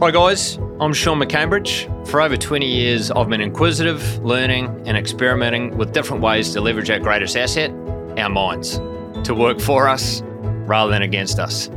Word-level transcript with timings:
Hi, 0.00 0.12
guys. 0.12 0.58
I'm 0.78 0.92
Sean 0.92 1.18
McCambridge. 1.18 2.06
For 2.06 2.22
over 2.22 2.36
20 2.36 2.64
years, 2.64 3.10
I've 3.10 3.28
been 3.28 3.40
inquisitive, 3.40 4.24
learning, 4.24 4.66
and 4.86 4.96
experimenting 4.96 5.76
with 5.76 5.92
different 5.92 6.22
ways 6.22 6.52
to 6.52 6.60
leverage 6.60 6.88
our 6.88 7.00
greatest 7.00 7.36
asset, 7.36 7.72
our 8.16 8.28
minds, 8.28 8.76
to 9.24 9.34
work 9.34 9.58
for 9.58 9.88
us 9.88 10.22
rather 10.68 10.92
than 10.92 11.02
against 11.02 11.40
us. 11.40 11.68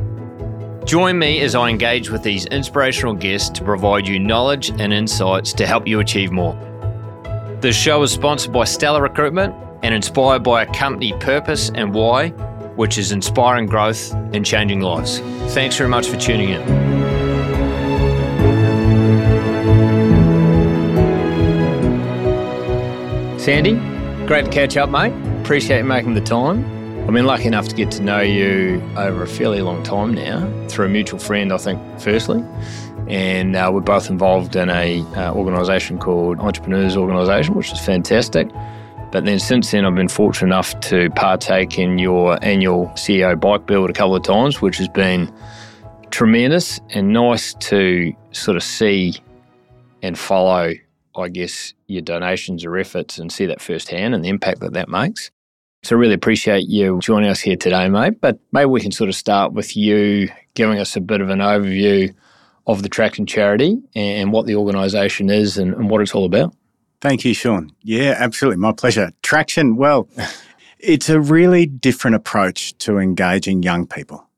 Join 0.84 1.18
me 1.18 1.40
as 1.40 1.56
I 1.56 1.68
engage 1.68 2.10
with 2.10 2.22
these 2.22 2.46
inspirational 2.46 3.14
guests 3.14 3.50
to 3.58 3.64
provide 3.64 4.06
you 4.06 4.20
knowledge 4.20 4.70
and 4.70 4.92
insights 4.92 5.52
to 5.54 5.66
help 5.66 5.88
you 5.88 5.98
achieve 5.98 6.30
more. 6.30 6.54
This 7.60 7.74
show 7.74 8.00
is 8.04 8.12
sponsored 8.12 8.52
by 8.52 8.66
Stellar 8.66 9.02
Recruitment 9.02 9.52
and 9.82 9.92
inspired 9.92 10.44
by 10.44 10.62
a 10.62 10.72
company 10.72 11.12
purpose 11.18 11.72
and 11.74 11.92
why, 11.92 12.28
which 12.76 12.98
is 12.98 13.10
inspiring 13.10 13.66
growth 13.66 14.12
and 14.32 14.46
changing 14.46 14.80
lives. 14.80 15.18
Thanks 15.54 15.76
very 15.76 15.90
much 15.90 16.06
for 16.06 16.16
tuning 16.18 16.50
in. 16.50 17.01
Sandy, 23.42 23.72
great 24.28 24.44
to 24.44 24.50
catch 24.52 24.76
up, 24.76 24.88
mate. 24.88 25.12
Appreciate 25.40 25.78
you 25.78 25.84
making 25.84 26.14
the 26.14 26.20
time. 26.20 26.64
I've 27.00 27.12
been 27.12 27.26
lucky 27.26 27.46
enough 27.46 27.66
to 27.66 27.74
get 27.74 27.90
to 27.90 28.00
know 28.00 28.20
you 28.20 28.80
over 28.96 29.24
a 29.24 29.26
fairly 29.26 29.62
long 29.62 29.82
time 29.82 30.14
now 30.14 30.48
through 30.68 30.86
a 30.86 30.88
mutual 30.88 31.18
friend, 31.18 31.52
I 31.52 31.56
think, 31.56 31.80
firstly. 31.98 32.44
And 33.08 33.56
uh, 33.56 33.68
we're 33.74 33.80
both 33.80 34.08
involved 34.08 34.54
in 34.54 34.70
a 34.70 35.02
uh, 35.16 35.34
organisation 35.34 35.98
called 35.98 36.38
Entrepreneurs 36.38 36.96
Organisation, 36.96 37.56
which 37.56 37.72
is 37.72 37.80
fantastic. 37.80 38.48
But 39.10 39.24
then 39.24 39.40
since 39.40 39.72
then, 39.72 39.86
I've 39.86 39.96
been 39.96 40.06
fortunate 40.06 40.46
enough 40.46 40.78
to 40.82 41.10
partake 41.10 41.80
in 41.80 41.98
your 41.98 42.38
annual 42.44 42.90
CEO 42.90 43.40
bike 43.40 43.66
build 43.66 43.90
a 43.90 43.92
couple 43.92 44.14
of 44.14 44.22
times, 44.22 44.62
which 44.62 44.76
has 44.76 44.86
been 44.86 45.34
tremendous 46.12 46.78
and 46.90 47.12
nice 47.12 47.54
to 47.54 48.14
sort 48.30 48.56
of 48.56 48.62
see 48.62 49.16
and 50.00 50.16
follow 50.16 50.74
I 51.16 51.28
guess, 51.28 51.74
your 51.86 52.02
donations 52.02 52.64
or 52.64 52.76
efforts 52.76 53.18
and 53.18 53.30
see 53.32 53.46
that 53.46 53.60
firsthand 53.60 54.14
and 54.14 54.24
the 54.24 54.28
impact 54.28 54.60
that 54.60 54.72
that 54.72 54.88
makes. 54.88 55.30
So, 55.84 55.96
really 55.96 56.14
appreciate 56.14 56.68
you 56.68 56.98
joining 57.00 57.28
us 57.28 57.40
here 57.40 57.56
today, 57.56 57.88
mate. 57.88 58.20
But 58.20 58.38
maybe 58.52 58.66
we 58.66 58.80
can 58.80 58.92
sort 58.92 59.08
of 59.08 59.16
start 59.16 59.52
with 59.52 59.76
you 59.76 60.28
giving 60.54 60.78
us 60.78 60.96
a 60.96 61.00
bit 61.00 61.20
of 61.20 61.28
an 61.28 61.40
overview 61.40 62.14
of 62.66 62.82
the 62.82 62.88
Traction 62.88 63.26
Charity 63.26 63.78
and 63.94 64.32
what 64.32 64.46
the 64.46 64.54
organisation 64.54 65.30
is 65.30 65.58
and, 65.58 65.74
and 65.74 65.90
what 65.90 66.00
it's 66.00 66.14
all 66.14 66.24
about. 66.24 66.54
Thank 67.00 67.24
you, 67.24 67.34
Sean. 67.34 67.72
Yeah, 67.82 68.14
absolutely. 68.16 68.58
My 68.58 68.70
pleasure. 68.70 69.10
Traction, 69.22 69.74
well, 69.76 70.08
it's 70.78 71.08
a 71.08 71.20
really 71.20 71.66
different 71.66 72.14
approach 72.14 72.78
to 72.78 72.98
engaging 72.98 73.62
young 73.62 73.86
people. 73.86 74.28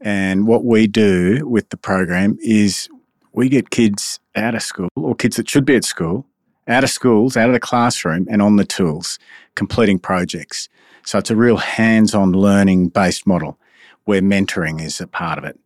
And 0.00 0.46
what 0.46 0.64
we 0.64 0.86
do 0.86 1.46
with 1.46 1.70
the 1.70 1.76
program 1.76 2.36
is 2.40 2.88
we 3.32 3.48
get 3.48 3.70
kids 3.70 4.20
out 4.34 4.54
of 4.54 4.62
school 4.62 4.88
or 4.96 5.14
kids 5.14 5.36
that 5.36 5.48
should 5.48 5.64
be 5.64 5.76
at 5.76 5.84
school, 5.84 6.26
out 6.66 6.84
of 6.84 6.90
schools, 6.90 7.36
out 7.36 7.48
of 7.48 7.52
the 7.52 7.60
classroom 7.60 8.26
and 8.30 8.42
on 8.42 8.56
the 8.56 8.64
tools, 8.64 9.18
completing 9.54 9.98
projects. 9.98 10.68
So 11.04 11.18
it's 11.18 11.30
a 11.30 11.36
real 11.36 11.56
hands 11.56 12.14
on 12.14 12.32
learning 12.32 12.88
based 12.88 13.26
model 13.26 13.58
where 14.04 14.20
mentoring 14.20 14.82
is 14.82 15.00
a 15.00 15.06
part 15.06 15.38
of 15.38 15.44
it. 15.44 15.58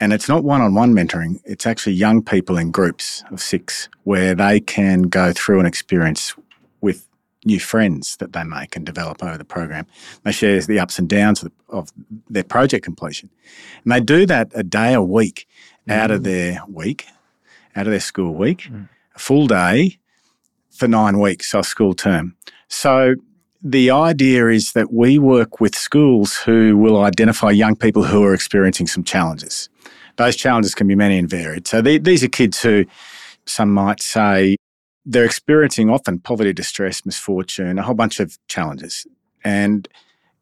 And 0.00 0.14
it's 0.14 0.28
not 0.28 0.44
one 0.44 0.62
on 0.62 0.74
one 0.74 0.94
mentoring, 0.94 1.40
it's 1.44 1.66
actually 1.66 1.92
young 1.92 2.22
people 2.22 2.56
in 2.56 2.70
groups 2.70 3.22
of 3.30 3.40
six 3.40 3.88
where 4.04 4.34
they 4.34 4.60
can 4.60 5.02
go 5.02 5.32
through 5.32 5.60
an 5.60 5.66
experience 5.66 6.34
with 6.80 7.06
new 7.44 7.60
friends 7.60 8.16
that 8.16 8.32
they 8.32 8.44
make 8.44 8.76
and 8.76 8.84
develop 8.84 9.22
over 9.22 9.36
the 9.36 9.44
program. 9.44 9.86
They 10.24 10.32
share 10.32 10.60
the 10.60 10.78
ups 10.78 10.98
and 10.98 11.08
downs 11.08 11.42
of, 11.42 11.52
of 11.68 11.90
their 12.28 12.44
project 12.44 12.84
completion. 12.84 13.30
And 13.84 13.92
they 13.92 14.00
do 14.00 14.26
that 14.26 14.50
a 14.54 14.62
day 14.62 14.94
a 14.94 15.02
week 15.02 15.46
out 15.90 16.10
of 16.10 16.20
mm. 16.20 16.24
their 16.24 16.60
week, 16.68 17.06
out 17.76 17.86
of 17.86 17.90
their 17.90 18.00
school 18.00 18.34
week, 18.34 18.68
mm. 18.70 18.88
a 19.14 19.18
full 19.18 19.46
day 19.46 19.98
for 20.70 20.88
nine 20.88 21.18
weeks, 21.18 21.50
so 21.50 21.62
school 21.62 21.94
term. 21.94 22.36
So 22.68 23.16
the 23.62 23.90
idea 23.90 24.48
is 24.48 24.72
that 24.72 24.92
we 24.92 25.18
work 25.18 25.60
with 25.60 25.74
schools 25.74 26.36
who 26.36 26.76
will 26.76 27.02
identify 27.02 27.50
young 27.50 27.76
people 27.76 28.04
who 28.04 28.24
are 28.24 28.32
experiencing 28.32 28.86
some 28.86 29.04
challenges. 29.04 29.68
Those 30.16 30.36
challenges 30.36 30.74
can 30.74 30.86
be 30.86 30.94
many 30.94 31.18
and 31.18 31.28
varied. 31.28 31.66
So 31.66 31.82
they, 31.82 31.98
these 31.98 32.24
are 32.24 32.28
kids 32.28 32.62
who 32.62 32.86
some 33.44 33.72
might 33.72 34.00
say 34.02 34.56
they're 35.04 35.24
experiencing 35.24 35.90
often 35.90 36.20
poverty, 36.20 36.52
distress, 36.52 37.04
misfortune, 37.04 37.78
a 37.78 37.82
whole 37.82 37.94
bunch 37.94 38.20
of 38.20 38.38
challenges. 38.48 39.06
And 39.44 39.88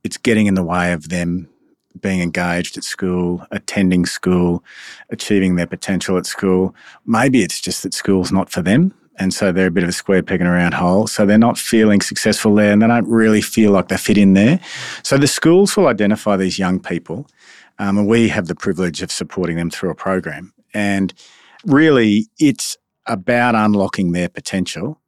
it's 0.05 0.17
getting 0.17 0.47
in 0.47 0.55
the 0.55 0.65
way 0.65 0.93
of 0.93 1.09
them 1.09 1.49
being 2.01 2.21
engaged 2.21 2.77
at 2.77 2.85
school, 2.85 3.47
attending 3.51 4.07
school, 4.07 4.63
achieving 5.11 5.57
their 5.57 5.67
potential 5.67 6.17
at 6.17 6.27
school. 6.27 6.75
Maybe 7.07 7.43
it's 7.43 7.61
just 7.61 7.83
that 7.83 7.95
school's 7.95 8.33
not 8.33 8.51
for 8.51 8.63
them. 8.63 8.95
And 9.19 9.35
so 9.35 9.51
they're 9.51 9.67
a 9.67 9.71
bit 9.71 9.83
of 9.83 9.89
a 9.89 9.93
square 9.93 10.23
peg 10.23 10.41
in 10.41 10.47
a 10.47 10.53
round 10.53 10.75
hole. 10.75 11.07
So 11.07 11.27
they're 11.27 11.39
not 11.39 11.59
feeling 11.59 12.01
successful 12.01 12.55
there 12.55 12.73
and 12.73 12.83
they 12.83 12.87
don't 12.87 13.09
really 13.09 13.41
feel 13.41 13.73
like 13.73 13.89
they 13.89 13.97
fit 13.97 14.17
in 14.17 14.35
there. 14.35 14.61
So 15.03 15.19
the 15.19 15.27
schools 15.27 15.77
will 15.77 15.89
identify 15.89 16.37
these 16.37 16.59
young 16.59 16.79
people. 16.79 17.27
Um, 17.81 17.99
and 17.99 18.09
we 18.09 18.29
have 18.29 18.47
the 18.47 18.55
privilege 18.55 19.03
of 19.03 19.11
supporting 19.11 19.57
them 19.57 19.71
through 19.71 19.91
a 19.91 19.95
program. 19.95 20.53
And 20.73 21.13
really, 21.65 22.29
it's 22.39 22.77
about 23.07 23.55
unlocking 23.55 24.13
their 24.13 24.29
potential. 24.29 25.01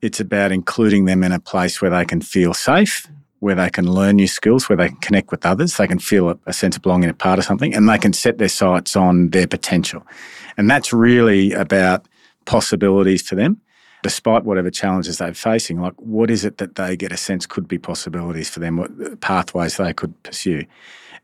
It's 0.00 0.20
about 0.20 0.52
including 0.52 1.06
them 1.06 1.24
in 1.24 1.32
a 1.32 1.40
place 1.40 1.80
where 1.80 1.90
they 1.90 2.04
can 2.04 2.20
feel 2.20 2.52
safe, 2.52 3.08
where 3.44 3.54
they 3.54 3.68
can 3.68 3.86
learn 3.86 4.16
new 4.16 4.26
skills, 4.26 4.70
where 4.70 4.76
they 4.76 4.88
can 4.88 4.96
connect 4.96 5.30
with 5.30 5.44
others, 5.44 5.76
they 5.76 5.86
can 5.86 5.98
feel 5.98 6.30
a, 6.30 6.38
a 6.46 6.52
sense 6.52 6.76
of 6.76 6.82
belonging, 6.82 7.10
a 7.10 7.14
part 7.14 7.38
of 7.38 7.44
something, 7.44 7.74
and 7.74 7.86
they 7.86 7.98
can 7.98 8.14
set 8.14 8.38
their 8.38 8.48
sights 8.48 8.96
on 8.96 9.28
their 9.28 9.46
potential. 9.46 10.02
And 10.56 10.70
that's 10.70 10.94
really 10.94 11.52
about 11.52 12.08
possibilities 12.46 13.20
for 13.20 13.34
them, 13.34 13.60
despite 14.02 14.44
whatever 14.44 14.70
challenges 14.70 15.18
they're 15.18 15.34
facing. 15.34 15.78
Like, 15.78 15.92
what 15.98 16.30
is 16.30 16.46
it 16.46 16.56
that 16.56 16.76
they 16.76 16.96
get 16.96 17.12
a 17.12 17.18
sense 17.18 17.44
could 17.44 17.68
be 17.68 17.76
possibilities 17.76 18.48
for 18.48 18.60
them, 18.60 18.78
what 18.78 18.90
uh, 19.04 19.14
pathways 19.16 19.76
they 19.76 19.92
could 19.92 20.20
pursue? 20.22 20.64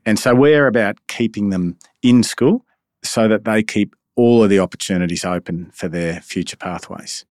And 0.05 0.19
so 0.19 0.35
we're 0.35 0.67
about 0.67 0.99
keeping 1.09 1.49
them 1.49 1.79
in 2.03 2.23
school 2.23 2.67
so 3.03 3.29
that 3.29 3.45
they 3.47 3.63
keep 3.63 3.97
all 4.15 4.45
of 4.45 4.51
the 4.51 4.59
opportunities 4.59 5.25
open 5.25 5.71
for 5.73 5.89
their 5.89 6.21
future 6.21 6.59
pathways. 6.59 7.25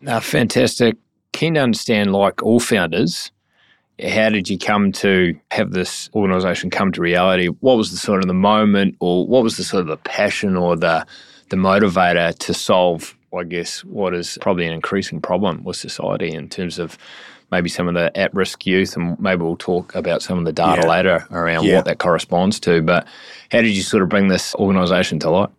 Now, 0.00 0.20
fantastic. 0.20 0.96
Keen 1.32 1.54
to 1.54 1.60
understand, 1.60 2.12
like 2.12 2.44
all 2.44 2.60
founders, 2.60 3.32
how 4.02 4.30
did 4.30 4.48
you 4.48 4.58
come 4.58 4.92
to 4.92 5.38
have 5.50 5.72
this 5.72 6.10
organisation 6.14 6.70
come 6.70 6.92
to 6.92 7.00
reality? 7.00 7.48
What 7.48 7.76
was 7.76 7.90
the 7.90 7.96
sort 7.96 8.20
of 8.20 8.28
the 8.28 8.34
moment, 8.34 8.96
or 9.00 9.26
what 9.26 9.42
was 9.42 9.56
the 9.56 9.64
sort 9.64 9.82
of 9.82 9.86
the 9.88 9.96
passion 9.96 10.56
or 10.56 10.76
the 10.76 11.06
the 11.48 11.56
motivator 11.56 12.36
to 12.38 12.54
solve, 12.54 13.16
I 13.36 13.42
guess, 13.44 13.84
what 13.84 14.14
is 14.14 14.38
probably 14.40 14.66
an 14.66 14.72
increasing 14.72 15.20
problem 15.20 15.64
with 15.64 15.76
society 15.76 16.32
in 16.32 16.48
terms 16.48 16.78
of 16.78 16.96
maybe 17.50 17.68
some 17.68 17.88
of 17.88 17.94
the 17.94 18.16
at-risk 18.16 18.64
youth, 18.64 18.96
and 18.96 19.18
maybe 19.18 19.42
we'll 19.42 19.56
talk 19.56 19.94
about 19.96 20.22
some 20.22 20.38
of 20.38 20.44
the 20.44 20.52
data 20.52 20.82
yeah. 20.82 20.88
later 20.88 21.26
around 21.32 21.64
yeah. 21.64 21.76
what 21.76 21.84
that 21.86 21.98
corresponds 21.98 22.60
to. 22.60 22.80
But 22.82 23.06
how 23.50 23.60
did 23.60 23.70
you 23.70 23.82
sort 23.82 24.04
of 24.04 24.08
bring 24.08 24.28
this 24.28 24.54
organisation 24.54 25.18
to 25.20 25.30
light? 25.30 25.50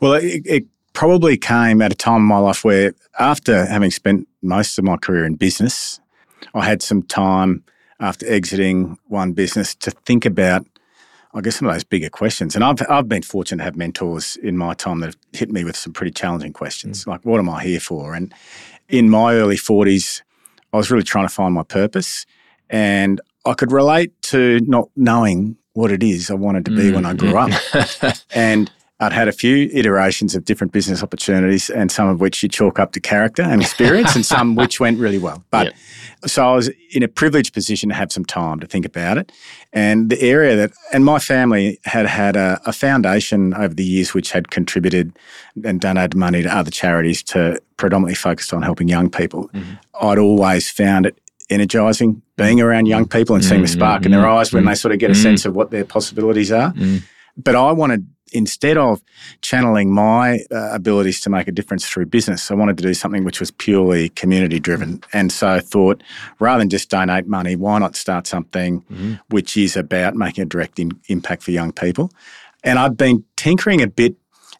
Well, 0.00 0.14
it, 0.14 0.42
it 0.46 0.66
probably 0.94 1.36
came 1.36 1.82
at 1.82 1.92
a 1.92 1.94
time 1.94 2.22
in 2.22 2.26
my 2.26 2.38
life 2.38 2.64
where, 2.64 2.94
after 3.18 3.66
having 3.66 3.90
spent 3.90 4.26
most 4.42 4.78
of 4.78 4.84
my 4.84 4.96
career 4.96 5.26
in 5.26 5.34
business, 5.34 6.00
I 6.54 6.64
had 6.64 6.82
some 6.82 7.02
time 7.02 7.64
after 8.00 8.30
exiting 8.30 8.98
one 9.06 9.32
business 9.32 9.74
to 9.76 9.90
think 9.90 10.24
about, 10.24 10.66
I 11.34 11.40
guess, 11.40 11.56
some 11.56 11.68
of 11.68 11.74
those 11.74 11.84
bigger 11.84 12.10
questions. 12.10 12.54
And 12.54 12.64
I've, 12.64 12.80
I've 12.88 13.08
been 13.08 13.22
fortunate 13.22 13.58
to 13.58 13.64
have 13.64 13.76
mentors 13.76 14.36
in 14.36 14.56
my 14.56 14.74
time 14.74 15.00
that 15.00 15.06
have 15.06 15.16
hit 15.32 15.50
me 15.50 15.64
with 15.64 15.76
some 15.76 15.92
pretty 15.92 16.12
challenging 16.12 16.52
questions, 16.52 17.04
mm. 17.04 17.08
like, 17.08 17.24
what 17.24 17.38
am 17.38 17.48
I 17.48 17.62
here 17.64 17.80
for? 17.80 18.14
And 18.14 18.32
in 18.88 19.10
my 19.10 19.34
early 19.34 19.56
40s, 19.56 20.22
I 20.72 20.76
was 20.76 20.90
really 20.90 21.04
trying 21.04 21.26
to 21.26 21.34
find 21.34 21.54
my 21.54 21.62
purpose. 21.64 22.26
And 22.70 23.20
I 23.44 23.54
could 23.54 23.72
relate 23.72 24.20
to 24.22 24.60
not 24.60 24.90
knowing 24.94 25.56
what 25.72 25.90
it 25.90 26.02
is 26.02 26.30
I 26.30 26.34
wanted 26.34 26.64
to 26.66 26.70
be 26.70 26.90
mm. 26.90 26.94
when 26.96 27.06
I 27.06 27.14
grew 27.14 27.36
up. 27.36 27.50
and 28.34 28.70
I'd 29.00 29.12
had 29.12 29.28
a 29.28 29.32
few 29.32 29.70
iterations 29.72 30.34
of 30.34 30.44
different 30.44 30.72
business 30.72 31.04
opportunities, 31.04 31.70
and 31.70 31.90
some 31.92 32.08
of 32.08 32.20
which 32.20 32.42
you 32.42 32.48
chalk 32.48 32.80
up 32.80 32.92
to 32.92 33.00
character 33.00 33.42
and 33.42 33.62
experience, 33.62 34.16
and 34.16 34.26
some 34.26 34.56
which 34.56 34.80
went 34.80 34.98
really 34.98 35.18
well. 35.18 35.44
But 35.50 35.66
yep. 35.66 35.74
so 36.26 36.48
I 36.48 36.56
was 36.56 36.68
in 36.92 37.04
a 37.04 37.08
privileged 37.08 37.54
position 37.54 37.90
to 37.90 37.94
have 37.94 38.10
some 38.10 38.24
time 38.24 38.58
to 38.58 38.66
think 38.66 38.84
about 38.84 39.16
it. 39.16 39.30
And 39.72 40.10
the 40.10 40.20
area 40.20 40.56
that, 40.56 40.72
and 40.92 41.04
my 41.04 41.20
family 41.20 41.78
had 41.84 42.06
had 42.06 42.34
a, 42.34 42.60
a 42.66 42.72
foundation 42.72 43.54
over 43.54 43.72
the 43.72 43.84
years 43.84 44.14
which 44.14 44.32
had 44.32 44.50
contributed 44.50 45.16
and 45.64 45.80
donated 45.80 46.16
money 46.16 46.42
to 46.42 46.48
other 46.48 46.72
charities 46.72 47.22
to 47.24 47.60
predominantly 47.76 48.16
focused 48.16 48.52
on 48.52 48.62
helping 48.62 48.88
young 48.88 49.10
people. 49.10 49.48
Mm-hmm. 49.50 49.74
I'd 50.00 50.18
always 50.18 50.68
found 50.68 51.06
it 51.06 51.20
energizing 51.50 52.20
being 52.36 52.60
around 52.60 52.86
young 52.86 53.06
people 53.06 53.36
and 53.36 53.44
seeing 53.44 53.58
mm-hmm. 53.58 53.62
the 53.62 53.68
spark 53.68 54.04
in 54.04 54.10
their 54.10 54.22
mm-hmm. 54.22 54.38
eyes 54.38 54.52
when 54.52 54.64
mm-hmm. 54.64 54.70
they 54.70 54.74
sort 54.74 54.92
of 54.92 54.98
get 54.98 55.10
a 55.10 55.14
sense 55.14 55.44
of 55.44 55.54
what 55.54 55.70
their 55.70 55.84
possibilities 55.84 56.50
are. 56.50 56.74
But 57.36 57.54
I 57.54 57.70
wanted 57.70 58.08
instead 58.32 58.76
of 58.76 59.02
channeling 59.42 59.92
my 59.92 60.40
uh, 60.50 60.70
abilities 60.72 61.20
to 61.22 61.30
make 61.30 61.48
a 61.48 61.52
difference 61.52 61.88
through 61.88 62.06
business, 62.06 62.50
I 62.50 62.54
wanted 62.54 62.76
to 62.78 62.82
do 62.82 62.94
something 62.94 63.24
which 63.24 63.40
was 63.40 63.50
purely 63.50 64.10
community 64.10 64.60
driven. 64.60 65.02
And 65.12 65.32
so 65.32 65.48
I 65.48 65.60
thought 65.60 66.02
rather 66.38 66.60
than 66.60 66.68
just 66.68 66.90
donate 66.90 67.26
money, 67.26 67.56
why 67.56 67.78
not 67.78 67.96
start 67.96 68.26
something 68.26 68.82
mm-hmm. 68.82 69.14
which 69.30 69.56
is 69.56 69.76
about 69.76 70.14
making 70.14 70.42
a 70.42 70.46
direct 70.46 70.78
in- 70.78 71.00
impact 71.08 71.42
for 71.42 71.50
young 71.50 71.72
people? 71.72 72.10
And 72.64 72.78
I've 72.78 72.96
been 72.96 73.24
tinkering 73.36 73.82
a 73.82 73.86
bit 73.86 74.16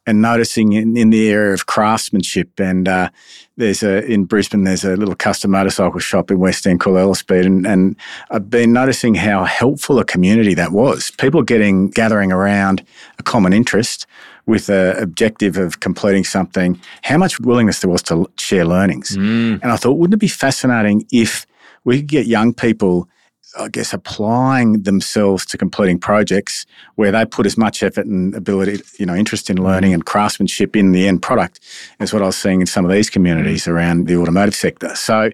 and 0.09 0.23
noticing 0.23 0.73
in, 0.73 0.97
in 0.97 1.11
the 1.11 1.29
area 1.31 1.53
of 1.53 1.67
craftsmanship. 1.67 2.59
And 2.59 2.89
uh, 2.89 3.11
there's 3.57 3.83
a 3.83 4.05
in 4.07 4.25
Brisbane, 4.25 4.65
there's 4.65 4.85
a 4.85 4.97
little 4.97 5.15
custom 5.15 5.51
motorcycle 5.51 6.01
shop 6.01 6.31
in 6.31 6.39
West 6.39 6.67
End 6.67 6.81
called 6.81 6.97
Ellaspede, 6.97 7.45
and, 7.45 7.67
and 7.67 7.97
I've 8.31 8.49
been 8.49 8.73
noticing 8.73 9.15
how 9.15 9.45
helpful 9.45 9.99
a 9.99 10.05
community 10.05 10.55
that 10.55 10.73
was. 10.73 11.11
People 11.13 11.43
getting 11.43 11.91
gathering 11.91 12.33
around 12.33 12.83
a 13.19 13.23
common 13.23 13.53
interest 13.53 14.07
with 14.47 14.71
an 14.71 14.97
objective 15.03 15.59
of 15.59 15.81
completing 15.81 16.25
something. 16.25 16.81
How 17.03 17.19
much 17.19 17.39
willingness 17.41 17.81
there 17.81 17.91
was 17.91 18.03
to 18.05 18.31
share 18.39 18.65
learnings, 18.65 19.17
Mm. 19.17 19.61
and 19.63 19.71
I 19.73 19.77
thought, 19.77 19.99
wouldn't 19.99 20.15
it 20.15 20.21
be 20.21 20.29
fascinating 20.29 21.05
if 21.13 21.47
we 21.85 21.99
could 21.99 22.09
get 22.09 22.27
young 22.27 22.55
people 22.55 23.09
I 23.59 23.69
guess, 23.69 23.93
applying 23.93 24.83
themselves 24.83 25.45
to 25.47 25.59
completing 25.59 25.99
projects 25.99 26.65
where 26.95 27.11
they 27.13 27.25
put 27.25 27.45
as 27.47 27.57
much 27.59 27.83
effort 27.83 28.07
and 28.07 28.35
ability, 28.35 28.83
you 28.99 29.07
know, 29.07 29.15
interest 29.15 29.51
in 29.51 29.63
learning 29.63 29.93
and 29.93 30.05
craftsmanship 30.05 30.77
in 30.77 30.93
the 30.93 31.09
end 31.09 31.23
product 31.23 31.61
as 32.01 32.13
what 32.13 32.23
I 32.23 32.27
was 32.27 32.37
seeing 32.37 32.61
in 32.61 32.67
some 32.67 32.85
of 32.85 32.91
these 32.91 33.11
communities 33.11 33.67
around 33.67 34.07
the 34.07 34.17
automotive 34.17 34.55
sector. 34.55 34.95
So 34.95 35.31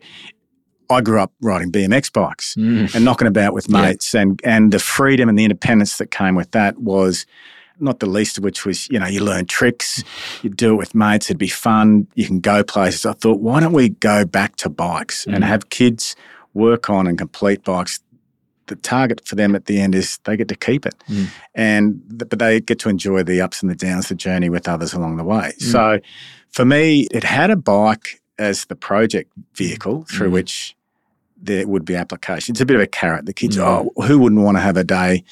I 0.91 1.01
grew 1.01 1.21
up 1.21 1.33
riding 1.41 1.71
BMX 1.73 2.13
bikes 2.13 2.55
Mm. 2.57 2.95
and 2.95 3.05
knocking 3.05 3.27
about 3.27 3.53
with 3.55 3.67
Yeah. 3.69 3.83
mates 3.83 4.15
and, 4.15 4.41
and 4.45 4.73
the 4.73 4.79
freedom 4.79 5.29
and 5.29 5.39
the 5.39 5.45
independence 5.45 5.97
that 5.99 6.11
came 6.11 6.35
with 6.35 6.51
that 6.53 6.79
was 6.79 7.27
not 7.81 7.99
the 7.99 8.07
least 8.07 8.39
of 8.39 8.45
which 8.45 8.65
was, 8.65 8.89
you 8.89 8.99
know, 9.01 9.07
you 9.07 9.21
learn 9.25 9.47
tricks, 9.47 10.05
you 10.43 10.51
do 10.51 10.73
it 10.75 10.77
with 10.77 10.95
mates, 10.95 11.27
it'd 11.27 11.39
be 11.39 11.49
fun, 11.49 12.07
you 12.15 12.25
can 12.27 12.39
go 12.39 12.63
places. 12.63 13.05
I 13.05 13.13
thought, 13.15 13.41
why 13.41 13.61
don't 13.61 13.73
we 13.73 13.89
go 13.89 14.25
back 14.25 14.57
to 14.57 14.69
bikes 14.69 15.27
and 15.27 15.39
Mm. 15.43 15.47
have 15.49 15.71
kids 15.71 16.15
work 16.53 16.89
on 16.89 17.09
and 17.09 17.19
complete 17.19 17.65
bikes? 17.65 17.99
The 18.67 18.77
target 18.77 19.27
for 19.27 19.35
them 19.35 19.55
at 19.55 19.67
the 19.67 19.81
end 19.81 19.95
is 19.95 20.19
they 20.25 20.37
get 20.37 20.49
to 20.49 20.57
keep 20.57 20.87
it, 20.87 20.95
Mm. 21.09 21.27
and 21.55 22.01
but 22.09 22.39
they 22.39 22.61
get 22.61 22.79
to 22.81 22.89
enjoy 22.89 23.23
the 23.23 23.41
ups 23.41 23.61
and 23.63 23.71
the 23.71 23.75
downs, 23.75 24.09
the 24.09 24.15
journey 24.15 24.49
with 24.49 24.67
others 24.69 24.95
along 24.95 25.17
the 25.19 25.25
way. 25.25 25.53
Mm. 25.59 25.63
So, 25.63 25.99
for 26.51 26.65
me, 26.65 27.07
it 27.11 27.25
had 27.25 27.51
a 27.51 27.57
bike 27.57 28.21
as 28.39 28.65
the 28.67 28.75
project 28.77 29.31
vehicle 29.55 30.07
through 30.11 30.31
Mm. 30.31 30.33
which 30.33 30.75
there 31.43 31.67
would 31.69 31.85
be 31.85 31.95
application. 31.95 32.53
It's 32.55 32.61
a 32.63 32.67
bit 32.67 32.77
of 32.77 32.81
a 32.83 32.87
carrot. 32.87 33.27
The 33.27 33.35
kids, 33.35 33.59
Mm. 33.59 33.91
oh, 33.97 34.03
who 34.07 34.19
wouldn't 34.19 34.41
want 34.41 34.57
to 34.57 34.63
have 34.63 34.79
a 34.79 34.85
day 34.85 35.25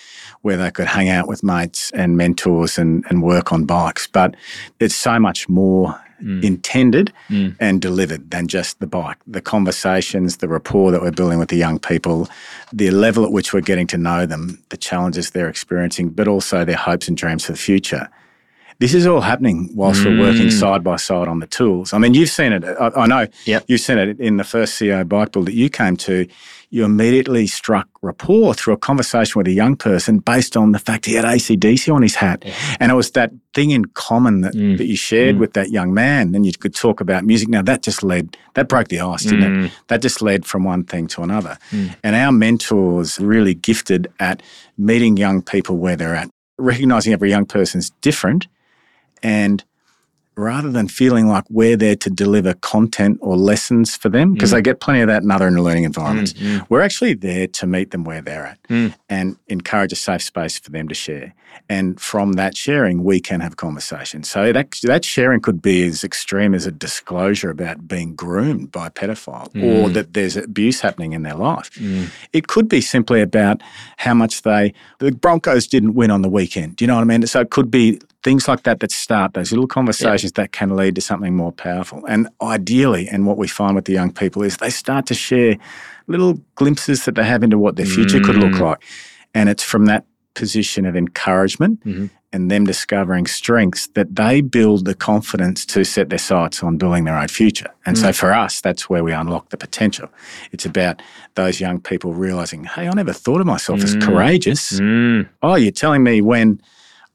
where 0.42 0.58
they 0.58 0.70
could 0.70 0.86
hang 0.88 1.08
out 1.08 1.26
with 1.26 1.42
mates 1.42 1.90
and 1.94 2.18
mentors 2.18 2.76
and, 2.76 3.02
and 3.08 3.22
work 3.22 3.50
on 3.50 3.64
bikes? 3.64 4.06
But 4.06 4.34
it's 4.78 4.94
so 4.94 5.18
much 5.18 5.48
more 5.48 5.98
Mm. 6.22 6.44
intended 6.44 7.12
Mm. 7.28 7.56
and 7.58 7.80
delivered 7.82 8.30
than 8.30 8.46
just 8.46 8.78
the 8.78 8.86
bike. 8.86 9.16
The 9.26 9.40
conversations, 9.40 10.36
the 10.38 10.48
rapport 10.48 10.90
that 10.92 11.02
we're 11.02 11.10
building 11.10 11.38
with 11.38 11.48
the 11.48 11.56
young 11.56 11.78
people, 11.78 12.28
the 12.72 12.90
level 12.90 13.24
at 13.24 13.32
which 13.32 13.52
we're 13.52 13.60
getting 13.60 13.86
to 13.88 13.98
know 13.98 14.24
them, 14.26 14.58
the 14.68 14.76
challenges 14.76 15.30
they're 15.30 15.48
experiencing, 15.48 16.10
but 16.10 16.28
also 16.28 16.64
their 16.64 16.76
hopes 16.76 17.08
and 17.08 17.16
dreams 17.16 17.44
for 17.44 17.52
the 17.52 17.58
future. 17.58 18.08
This 18.78 18.94
is 18.94 19.06
all 19.06 19.20
happening 19.20 19.70
whilst 19.74 20.04
we're 20.04 20.18
working 20.18 20.48
Mm. 20.48 20.52
side 20.60 20.82
by 20.82 20.96
side 20.96 21.28
on 21.28 21.38
the 21.40 21.46
tools. 21.46 21.92
I 21.92 21.98
mean, 21.98 22.14
you've 22.14 22.30
seen 22.30 22.52
it. 22.52 22.64
I, 22.64 22.90
I 22.96 23.06
know 23.06 23.26
Yep. 23.44 23.64
you've 23.68 23.80
seen 23.80 23.98
it 23.98 24.18
in 24.20 24.36
the 24.38 24.44
first 24.44 24.74
CEO 24.74 25.04
bike 25.04 25.32
build 25.32 25.46
that 25.46 25.54
you 25.54 25.68
came 25.68 25.96
to. 25.98 26.26
You 26.74 26.86
immediately 26.86 27.46
struck 27.46 27.86
rapport 28.00 28.54
through 28.54 28.72
a 28.72 28.76
conversation 28.78 29.38
with 29.38 29.46
a 29.46 29.52
young 29.52 29.76
person 29.76 30.20
based 30.20 30.56
on 30.56 30.72
the 30.72 30.78
fact 30.78 31.04
he 31.04 31.12
had 31.12 31.26
ACDC 31.26 31.94
on 31.94 32.00
his 32.00 32.14
hat. 32.14 32.44
And 32.80 32.90
it 32.90 32.94
was 32.94 33.10
that 33.10 33.30
thing 33.52 33.72
in 33.72 33.84
common 33.84 34.40
that, 34.40 34.54
Mm. 34.54 34.78
that 34.78 34.86
you 34.86 34.96
shared 34.96 35.36
Mm. 35.36 35.40
with 35.40 35.52
that 35.52 35.70
young 35.70 35.92
man. 35.92 36.34
And 36.34 36.46
you 36.46 36.52
could 36.58 36.74
talk 36.74 37.02
about 37.02 37.26
music. 37.26 37.50
Now, 37.50 37.60
that 37.60 37.82
just 37.82 38.02
led, 38.02 38.38
that 38.54 38.68
broke 38.70 38.88
the 38.88 39.00
ice, 39.00 39.24
didn't 39.24 39.42
it? 39.42 39.50
Mm. 39.66 39.70
That 39.88 40.00
just 40.00 40.22
led 40.22 40.46
from 40.46 40.64
one 40.64 40.84
thing 40.84 41.06
to 41.08 41.22
another. 41.22 41.58
Mm. 41.72 41.94
And 42.02 42.16
our 42.16 42.32
mentors 42.32 43.20
really 43.20 43.52
gifted 43.52 44.08
at 44.18 44.42
meeting 44.78 45.18
young 45.18 45.42
people 45.42 45.76
where 45.76 45.94
they're 45.94 46.14
at, 46.14 46.30
recognizing 46.58 47.12
every 47.12 47.28
young 47.28 47.44
person's 47.44 47.90
different 48.00 48.46
and 49.22 49.62
rather 50.34 50.70
than 50.70 50.88
feeling 50.88 51.28
like 51.28 51.44
we're 51.50 51.76
there 51.76 51.96
to 51.96 52.08
deliver 52.08 52.54
content 52.54 53.18
or 53.20 53.36
lessons 53.36 53.96
for 53.96 54.08
them, 54.08 54.32
because 54.32 54.50
Mm. 54.50 54.54
they 54.54 54.62
get 54.62 54.80
plenty 54.80 55.00
of 55.00 55.08
that 55.08 55.22
in 55.22 55.30
other 55.30 55.50
learning 55.50 55.84
environments, 55.84 56.32
Mm, 56.32 56.58
mm. 56.60 56.66
we're 56.70 56.80
actually 56.80 57.14
there 57.14 57.46
to 57.48 57.66
meet 57.66 57.90
them 57.90 58.04
where 58.04 58.22
they're 58.22 58.46
at 58.46 58.58
Mm. 58.70 58.94
and 59.10 59.36
encourage 59.48 59.92
a 59.92 59.96
safe 59.96 60.22
space 60.22 60.58
for 60.58 60.70
them 60.70 60.88
to 60.88 60.94
share. 60.94 61.34
And 61.68 62.00
from 62.00 62.32
that 62.34 62.56
sharing, 62.56 63.04
we 63.04 63.20
can 63.20 63.40
have 63.40 63.56
conversations. 63.56 64.28
So 64.28 64.52
that, 64.52 64.78
that 64.84 65.04
sharing 65.04 65.40
could 65.40 65.60
be 65.60 65.84
as 65.86 66.02
extreme 66.02 66.54
as 66.54 66.64
a 66.66 66.72
disclosure 66.72 67.50
about 67.50 67.86
being 67.86 68.14
groomed 68.14 68.72
by 68.72 68.86
a 68.86 68.90
pedophile 68.90 69.48
or 69.56 69.88
Mm. 69.90 69.92
that 69.92 70.14
there's 70.14 70.36
abuse 70.38 70.80
happening 70.80 71.12
in 71.12 71.22
their 71.24 71.34
life. 71.34 71.70
Mm. 71.78 72.06
It 72.32 72.46
could 72.46 72.68
be 72.70 72.80
simply 72.80 73.20
about 73.20 73.62
how 73.98 74.14
much 74.14 74.42
they, 74.42 74.72
the 74.98 75.12
Broncos 75.12 75.66
didn't 75.66 75.92
win 75.94 76.10
on 76.10 76.22
the 76.22 76.28
weekend. 76.30 76.76
Do 76.76 76.84
you 76.84 76.86
know 76.86 76.94
what 76.94 77.02
I 77.02 77.04
mean? 77.04 77.26
So 77.26 77.40
it 77.40 77.50
could 77.50 77.70
be 77.70 78.00
things 78.22 78.46
like 78.48 78.62
that 78.62 78.80
that 78.80 78.92
start 78.92 79.34
those 79.34 79.50
little 79.52 79.66
conversations 79.66 80.32
that 80.32 80.52
can 80.52 80.76
lead 80.76 80.94
to 80.94 81.00
something 81.00 81.34
more 81.34 81.52
powerful. 81.52 82.04
And 82.06 82.28
ideally, 82.40 83.08
and 83.08 83.26
what 83.26 83.36
we 83.36 83.48
find 83.48 83.74
with 83.74 83.84
the 83.86 83.92
young 83.92 84.12
people 84.12 84.42
is 84.42 84.56
they 84.58 84.70
start 84.70 85.06
to 85.06 85.14
share 85.14 85.56
little 86.06 86.40
glimpses 86.54 87.04
that 87.04 87.14
they 87.16 87.24
have 87.24 87.42
into 87.42 87.58
what 87.58 87.76
their 87.76 87.86
future 87.86 88.20
could 88.20 88.36
look 88.36 88.52
Mm. 88.52 88.60
like. 88.60 88.78
And 89.34 89.48
it's 89.48 89.62
from 89.64 89.86
that 89.86 90.04
position 90.34 90.86
of 90.86 90.96
encouragement 90.96 91.84
Mhm. 91.84 92.10
and 92.32 92.50
them 92.50 92.64
discovering 92.64 93.26
strengths 93.26 93.88
that 93.88 94.16
they 94.16 94.40
build 94.40 94.84
the 94.86 94.94
confidence 94.94 95.66
to 95.66 95.84
set 95.84 96.08
their 96.08 96.18
sights 96.18 96.62
on 96.62 96.78
building 96.78 97.04
their 97.04 97.18
own 97.18 97.28
future. 97.28 97.68
And 97.84 97.98
so 97.98 98.12
for 98.12 98.32
us, 98.32 98.60
that's 98.60 98.88
where 98.88 99.04
we 99.04 99.12
unlock 99.12 99.50
the 99.50 99.56
potential. 99.58 100.08
It's 100.52 100.64
about 100.64 101.02
those 101.34 101.60
young 101.60 101.80
people 101.80 102.14
realizing, 102.14 102.64
hey, 102.64 102.88
I 102.88 102.92
never 102.94 103.12
thought 103.12 103.40
of 103.40 103.46
myself 103.46 103.82
as 103.82 103.94
Mm. 103.96 104.02
courageous. 104.02 104.78
Mm. 104.80 105.26
Oh, 105.42 105.56
you're 105.56 105.70
telling 105.72 106.02
me 106.02 106.22
when 106.22 106.60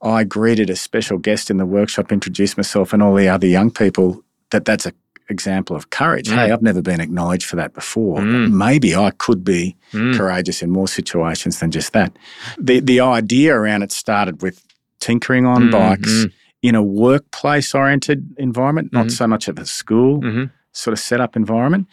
I 0.01 0.23
greeted 0.23 0.69
a 0.69 0.75
special 0.75 1.17
guest 1.17 1.49
in 1.49 1.57
the 1.57 1.65
workshop, 1.65 2.11
introduced 2.11 2.57
myself, 2.57 2.93
and 2.93 3.01
all 3.01 3.15
the 3.15 3.27
other 3.29 3.47
young 3.47 3.71
people 3.71 4.23
that 4.51 4.63
that's 4.65 4.85
an 4.85 4.93
example 5.29 5.75
of 5.75 5.89
courage. 5.89 6.29
Mm. 6.29 6.35
Hey, 6.35 6.51
I've 6.51 6.61
never 6.61 6.81
been 6.81 7.01
acknowledged 7.01 7.45
for 7.45 7.55
that 7.57 7.73
before. 7.73 8.19
Mm. 8.19 8.51
Maybe 8.51 8.95
I 8.95 9.11
could 9.11 9.43
be 9.43 9.75
Mm. 9.93 10.15
courageous 10.17 10.61
in 10.61 10.69
more 10.69 10.87
situations 10.87 11.59
than 11.59 11.71
just 11.71 11.93
that. 11.93 12.15
The 12.59 12.79
the 12.79 12.99
idea 13.01 13.55
around 13.55 13.81
it 13.83 13.91
started 13.91 14.41
with 14.41 14.63
tinkering 14.99 15.45
on 15.45 15.63
Mm, 15.63 15.71
bikes 15.71 16.11
mm. 16.25 16.31
in 16.61 16.75
a 16.75 16.83
workplace 16.83 17.73
oriented 17.75 18.33
environment, 18.37 18.91
not 18.93 19.07
Mhm. 19.07 19.11
so 19.11 19.27
much 19.27 19.47
of 19.47 19.57
a 19.59 19.65
school 19.65 20.21
Mhm. 20.21 20.49
sort 20.73 20.93
of 20.93 20.99
setup 20.99 21.35
environment 21.35 21.87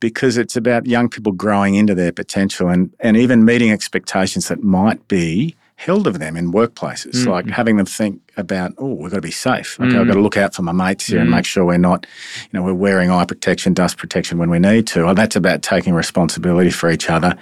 because 0.00 0.36
it's 0.36 0.56
about 0.56 0.86
young 0.86 1.08
people 1.08 1.32
growing 1.32 1.74
into 1.74 1.94
their 1.94 2.12
potential 2.12 2.68
and, 2.68 2.90
and 3.00 3.16
even 3.16 3.44
meeting 3.44 3.70
expectations 3.70 4.48
that 4.48 4.62
might 4.62 5.06
be 5.08 5.54
held 5.78 6.06
of 6.06 6.18
them 6.18 6.36
in 6.38 6.52
workplaces, 6.52 7.12
Mm. 7.24 7.26
like 7.26 7.46
having 7.50 7.76
them 7.76 7.84
think 7.84 8.20
about, 8.38 8.72
oh, 8.78 8.94
we've 8.94 9.10
got 9.10 9.18
to 9.18 9.20
be 9.20 9.30
safe. 9.30 9.78
Okay, 9.78 9.90
Mm. 9.90 10.00
I've 10.00 10.06
got 10.06 10.14
to 10.14 10.20
look 10.22 10.36
out 10.38 10.54
for 10.54 10.62
my 10.62 10.72
mates 10.72 11.06
here 11.06 11.20
and 11.20 11.28
Mm. 11.28 11.32
make 11.32 11.44
sure 11.44 11.66
we're 11.66 11.76
not, 11.76 12.06
you 12.44 12.48
know, 12.58 12.62
we're 12.62 12.72
wearing 12.72 13.10
eye 13.10 13.26
protection, 13.26 13.74
dust 13.74 13.98
protection 13.98 14.38
when 14.38 14.48
we 14.48 14.58
need 14.58 14.86
to. 14.88 15.02
Or 15.02 15.14
that's 15.14 15.36
about 15.36 15.60
taking 15.62 15.92
responsibility 15.92 16.70
for 16.70 16.90
each 16.90 17.10
other. 17.10 17.36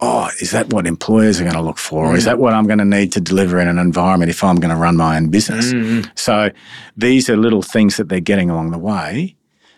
Oh, 0.00 0.28
is 0.40 0.50
that 0.50 0.70
what 0.70 0.86
employers 0.86 1.40
are 1.40 1.44
going 1.44 1.56
to 1.56 1.62
look 1.62 1.78
for? 1.78 2.04
Or 2.04 2.14
is 2.16 2.24
that 2.24 2.38
what 2.38 2.52
I'm 2.52 2.66
going 2.66 2.78
to 2.78 2.84
need 2.84 3.10
to 3.12 3.22
deliver 3.22 3.58
in 3.58 3.68
an 3.68 3.78
environment 3.78 4.30
if 4.30 4.44
I'm 4.44 4.56
going 4.56 4.70
to 4.70 4.76
run 4.76 4.96
my 4.96 5.16
own 5.16 5.28
business? 5.30 5.72
Mm. 5.72 6.10
So 6.14 6.50
these 6.96 7.30
are 7.30 7.36
little 7.38 7.62
things 7.62 7.96
that 7.96 8.10
they're 8.10 8.20
getting 8.20 8.50
along 8.50 8.70
the 8.70 8.78
way, 8.78 9.34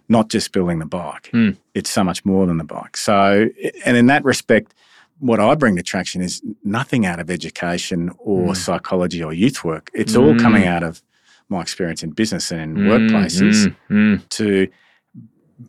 not 0.09 0.29
just 0.31 0.51
building 0.51 0.81
the 0.81 0.85
bike. 0.87 1.31
Mm. 1.33 1.57
It's 1.75 1.91
so 1.91 2.03
much 2.03 2.25
more 2.25 2.45
than 2.47 2.59
the 2.59 2.65
bike. 2.65 2.97
So, 2.97 3.49
and 3.85 3.97
in 3.97 4.07
that 4.07 4.25
respect, 4.25 4.75
what 5.21 5.39
I 5.41 5.55
bring 5.55 5.77
to 5.77 5.83
traction 5.83 6.21
is 6.23 6.43
nothing 6.65 7.07
out 7.07 7.21
of 7.21 7.31
education 7.31 8.11
or 8.19 8.53
Mm. 8.53 8.57
psychology 8.57 9.23
or 9.23 9.33
youth 9.33 9.65
work. 9.65 9.91
It's 9.95 10.17
all 10.17 10.35
Mm. 10.35 10.41
coming 10.43 10.67
out 10.67 10.83
of 10.83 11.03
my 11.49 11.61
experience 11.61 12.03
in 12.03 12.11
business 12.11 12.51
and 12.51 12.61
in 12.79 12.85
Mm, 12.85 12.89
workplaces 12.91 13.67
mm, 13.67 13.75
mm. 13.91 14.29
to 14.31 14.67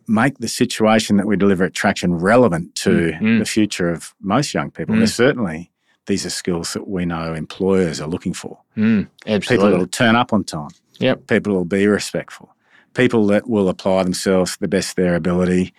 make 0.08 0.38
the 0.38 0.48
situation 0.48 1.16
that 1.18 1.26
we 1.26 1.36
deliver 1.36 1.64
at 1.64 1.74
Traction 1.74 2.14
relevant 2.14 2.74
to 2.76 3.12
Mm, 3.20 3.38
the 3.38 3.44
future 3.44 3.90
of 3.90 4.14
most 4.20 4.54
young 4.54 4.70
people. 4.70 4.96
There's 4.96 5.14
certainly 5.14 5.70
these 6.06 6.24
are 6.26 6.30
skills 6.30 6.72
that 6.72 6.88
we 6.88 7.04
know 7.04 7.34
employers 7.34 8.00
are 8.00 8.08
looking 8.08 8.32
for 8.34 8.58
Mm. 8.76 9.06
people 9.48 9.70
that'll 9.70 9.86
turn 9.86 10.16
up 10.16 10.32
on 10.32 10.44
time. 10.44 10.70
Yep. 10.98 11.26
People 11.26 11.52
will 11.54 11.64
be 11.64 11.86
respectful. 11.86 12.54
People 12.94 13.26
that 13.28 13.48
will 13.48 13.68
apply 13.68 14.02
themselves 14.02 14.52
to 14.54 14.60
the 14.60 14.68
best 14.68 14.90
of 14.90 14.96
their 14.96 15.14
ability, 15.14 15.72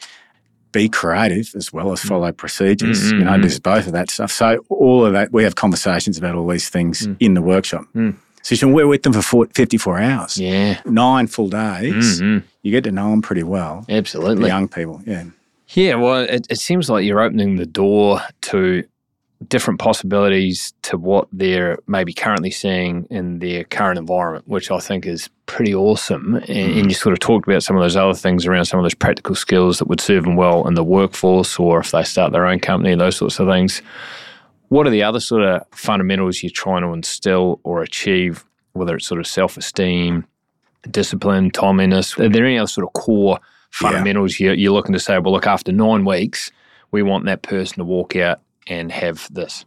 be 0.73 0.89
creative 0.89 1.53
as 1.55 1.71
well 1.71 1.93
as 1.93 2.01
follow 2.01 2.31
procedures. 2.33 3.01
Mm, 3.01 3.07
mm, 3.13 3.19
you 3.19 3.23
know, 3.25 3.31
mm. 3.31 3.41
there's 3.41 3.59
both 3.59 3.87
of 3.87 3.93
that 3.93 4.09
stuff. 4.11 4.31
So 4.31 4.65
all 4.67 5.05
of 5.05 5.13
that, 5.13 5.31
we 5.31 5.43
have 5.43 5.55
conversations 5.55 6.17
about 6.17 6.35
all 6.35 6.47
these 6.47 6.67
things 6.67 7.07
Mm. 7.07 7.15
in 7.21 7.33
the 7.35 7.41
workshop. 7.41 7.85
Mm. 7.95 8.15
So 8.41 8.67
we're 8.67 8.87
with 8.87 9.03
them 9.03 9.13
for 9.13 9.21
four, 9.21 9.47
54 9.53 9.99
hours, 9.99 10.37
Yeah. 10.37 10.81
nine 10.85 11.27
full 11.27 11.47
days. 11.47 12.19
Mm, 12.21 12.41
mm. 12.41 12.43
You 12.61 12.71
get 12.71 12.83
to 12.83 12.91
know 12.91 13.09
them 13.11 13.21
pretty 13.21 13.43
well. 13.43 13.85
The 13.87 13.93
Absolutely. 13.93 14.47
young 14.47 14.67
people, 14.67 15.01
yeah. 15.05 15.23
Yeah, 15.69 15.95
well, 15.95 16.21
it, 16.23 16.45
it 16.49 16.59
seems 16.59 16.89
like 16.89 17.05
you're 17.05 17.21
opening 17.21 17.55
the 17.55 17.65
door 17.65 18.19
to 18.41 18.83
different 19.49 19.79
possibilities 19.79 20.73
to 20.83 20.97
what 20.97 21.27
they're 21.31 21.77
maybe 21.87 22.13
currently 22.13 22.51
seeing 22.51 23.05
in 23.09 23.39
their 23.39 23.63
current 23.63 23.97
environment, 23.97 24.47
which 24.47 24.71
I 24.71 24.79
think 24.79 25.05
is 25.05 25.29
pretty 25.45 25.73
awesome. 25.73 26.35
And, 26.35 26.49
and 26.49 26.89
you 26.89 26.93
sort 26.93 27.13
of 27.13 27.19
talked 27.19 27.47
about 27.47 27.63
some 27.63 27.75
of 27.75 27.81
those 27.81 27.95
other 27.95 28.13
things 28.13 28.45
around 28.45 28.65
some 28.65 28.79
of 28.79 28.83
those 28.83 28.93
practical 28.93 29.35
skills 29.35 29.79
that 29.79 29.87
would 29.87 30.01
serve 30.01 30.23
them 30.23 30.35
well 30.35 30.67
in 30.67 30.73
the 30.73 30.83
workforce 30.83 31.59
or 31.59 31.79
if 31.79 31.91
they 31.91 32.03
start 32.03 32.31
their 32.31 32.45
own 32.45 32.59
company, 32.59 32.95
those 32.95 33.17
sorts 33.17 33.39
of 33.39 33.47
things. 33.47 33.81
What 34.69 34.87
are 34.87 34.91
the 34.91 35.03
other 35.03 35.19
sort 35.19 35.43
of 35.43 35.63
fundamentals 35.71 36.41
you're 36.41 36.49
trying 36.49 36.81
to 36.81 36.89
instill 36.89 37.59
or 37.63 37.81
achieve, 37.81 38.45
whether 38.73 38.95
it's 38.95 39.05
sort 39.05 39.19
of 39.19 39.27
self 39.27 39.57
esteem, 39.57 40.25
discipline, 40.89 41.51
timeliness? 41.51 42.17
Are 42.19 42.29
there 42.29 42.45
any 42.45 42.57
other 42.57 42.67
sort 42.67 42.87
of 42.87 42.93
core 42.93 43.39
fundamentals 43.71 44.39
yeah. 44.39 44.47
you're, 44.47 44.55
you're 44.55 44.73
looking 44.73 44.93
to 44.93 44.99
say, 44.99 45.17
well, 45.19 45.33
look, 45.33 45.47
after 45.47 45.71
nine 45.71 46.05
weeks, 46.05 46.51
we 46.91 47.01
want 47.01 47.25
that 47.25 47.41
person 47.41 47.79
to 47.79 47.83
walk 47.83 48.15
out 48.15 48.39
and 48.67 48.91
have 48.91 49.27
this? 49.33 49.65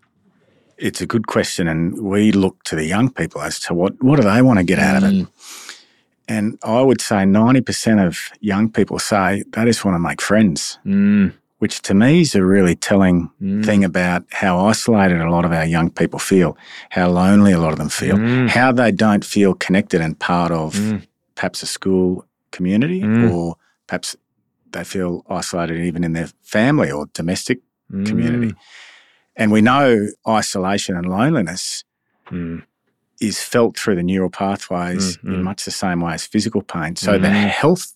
It's 0.79 1.01
a 1.01 1.07
good 1.07 1.27
question, 1.27 1.69
and 1.69 2.03
we 2.03 2.33
look 2.33 2.63
to 2.65 2.77
the 2.77 2.85
young 2.85 3.11
people 3.11 3.41
as 3.41 3.59
to 3.61 3.75
what 3.75 4.03
what 4.03 4.17
do 4.17 4.23
they 4.23 4.43
want 4.43 4.59
to 4.59 4.65
get 4.65 4.79
out 4.79 5.03
mm. 5.03 5.07
of 5.07 5.13
it. 5.13 5.15
Mm. 5.15 5.29
And 6.29 6.59
I 6.63 6.83
would 6.83 7.01
say 7.01 7.25
ninety 7.25 7.61
percent 7.61 8.01
of 8.01 8.19
young 8.41 8.71
people 8.71 8.99
say 8.99 9.45
they 9.53 9.65
just 9.65 9.85
want 9.85 9.95
to 9.95 10.01
make 10.01 10.21
friends, 10.21 10.79
mm. 10.85 11.33
which 11.59 11.81
to 11.83 11.95
me 11.95 12.21
is 12.21 12.35
a 12.35 12.45
really 12.45 12.75
telling 12.75 13.31
mm. 13.41 13.65
thing 13.65 13.85
about 13.85 14.25
how 14.33 14.67
isolated 14.67 15.21
a 15.21 15.31
lot 15.31 15.45
of 15.45 15.53
our 15.53 15.65
young 15.65 15.89
people 15.89 16.19
feel, 16.19 16.59
how 16.91 17.09
lonely 17.09 17.53
a 17.53 17.59
lot 17.59 17.73
of 17.73 17.79
them 17.79 17.89
feel, 17.89 18.17
mm. 18.17 18.49
how 18.49 18.71
they 18.73 18.93
don't 18.93 19.25
feel 19.25 19.55
connected 19.55 20.03
and 20.03 20.19
part 20.19 20.53
of 20.53 20.75
mm. 20.75 21.03
perhaps 21.37 21.63
a 21.63 21.67
school 21.67 22.27
community, 22.51 23.03
or 23.31 23.57
perhaps 23.87 24.17
they 24.73 24.85
feel 24.85 25.25
isolated 25.31 25.79
even 25.79 26.05
in 26.05 26.13
their 26.13 26.29
family 26.43 26.91
or 26.91 27.07
domestic 27.15 27.61
community. 27.91 28.55
And 29.37 29.53
we 29.53 29.61
know 29.61 30.09
isolation 30.27 30.97
and 30.97 31.07
loneliness 31.07 31.85
mm. 32.31 32.63
is 33.21 33.43
felt 33.43 33.79
through 33.79 33.97
the 33.97 34.03
neural 34.03 34.31
pathways 34.31 35.19
mm, 35.19 35.35
in 35.35 35.43
much 35.43 35.65
the 35.65 35.71
same 35.71 36.01
way 36.01 36.15
as 36.15 36.27
physical 36.27 36.63
pain. 36.63 36.97
So 36.97 37.13
the 37.13 37.29
mm-hmm. 37.29 37.49
health 37.49 37.95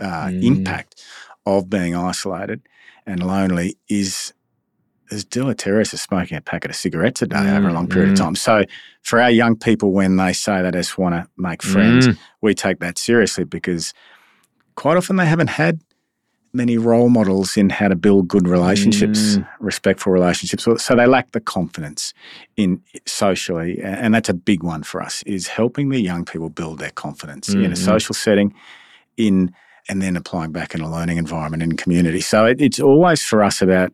uh, 0.00 0.26
mm. 0.26 0.42
impact 0.42 1.02
of 1.46 1.68
being 1.68 1.94
isolated 1.94 2.62
and 3.06 3.26
lonely 3.26 3.76
is 3.88 4.32
as 5.10 5.24
deleterious 5.24 5.92
as 5.92 6.00
smoking 6.00 6.36
a 6.36 6.40
packet 6.40 6.70
of 6.70 6.76
cigarettes 6.76 7.20
a 7.22 7.26
day 7.26 7.36
mm, 7.36 7.58
over 7.58 7.68
a 7.68 7.72
long 7.72 7.88
period 7.88 8.08
mm. 8.08 8.12
of 8.12 8.18
time. 8.18 8.34
So, 8.34 8.64
for 9.02 9.20
our 9.20 9.30
young 9.30 9.56
people, 9.56 9.92
when 9.92 10.16
they 10.16 10.32
say 10.32 10.62
they 10.62 10.70
just 10.70 10.96
want 10.96 11.14
to 11.14 11.28
make 11.36 11.62
friends, 11.62 12.08
mm. 12.08 12.18
we 12.40 12.54
take 12.54 12.78
that 12.78 12.98
seriously 12.98 13.44
because 13.44 13.92
quite 14.74 14.96
often 14.96 15.16
they 15.16 15.26
haven't 15.26 15.50
had 15.50 15.80
many 16.52 16.76
role 16.76 17.08
models 17.08 17.56
in 17.56 17.70
how 17.70 17.88
to 17.88 17.96
build 17.96 18.28
good 18.28 18.46
relationships, 18.46 19.36
mm. 19.36 19.48
respectful 19.60 20.12
relationships. 20.12 20.66
So 20.84 20.94
they 20.94 21.06
lack 21.06 21.32
the 21.32 21.40
confidence 21.40 22.12
in 22.56 22.82
socially, 23.06 23.80
and 23.82 24.14
that's 24.14 24.28
a 24.28 24.34
big 24.34 24.62
one 24.62 24.82
for 24.82 25.00
us. 25.00 25.22
Is 25.24 25.46
helping 25.48 25.88
the 25.88 26.00
young 26.00 26.24
people 26.24 26.50
build 26.50 26.78
their 26.78 26.90
confidence 26.90 27.48
mm-hmm. 27.48 27.64
in 27.64 27.72
a 27.72 27.74
mm-hmm. 27.74 27.84
social 27.84 28.14
setting, 28.14 28.54
in 29.16 29.54
and 29.88 30.00
then 30.00 30.16
applying 30.16 30.52
back 30.52 30.74
in 30.74 30.80
a 30.80 30.90
learning 30.90 31.18
environment 31.18 31.62
in 31.62 31.76
community. 31.76 32.20
So 32.20 32.46
it, 32.46 32.60
it's 32.60 32.78
always 32.78 33.22
for 33.22 33.42
us 33.42 33.60
about 33.60 33.92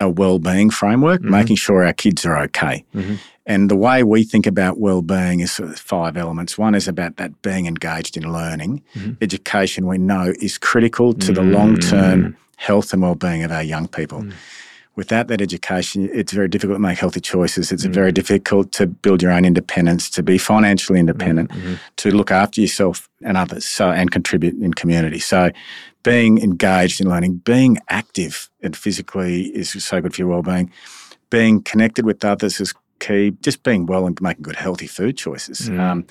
a 0.00 0.08
well-being 0.08 0.70
framework, 0.70 1.20
mm-hmm. 1.20 1.30
making 1.30 1.56
sure 1.56 1.84
our 1.84 1.92
kids 1.92 2.24
are 2.26 2.38
okay. 2.42 2.84
Mm-hmm. 2.94 3.14
And 3.46 3.70
the 3.70 3.76
way 3.76 4.02
we 4.02 4.24
think 4.24 4.46
about 4.46 4.78
well-being 4.78 5.40
is 5.40 5.52
sort 5.52 5.68
of 5.70 5.78
five 5.78 6.16
elements. 6.16 6.56
One 6.56 6.74
is 6.74 6.88
about 6.88 7.16
that 7.16 7.42
being 7.42 7.66
engaged 7.66 8.16
in 8.16 8.32
learning. 8.32 8.82
Mm-hmm. 8.94 9.12
Education, 9.20 9.86
we 9.86 9.98
know, 9.98 10.32
is 10.40 10.56
critical 10.56 11.12
to 11.12 11.32
the 11.32 11.42
long-term 11.42 12.22
mm. 12.22 12.36
health 12.56 12.92
and 12.94 13.02
well-being 13.02 13.44
of 13.44 13.52
our 13.52 13.62
young 13.62 13.86
people. 13.86 14.22
Mm. 14.22 14.32
Without 14.96 15.26
that 15.26 15.40
education, 15.42 16.08
it's 16.12 16.32
very 16.32 16.48
difficult 16.48 16.76
to 16.76 16.80
make 16.80 16.98
healthy 16.98 17.20
choices. 17.20 17.70
It's 17.70 17.84
mm. 17.84 17.92
very 17.92 18.12
difficult 18.12 18.72
to 18.72 18.86
build 18.86 19.22
your 19.22 19.32
own 19.32 19.44
independence, 19.44 20.08
to 20.10 20.22
be 20.22 20.38
financially 20.38 20.98
independent, 20.98 21.50
mm-hmm. 21.50 21.74
to 21.96 22.10
look 22.12 22.30
after 22.30 22.60
yourself 22.60 23.08
and 23.22 23.36
others, 23.36 23.66
so 23.66 23.90
and 23.90 24.10
contribute 24.10 24.54
in 24.54 24.72
community. 24.72 25.18
So, 25.18 25.50
being 26.04 26.38
engaged 26.40 27.00
in 27.00 27.08
learning, 27.08 27.38
being 27.38 27.78
active 27.88 28.48
and 28.62 28.76
physically 28.76 29.46
is 29.46 29.70
so 29.82 30.00
good 30.00 30.14
for 30.14 30.20
your 30.20 30.28
well-being. 30.28 30.70
Being 31.30 31.62
connected 31.62 32.04
with 32.04 32.24
others 32.24 32.60
is 32.60 32.72
key. 33.00 33.32
Just 33.42 33.64
being 33.64 33.86
well 33.86 34.06
and 34.06 34.20
making 34.20 34.42
good, 34.42 34.54
healthy 34.54 34.86
food 34.86 35.16
choices. 35.16 35.68
Mm. 35.68 35.80
Um, 35.80 36.06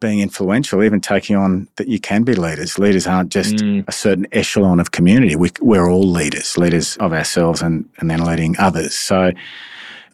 being 0.00 0.20
influential, 0.20 0.84
even 0.84 1.00
taking 1.00 1.34
on 1.34 1.68
that 1.76 1.88
you 1.88 1.98
can 1.98 2.22
be 2.22 2.34
leaders. 2.34 2.78
Leaders 2.78 3.06
aren't 3.06 3.30
just 3.32 3.56
mm. 3.56 3.84
a 3.88 3.92
certain 3.92 4.26
echelon 4.32 4.78
of 4.78 4.92
community. 4.92 5.34
We, 5.34 5.50
we're 5.60 5.90
all 5.90 6.06
leaders, 6.06 6.56
leaders 6.58 6.96
of 6.98 7.12
ourselves 7.12 7.62
and, 7.62 7.88
and 7.98 8.10
then 8.10 8.24
leading 8.24 8.56
others. 8.58 8.94
So, 8.94 9.32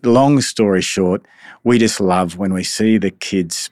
long 0.02 0.40
story 0.40 0.81
short, 0.81 1.26
we 1.64 1.78
just 1.78 2.00
love 2.00 2.38
when 2.38 2.54
we 2.54 2.64
see 2.64 2.99
the 2.99 3.11
kids 3.11 3.71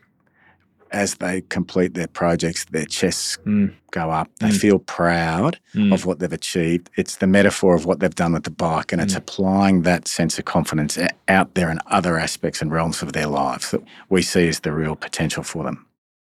as 0.92 1.16
they 1.16 1.40
complete 1.42 1.94
their 1.94 2.06
projects, 2.06 2.64
their 2.66 2.84
chests 2.84 3.38
mm. 3.44 3.75
go 3.90 4.11
up. 4.11 4.28
They 4.40 4.50
mm. 4.50 4.56
feel 4.56 4.78
proud 4.78 5.58
mm. 5.75 5.92
of 5.92 6.06
what 6.06 6.18
they've 6.18 6.32
achieved. 6.32 6.90
It's 6.96 7.16
the 7.16 7.26
metaphor 7.26 7.75
of 7.75 7.87
what 7.87 8.00
they've 8.00 8.14
done 8.14 8.34
with 8.34 8.44
the 8.44 8.50
bike, 8.50 8.92
and 8.92 9.00
it's 9.00 9.14
mm. 9.14 9.18
applying 9.18 9.82
that 9.82 10.06
sense 10.06 10.38
of 10.38 10.44
confidence 10.44 10.99
out 11.28 11.54
there 11.54 11.70
in 11.70 11.78
other 11.87 12.18
aspects 12.18 12.62
and 12.62 12.70
realms 12.70 13.02
of 13.02 13.12
their 13.12 13.26
lives 13.26 13.70
that 13.70 13.82
we 14.08 14.22
see 14.22 14.49
as 14.49 14.61
the 14.61 14.72
real 14.72 14.96
potential 14.96 15.42
for 15.42 15.64
them. 15.64 15.87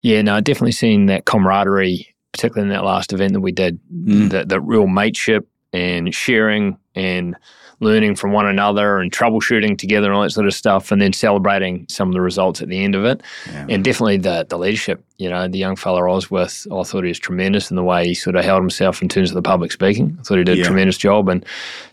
Yeah, 0.03 0.23
no, 0.23 0.37
I've 0.37 0.45
definitely 0.45 0.73
seen 0.73 1.07
that 1.07 1.25
camaraderie, 1.25 2.15
particularly 2.33 2.69
in 2.69 2.75
that 2.75 2.85
last 2.85 3.13
event 3.13 3.33
that 3.33 3.41
we 3.41 3.53
did, 3.53 3.81
Mm. 3.93 4.31
the, 4.31 4.45
the 4.45 4.61
real 4.61 4.87
mateship 4.87 5.49
and 5.73 6.15
sharing 6.15 6.79
and 6.95 7.37
learning 7.81 8.17
from 8.17 8.33
one 8.33 8.47
another 8.47 8.99
and 8.99 9.11
troubleshooting 9.13 9.77
together 9.79 10.07
and 10.07 10.15
all 10.17 10.23
that 10.23 10.31
sort 10.31 10.47
of 10.47 10.55
stuff, 10.55 10.91
and 10.93 11.01
then 11.03 11.13
celebrating 11.13 11.87
some 11.89 12.09
of 12.09 12.15
the 12.15 12.21
results 12.21 12.63
at 12.63 12.69
the 12.69 12.83
end 12.85 12.95
of 12.95 13.05
it. 13.05 13.23
Yeah. 13.47 13.67
And 13.69 13.85
definitely 13.85 14.19
the 14.19 14.47
the 14.49 14.59
leadership. 14.59 15.03
You 15.17 15.31
know, 15.31 15.47
the 15.47 15.59
young 15.59 15.77
fella 15.77 16.01
I 16.11 16.13
was 16.13 16.29
with, 16.29 16.67
I 16.73 16.83
thought 16.83 17.05
he 17.05 17.09
was 17.09 17.21
tremendous 17.21 17.71
in 17.71 17.77
the 17.77 17.85
way 17.85 18.05
he 18.09 18.15
sort 18.15 18.35
of 18.35 18.45
held 18.45 18.61
himself 18.61 19.01
in 19.01 19.09
terms 19.09 19.31
of 19.31 19.37
the 19.37 19.43
public 19.43 19.71
speaking. 19.71 20.17
I 20.19 20.23
thought 20.25 20.39
he 20.39 20.45
did 20.45 20.59
Yeah. 20.59 20.65
a 20.65 20.67
tremendous 20.67 20.97
job. 20.97 21.29
And 21.29 21.47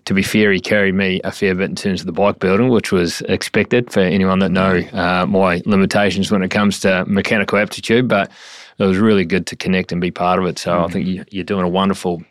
to 0.06 0.16
be 0.16 0.24
fair, 0.24 0.52
he 0.52 0.60
carried 0.60 0.96
me 0.96 1.22
a 1.24 1.32
fair 1.32 1.54
bit 1.54 1.70
in 1.70 1.76
terms 1.76 2.00
of 2.00 2.08
the 2.08 2.14
bike 2.14 2.40
building, 2.40 2.70
which 2.70 2.92
was 2.92 3.22
expected 3.30 3.92
for 3.92 4.00
anyone 4.00 4.40
that 4.40 4.50
know 4.50 4.78
uh, 4.94 5.28
my 5.30 5.62
limitations 5.68 6.32
when 6.32 6.42
it 6.42 6.50
comes 6.50 6.80
to 6.80 7.06
mechanical 7.08 7.60
aptitude. 7.60 8.08
But 8.08 8.32
it 8.80 8.86
was 8.86 8.98
really 8.98 9.24
good 9.26 9.46
to 9.48 9.56
connect 9.56 9.92
and 9.92 10.02
be 10.02 10.10
part 10.10 10.40
of 10.40 10.46
it. 10.48 10.58
So 10.58 10.84
I 10.84 10.88
think 10.88 11.06
you, 11.06 11.24
you're 11.30 11.44
doing 11.44 11.64
a 11.64 11.70
wonderful 11.70 12.24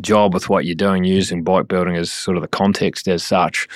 job 0.00 0.34
with 0.34 0.48
what 0.48 0.64
you're 0.64 0.74
doing 0.74 1.04
using 1.04 1.42
bike 1.42 1.68
building 1.68 1.96
as 1.96 2.12
sort 2.12 2.36
of 2.36 2.42
the 2.42 2.48
context 2.48 3.08
as 3.08 3.22
such. 3.24 3.68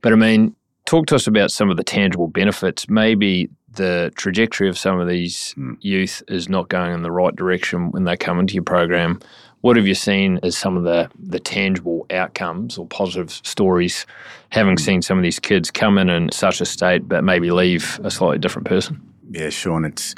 But 0.00 0.12
I 0.12 0.16
mean, 0.16 0.54
talk 0.86 1.06
to 1.06 1.14
us 1.14 1.26
about 1.26 1.50
some 1.50 1.70
of 1.70 1.76
the 1.76 1.84
tangible 1.84 2.28
benefits. 2.28 2.88
Maybe 2.88 3.48
the 3.74 4.10
trajectory 4.16 4.68
of 4.68 4.78
some 4.78 4.98
of 4.98 5.08
these 5.08 5.54
Mm. 5.58 5.76
youth 5.80 6.22
is 6.28 6.48
not 6.48 6.68
going 6.68 6.92
in 6.92 7.02
the 7.02 7.12
right 7.12 7.36
direction 7.36 7.90
when 7.92 8.04
they 8.04 8.16
come 8.16 8.40
into 8.40 8.54
your 8.54 8.64
program. 8.64 9.20
What 9.60 9.76
have 9.76 9.86
you 9.86 9.94
seen 9.94 10.38
as 10.42 10.56
some 10.56 10.76
of 10.76 10.84
the, 10.84 11.10
the 11.18 11.40
tangible 11.40 12.06
outcomes 12.10 12.78
or 12.78 12.86
positive 12.86 13.30
stories, 13.30 14.06
having 14.50 14.78
seen 14.78 15.02
some 15.02 15.18
of 15.18 15.22
these 15.22 15.38
kids 15.40 15.70
come 15.70 15.98
in 15.98 16.08
in 16.08 16.30
such 16.32 16.60
a 16.60 16.64
state 16.64 17.08
but 17.08 17.24
maybe 17.24 17.50
leave 17.50 18.00
a 18.04 18.10
slightly 18.10 18.38
different 18.38 18.66
person? 18.68 19.00
Yeah, 19.30 19.50
Sean, 19.50 19.84
it's 19.84 20.14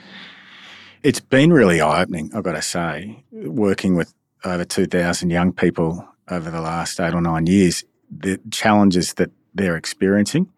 it's 1.02 1.20
been 1.20 1.52
really 1.52 1.80
eye 1.80 2.02
opening, 2.02 2.30
I've 2.34 2.44
got 2.44 2.52
to 2.52 2.62
say, 2.62 3.24
working 3.32 3.96
with 3.96 4.12
over 4.44 4.64
2,000 4.64 5.30
young 5.30 5.52
people 5.52 6.06
over 6.30 6.50
the 6.50 6.60
last 6.60 7.00
eight 7.00 7.14
or 7.14 7.20
nine 7.20 7.46
years, 7.46 7.84
the 8.10 8.40
challenges 8.50 9.14
that 9.14 9.30
they're 9.54 9.76
experiencing 9.76 10.48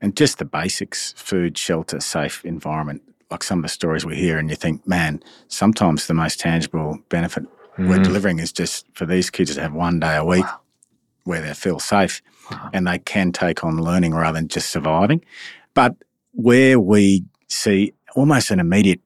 and 0.00 0.16
just 0.16 0.38
the 0.38 0.44
basics 0.44 1.12
food, 1.16 1.56
shelter, 1.58 2.00
safe 2.00 2.44
environment. 2.44 3.02
Like 3.30 3.42
some 3.42 3.58
of 3.58 3.62
the 3.64 3.68
stories 3.68 4.06
we 4.06 4.14
hear, 4.16 4.38
and 4.38 4.48
you 4.48 4.54
think, 4.56 4.86
man, 4.86 5.20
sometimes 5.48 6.06
the 6.06 6.14
most 6.14 6.38
tangible 6.38 6.98
benefit 7.08 7.44
we're 7.78 7.98
Mm. 7.98 8.04
delivering 8.04 8.38
is 8.38 8.52
just 8.52 8.86
for 8.94 9.04
these 9.04 9.30
kids 9.30 9.54
to 9.56 9.60
have 9.60 9.72
one 9.74 9.98
day 10.00 10.16
a 10.16 10.24
week 10.24 10.44
Wow. 10.44 10.60
where 11.24 11.42
they 11.42 11.52
feel 11.52 11.80
safe 11.80 12.22
Wow. 12.50 12.70
and 12.72 12.86
they 12.86 12.98
can 12.98 13.32
take 13.32 13.64
on 13.64 13.78
learning 13.78 14.14
rather 14.14 14.38
than 14.38 14.48
just 14.48 14.70
surviving. 14.70 15.22
But 15.74 15.96
where 16.32 16.78
we 16.78 17.24
see 17.48 17.92
almost 18.14 18.50
an 18.52 18.60
immediate 18.60 19.00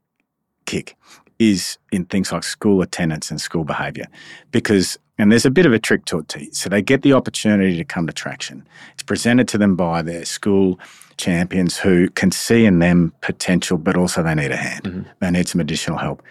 kick 0.66 0.96
is 1.40 1.78
in 1.90 2.04
things 2.04 2.30
like 2.30 2.44
school 2.44 2.82
attendance 2.82 3.30
and 3.30 3.40
school 3.40 3.64
behaviour. 3.64 4.06
Because, 4.52 4.98
and 5.18 5.32
there's 5.32 5.46
a 5.46 5.50
bit 5.50 5.64
of 5.66 5.72
a 5.72 5.78
trick 5.78 6.04
to 6.04 6.18
it 6.18 6.28
too. 6.28 6.46
So 6.52 6.68
they 6.68 6.82
get 6.82 7.00
the 7.02 7.14
opportunity 7.14 7.76
to 7.78 7.84
come 7.84 8.06
to 8.06 8.12
traction. 8.12 8.64
It's 8.92 9.02
presented 9.02 9.48
to 9.48 9.58
them 9.58 9.74
by 9.74 10.02
their 10.02 10.24
school 10.26 10.78
champions 11.16 11.78
who 11.78 12.08
can 12.10 12.30
see 12.30 12.64
in 12.66 12.78
them 12.78 13.12
potential, 13.22 13.78
but 13.78 13.96
also 13.96 14.22
they 14.22 14.34
need 14.34 14.50
a 14.52 14.56
hand. 14.56 14.84
Mhm. 14.84 15.04
They 15.20 15.30
need 15.30 15.48
some 15.48 15.60
additional 15.62 15.98
help. 15.98 16.22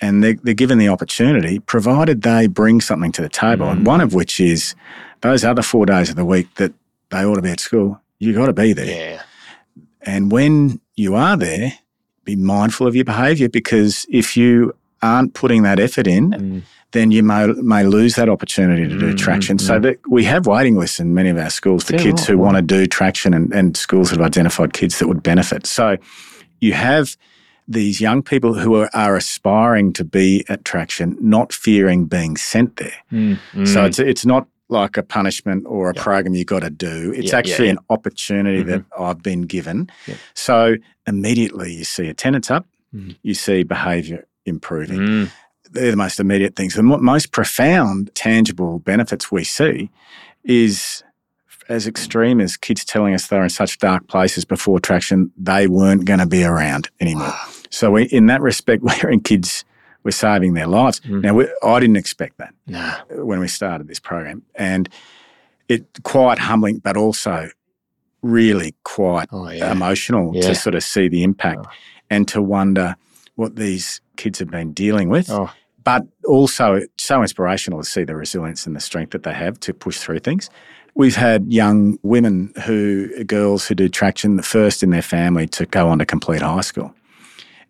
And 0.00 0.22
they're, 0.22 0.34
they're 0.42 0.54
given 0.54 0.78
the 0.78 0.88
opportunity, 0.88 1.58
provided 1.58 2.22
they 2.22 2.46
bring 2.46 2.80
something 2.80 3.12
to 3.12 3.22
the 3.22 3.28
table. 3.28 3.68
And 3.68 3.80
Mm. 3.82 3.84
one 3.84 4.00
of 4.00 4.14
which 4.14 4.38
is 4.40 4.74
those 5.22 5.44
other 5.44 5.62
four 5.62 5.86
days 5.86 6.08
of 6.08 6.16
the 6.16 6.24
week 6.24 6.54
that 6.54 6.72
they 7.10 7.24
ought 7.24 7.36
to 7.36 7.42
be 7.42 7.50
at 7.50 7.60
school, 7.60 8.00
you 8.20 8.32
got 8.32 8.46
to 8.46 8.52
be 8.52 8.72
there. 8.72 8.86
Yeah. 8.86 9.22
And 10.02 10.30
when 10.32 10.80
you 10.96 11.14
are 11.14 11.36
there, 11.36 11.74
be 12.24 12.36
mindful 12.36 12.86
of 12.86 12.94
your 12.94 13.04
behaviour 13.04 13.48
because 13.48 14.06
if 14.08 14.36
you 14.36 14.74
aren't 15.02 15.34
putting 15.34 15.62
that 15.64 15.80
effort 15.80 16.06
in, 16.06 16.30
Mm. 16.30 16.62
then 16.92 17.10
you 17.10 17.22
may, 17.22 17.46
may 17.46 17.82
lose 17.84 18.14
that 18.16 18.28
opportunity 18.28 18.86
to 18.86 18.96
do 18.98 19.12
Mm, 19.12 19.16
traction. 19.18 19.56
mm, 19.56 19.60
So 19.60 19.78
that 19.80 19.96
we 20.08 20.24
have 20.24 20.46
waiting 20.46 20.76
lists 20.76 21.00
in 21.00 21.14
many 21.14 21.30
of 21.30 21.38
our 21.38 21.50
schools 21.50 21.84
for 21.84 21.94
Yeah, 21.94 22.02
kids 22.02 22.26
who 22.26 22.38
want 22.38 22.56
to 22.56 22.62
do 22.62 22.86
traction 22.86 23.34
and, 23.34 23.52
and 23.52 23.76
schools 23.76 24.10
that 24.10 24.18
have 24.18 24.26
identified 24.26 24.72
kids 24.72 24.98
that 24.98 25.08
would 25.08 25.22
benefit. 25.22 25.66
So 25.66 25.96
you 26.60 26.74
have 26.74 27.16
these 27.66 28.00
young 28.00 28.22
people 28.22 28.54
who 28.54 28.76
are, 28.76 28.90
are 28.92 29.16
aspiring 29.16 29.92
to 29.94 30.04
be 30.04 30.44
at 30.48 30.64
traction, 30.64 31.16
not 31.20 31.52
fearing 31.52 32.04
being 32.06 32.36
sent 32.36 32.76
there. 32.76 32.98
Mm. 33.12 33.38
So 33.66 33.80
Mm. 33.82 33.86
it's 33.86 33.98
it's 33.98 34.26
not 34.26 34.46
like 34.72 34.96
a 34.96 35.02
punishment 35.02 35.64
or 35.68 35.90
a 35.90 35.94
Yeah. 35.94 36.02
program 36.02 36.34
you 36.34 36.44
got 36.44 36.60
to 36.60 36.70
do. 36.70 37.12
It's 37.16 37.30
Yeah, 37.32 37.38
actually 37.38 37.66
yeah. 37.66 37.72
an 37.72 37.78
opportunity 37.90 38.64
Mhm. 38.64 38.66
that 38.66 38.84
I've 38.98 39.22
been 39.22 39.42
given. 39.42 39.88
So 40.34 40.74
immediately 41.06 41.72
you 41.74 41.84
see 41.84 42.08
attendance 42.08 42.50
up, 42.50 42.66
Mhm. 42.94 43.16
you 43.22 43.34
see 43.34 43.62
behaviour 43.62 44.24
improving. 44.46 44.98
Mm. 45.00 45.30
They're 45.70 45.90
the 45.92 45.96
most 45.96 46.18
immediate 46.20 46.56
things. 46.56 46.74
The 46.74 46.82
most 46.82 47.30
profound, 47.32 48.10
tangible 48.14 48.78
benefits 48.80 49.30
we 49.30 49.44
see 49.44 49.90
is 50.44 51.02
as 51.68 51.86
extreme 51.86 52.40
as 52.40 52.56
kids 52.56 52.84
telling 52.84 53.14
us 53.14 53.28
they're 53.28 53.42
in 53.44 53.48
such 53.48 53.78
dark 53.78 54.08
places 54.08 54.44
before 54.44 54.80
traction, 54.80 55.30
they 55.38 55.66
weren't 55.68 56.04
going 56.04 56.18
to 56.18 56.26
be 56.26 56.44
around 56.44 56.88
anymore. 57.00 57.32
so, 57.70 57.90
we, 57.92 58.02
in 58.04 58.26
that 58.26 58.42
respect, 58.42 58.82
we're 59.04 59.10
in 59.10 59.20
kids, 59.20 59.64
we're 60.04 60.10
saving 60.10 60.54
their 60.54 60.66
lives. 60.66 61.00
Mm. 61.00 61.22
Now, 61.22 61.34
we, 61.34 61.48
I 61.62 61.80
didn't 61.80 61.96
expect 61.96 62.38
that 62.38 62.54
nah. 62.66 62.96
when 63.10 63.40
we 63.40 63.48
started 63.48 63.88
this 63.88 64.00
program. 64.00 64.42
And 64.54 64.88
it 65.68 66.02
quite 66.02 66.38
humbling, 66.38 66.78
but 66.78 66.96
also 66.96 67.48
really 68.22 68.74
quite 68.84 69.28
oh, 69.32 69.48
yeah. 69.48 69.70
emotional 69.70 70.34
yeah. 70.34 70.42
to 70.42 70.54
sort 70.54 70.74
of 70.74 70.82
see 70.82 71.08
the 71.08 71.22
impact 71.22 71.66
oh. 71.66 71.70
and 72.10 72.26
to 72.28 72.42
wonder 72.42 72.96
what 73.36 73.56
these 73.56 74.00
kids 74.16 74.38
have 74.38 74.50
been 74.50 74.72
dealing 74.72 75.08
with. 75.08 75.30
Oh. 75.30 75.50
But 75.84 76.06
also, 76.26 76.82
so 76.96 77.22
inspirational 77.22 77.80
to 77.82 77.88
see 77.88 78.04
the 78.04 78.14
resilience 78.14 78.66
and 78.66 78.76
the 78.76 78.80
strength 78.80 79.10
that 79.10 79.24
they 79.24 79.34
have 79.34 79.58
to 79.60 79.74
push 79.74 79.98
through 79.98 80.20
things. 80.20 80.48
We've 80.94 81.16
had 81.16 81.50
young 81.52 81.98
women 82.02 82.52
who, 82.64 83.24
girls 83.24 83.66
who 83.66 83.74
do 83.74 83.88
traction, 83.88 84.36
the 84.36 84.42
first 84.42 84.82
in 84.82 84.90
their 84.90 85.02
family 85.02 85.48
to 85.48 85.66
go 85.66 85.88
on 85.88 85.98
to 85.98 86.06
complete 86.06 86.42
high 86.42 86.60
school. 86.60 86.94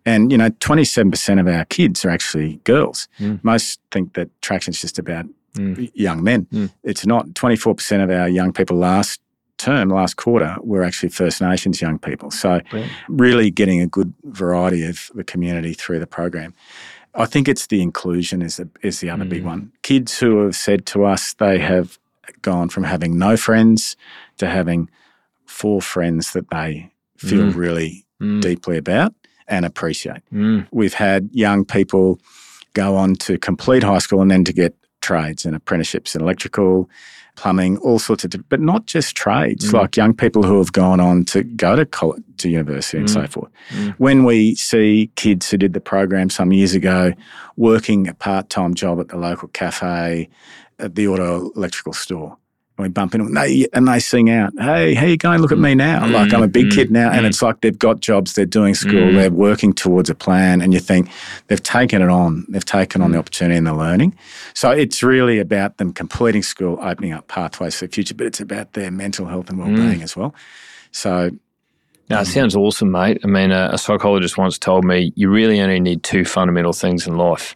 And, 0.05 0.31
you 0.31 0.37
know, 0.37 0.49
27% 0.49 1.39
of 1.39 1.47
our 1.47 1.65
kids 1.65 2.03
are 2.03 2.09
actually 2.09 2.57
girls. 2.65 3.07
Mm. 3.19 3.43
Most 3.43 3.79
think 3.91 4.13
that 4.13 4.29
traction's 4.41 4.81
just 4.81 4.99
about 4.99 5.25
mm. 5.53 5.89
young 5.93 6.23
men. 6.23 6.45
Mm. 6.51 6.71
It's 6.83 7.05
not. 7.05 7.27
24% 7.29 8.03
of 8.03 8.09
our 8.09 8.27
young 8.27 8.51
people 8.51 8.77
last 8.77 9.21
term, 9.57 9.89
last 9.89 10.17
quarter, 10.17 10.57
were 10.61 10.83
actually 10.83 11.09
First 11.09 11.41
Nations 11.41 11.81
young 11.81 11.99
people. 11.99 12.31
So, 12.31 12.59
really 13.07 13.49
getting 13.49 13.79
a 13.79 13.87
good 13.87 14.13
variety 14.23 14.85
of 14.85 15.09
the 15.15 15.23
community 15.23 15.73
through 15.73 15.99
the 15.99 16.07
program. 16.07 16.53
I 17.15 17.25
think 17.25 17.47
it's 17.47 17.67
the 17.67 17.81
inclusion 17.81 18.41
is 18.41 18.57
the, 18.57 18.67
is 18.81 18.99
the 18.99 19.09
other 19.09 19.25
mm. 19.25 19.29
big 19.29 19.45
one. 19.45 19.71
Kids 19.83 20.17
who 20.19 20.43
have 20.43 20.55
said 20.55 20.85
to 20.87 21.05
us 21.05 21.33
they 21.35 21.59
have 21.59 21.99
gone 22.41 22.69
from 22.69 22.83
having 22.83 23.17
no 23.17 23.37
friends 23.37 23.95
to 24.37 24.47
having 24.47 24.89
four 25.45 25.81
friends 25.81 26.33
that 26.33 26.49
they 26.49 26.89
feel 27.17 27.51
mm. 27.51 27.55
really 27.55 28.05
mm. 28.19 28.41
deeply 28.41 28.77
about 28.77 29.13
and 29.53 29.65
appreciate. 29.65 30.21
Mm. 30.33 30.67
We've 30.71 30.93
had 30.93 31.29
young 31.31 31.65
people 31.65 32.19
go 32.73 32.95
on 32.95 33.15
to 33.15 33.37
complete 33.37 33.83
high 33.83 33.99
school 33.99 34.21
and 34.21 34.31
then 34.31 34.43
to 34.45 34.53
get 34.53 34.75
trades 35.01 35.45
and 35.45 35.55
apprenticeships 35.55 36.15
in 36.15 36.21
electrical, 36.21 36.89
plumbing, 37.35 37.77
all 37.77 37.99
sorts 37.99 38.23
of, 38.23 38.49
but 38.49 38.59
not 38.59 38.85
just 38.85 39.15
trades, 39.15 39.69
mm. 39.69 39.73
like 39.73 39.97
young 39.97 40.13
people 40.13 40.43
who 40.43 40.57
have 40.57 40.71
gone 40.71 40.99
on 40.99 41.25
to 41.25 41.43
go 41.43 41.75
to 41.75 41.85
college, 41.85 42.23
to 42.37 42.49
university 42.49 42.97
and 42.97 43.07
mm. 43.07 43.13
so 43.13 43.27
forth. 43.27 43.51
Mm. 43.69 43.95
When 43.97 44.23
we 44.23 44.55
see 44.55 45.11
kids 45.15 45.51
who 45.51 45.57
did 45.57 45.73
the 45.73 45.81
program 45.81 46.29
some 46.29 46.51
years 46.51 46.73
ago 46.73 47.13
working 47.55 48.07
a 48.07 48.13
part-time 48.13 48.73
job 48.73 48.99
at 48.99 49.09
the 49.09 49.17
local 49.17 49.49
cafe, 49.49 50.29
at 50.79 50.95
the 50.95 51.07
auto 51.07 51.51
electrical 51.51 51.93
store, 51.93 52.37
we 52.77 52.89
bump 52.89 53.13
into 53.13 53.25
them 53.25 53.37
and 53.37 53.45
they, 53.45 53.67
and 53.73 53.87
they 53.87 53.99
sing 53.99 54.29
out, 54.29 54.51
Hey, 54.57 54.93
how 54.95 55.05
you 55.05 55.17
going? 55.17 55.41
Look 55.41 55.51
at 55.51 55.59
me 55.59 55.75
now. 55.75 56.05
Mm, 56.05 56.11
like 56.11 56.33
I'm 56.33 56.41
a 56.41 56.47
big 56.47 56.67
mm, 56.67 56.75
kid 56.75 56.91
now. 56.91 57.11
Mm. 57.11 57.17
And 57.17 57.25
it's 57.27 57.41
like 57.41 57.61
they've 57.61 57.77
got 57.77 57.99
jobs, 57.99 58.33
they're 58.33 58.45
doing 58.45 58.73
school, 58.73 58.93
mm. 58.93 59.13
they're 59.13 59.31
working 59.31 59.73
towards 59.73 60.09
a 60.09 60.15
plan. 60.15 60.59
And 60.61 60.73
you 60.73 60.79
think 60.79 61.09
they've 61.47 61.61
taken 61.61 62.01
it 62.01 62.09
on. 62.09 62.45
They've 62.49 62.65
taken 62.65 63.01
on 63.01 63.11
the 63.11 63.17
mm. 63.17 63.21
opportunity 63.21 63.57
and 63.57 63.67
the 63.67 63.75
learning. 63.75 64.17
So 64.53 64.71
it's 64.71 65.03
really 65.03 65.39
about 65.39 65.77
them 65.77 65.93
completing 65.93 66.41
school, 66.41 66.79
opening 66.81 67.13
up 67.13 67.27
pathways 67.27 67.75
for 67.75 67.85
the 67.85 67.93
future, 67.93 68.15
but 68.15 68.25
it's 68.25 68.39
about 68.39 68.73
their 68.73 68.89
mental 68.89 69.27
health 69.27 69.49
and 69.49 69.59
well-being 69.59 69.99
mm. 69.99 70.03
as 70.03 70.15
well. 70.15 70.33
So 70.91 71.31
now, 72.09 72.21
it 72.21 72.25
sounds 72.25 72.55
awesome, 72.55 72.91
mate. 72.91 73.19
I 73.23 73.27
mean, 73.27 73.51
a, 73.51 73.69
a 73.73 73.77
psychologist 73.77 74.37
once 74.37 74.57
told 74.57 74.83
me 74.83 75.13
you 75.15 75.29
really 75.29 75.61
only 75.61 75.79
need 75.79 76.03
two 76.03 76.25
fundamental 76.25 76.73
things 76.73 77.07
in 77.07 77.17
life. 77.17 77.55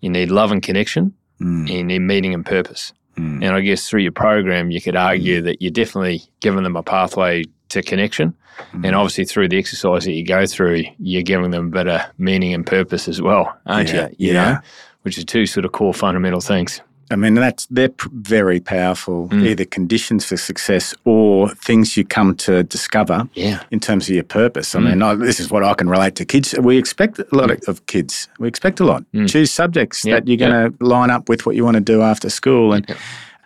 You 0.00 0.10
need 0.10 0.30
love 0.30 0.52
and 0.52 0.62
connection, 0.62 1.12
and 1.40 1.68
you 1.68 1.84
need 1.84 1.98
meaning 2.00 2.32
and 2.32 2.46
purpose. 2.46 2.92
Mm. 3.20 3.44
And 3.44 3.56
I 3.56 3.60
guess 3.60 3.88
through 3.88 4.00
your 4.00 4.12
program, 4.12 4.70
you 4.70 4.80
could 4.80 4.96
argue 4.96 5.40
mm. 5.40 5.44
that 5.44 5.62
you're 5.62 5.70
definitely 5.70 6.22
giving 6.40 6.62
them 6.62 6.76
a 6.76 6.82
pathway 6.82 7.44
to 7.70 7.82
connection. 7.82 8.34
Mm. 8.72 8.86
And 8.86 8.96
obviously, 8.96 9.24
through 9.24 9.48
the 9.48 9.58
exercise 9.58 10.04
that 10.04 10.12
you 10.12 10.24
go 10.24 10.46
through, 10.46 10.84
you're 10.98 11.22
giving 11.22 11.50
them 11.50 11.66
a 11.66 11.70
bit 11.70 11.88
of 11.88 12.00
meaning 12.18 12.54
and 12.54 12.66
purpose 12.66 13.08
as 13.08 13.20
well, 13.20 13.56
aren't 13.66 13.92
yeah. 13.92 14.08
you? 14.08 14.16
you 14.28 14.34
yeah. 14.34 14.52
Know? 14.52 14.58
Which 15.02 15.18
are 15.18 15.24
two 15.24 15.46
sort 15.46 15.64
of 15.64 15.72
core 15.72 15.94
fundamental 15.94 16.40
things. 16.40 16.80
I 17.10 17.16
mean, 17.16 17.34
that's 17.34 17.66
they're 17.66 17.88
p- 17.88 18.08
very 18.12 18.60
powerful, 18.60 19.28
mm. 19.28 19.44
either 19.44 19.64
conditions 19.64 20.24
for 20.24 20.36
success 20.36 20.94
or 21.04 21.48
things 21.48 21.96
you 21.96 22.04
come 22.04 22.36
to 22.36 22.62
discover 22.62 23.28
yeah. 23.34 23.62
in 23.70 23.80
terms 23.80 24.08
of 24.08 24.14
your 24.14 24.24
purpose. 24.24 24.74
I 24.74 24.78
mm. 24.78 24.90
mean, 24.90 25.02
I, 25.02 25.14
this 25.16 25.40
is 25.40 25.50
what 25.50 25.64
I 25.64 25.74
can 25.74 25.88
relate 25.88 26.14
to 26.16 26.24
kids. 26.24 26.54
We 26.58 26.78
expect 26.78 27.18
a 27.18 27.26
lot 27.32 27.50
mm. 27.50 27.68
of 27.68 27.84
kids. 27.86 28.28
We 28.38 28.46
expect 28.46 28.78
a 28.80 28.84
lot. 28.84 29.04
Mm. 29.12 29.28
Choose 29.28 29.50
subjects 29.50 30.04
yep. 30.04 30.20
that 30.24 30.28
you're 30.28 30.36
going 30.36 30.52
to 30.52 30.70
yep. 30.70 30.74
line 30.80 31.10
up 31.10 31.28
with 31.28 31.46
what 31.46 31.56
you 31.56 31.64
want 31.64 31.76
to 31.76 31.80
do 31.80 32.02
after 32.02 32.30
school, 32.30 32.72
and 32.72 32.88
yep. 32.88 32.98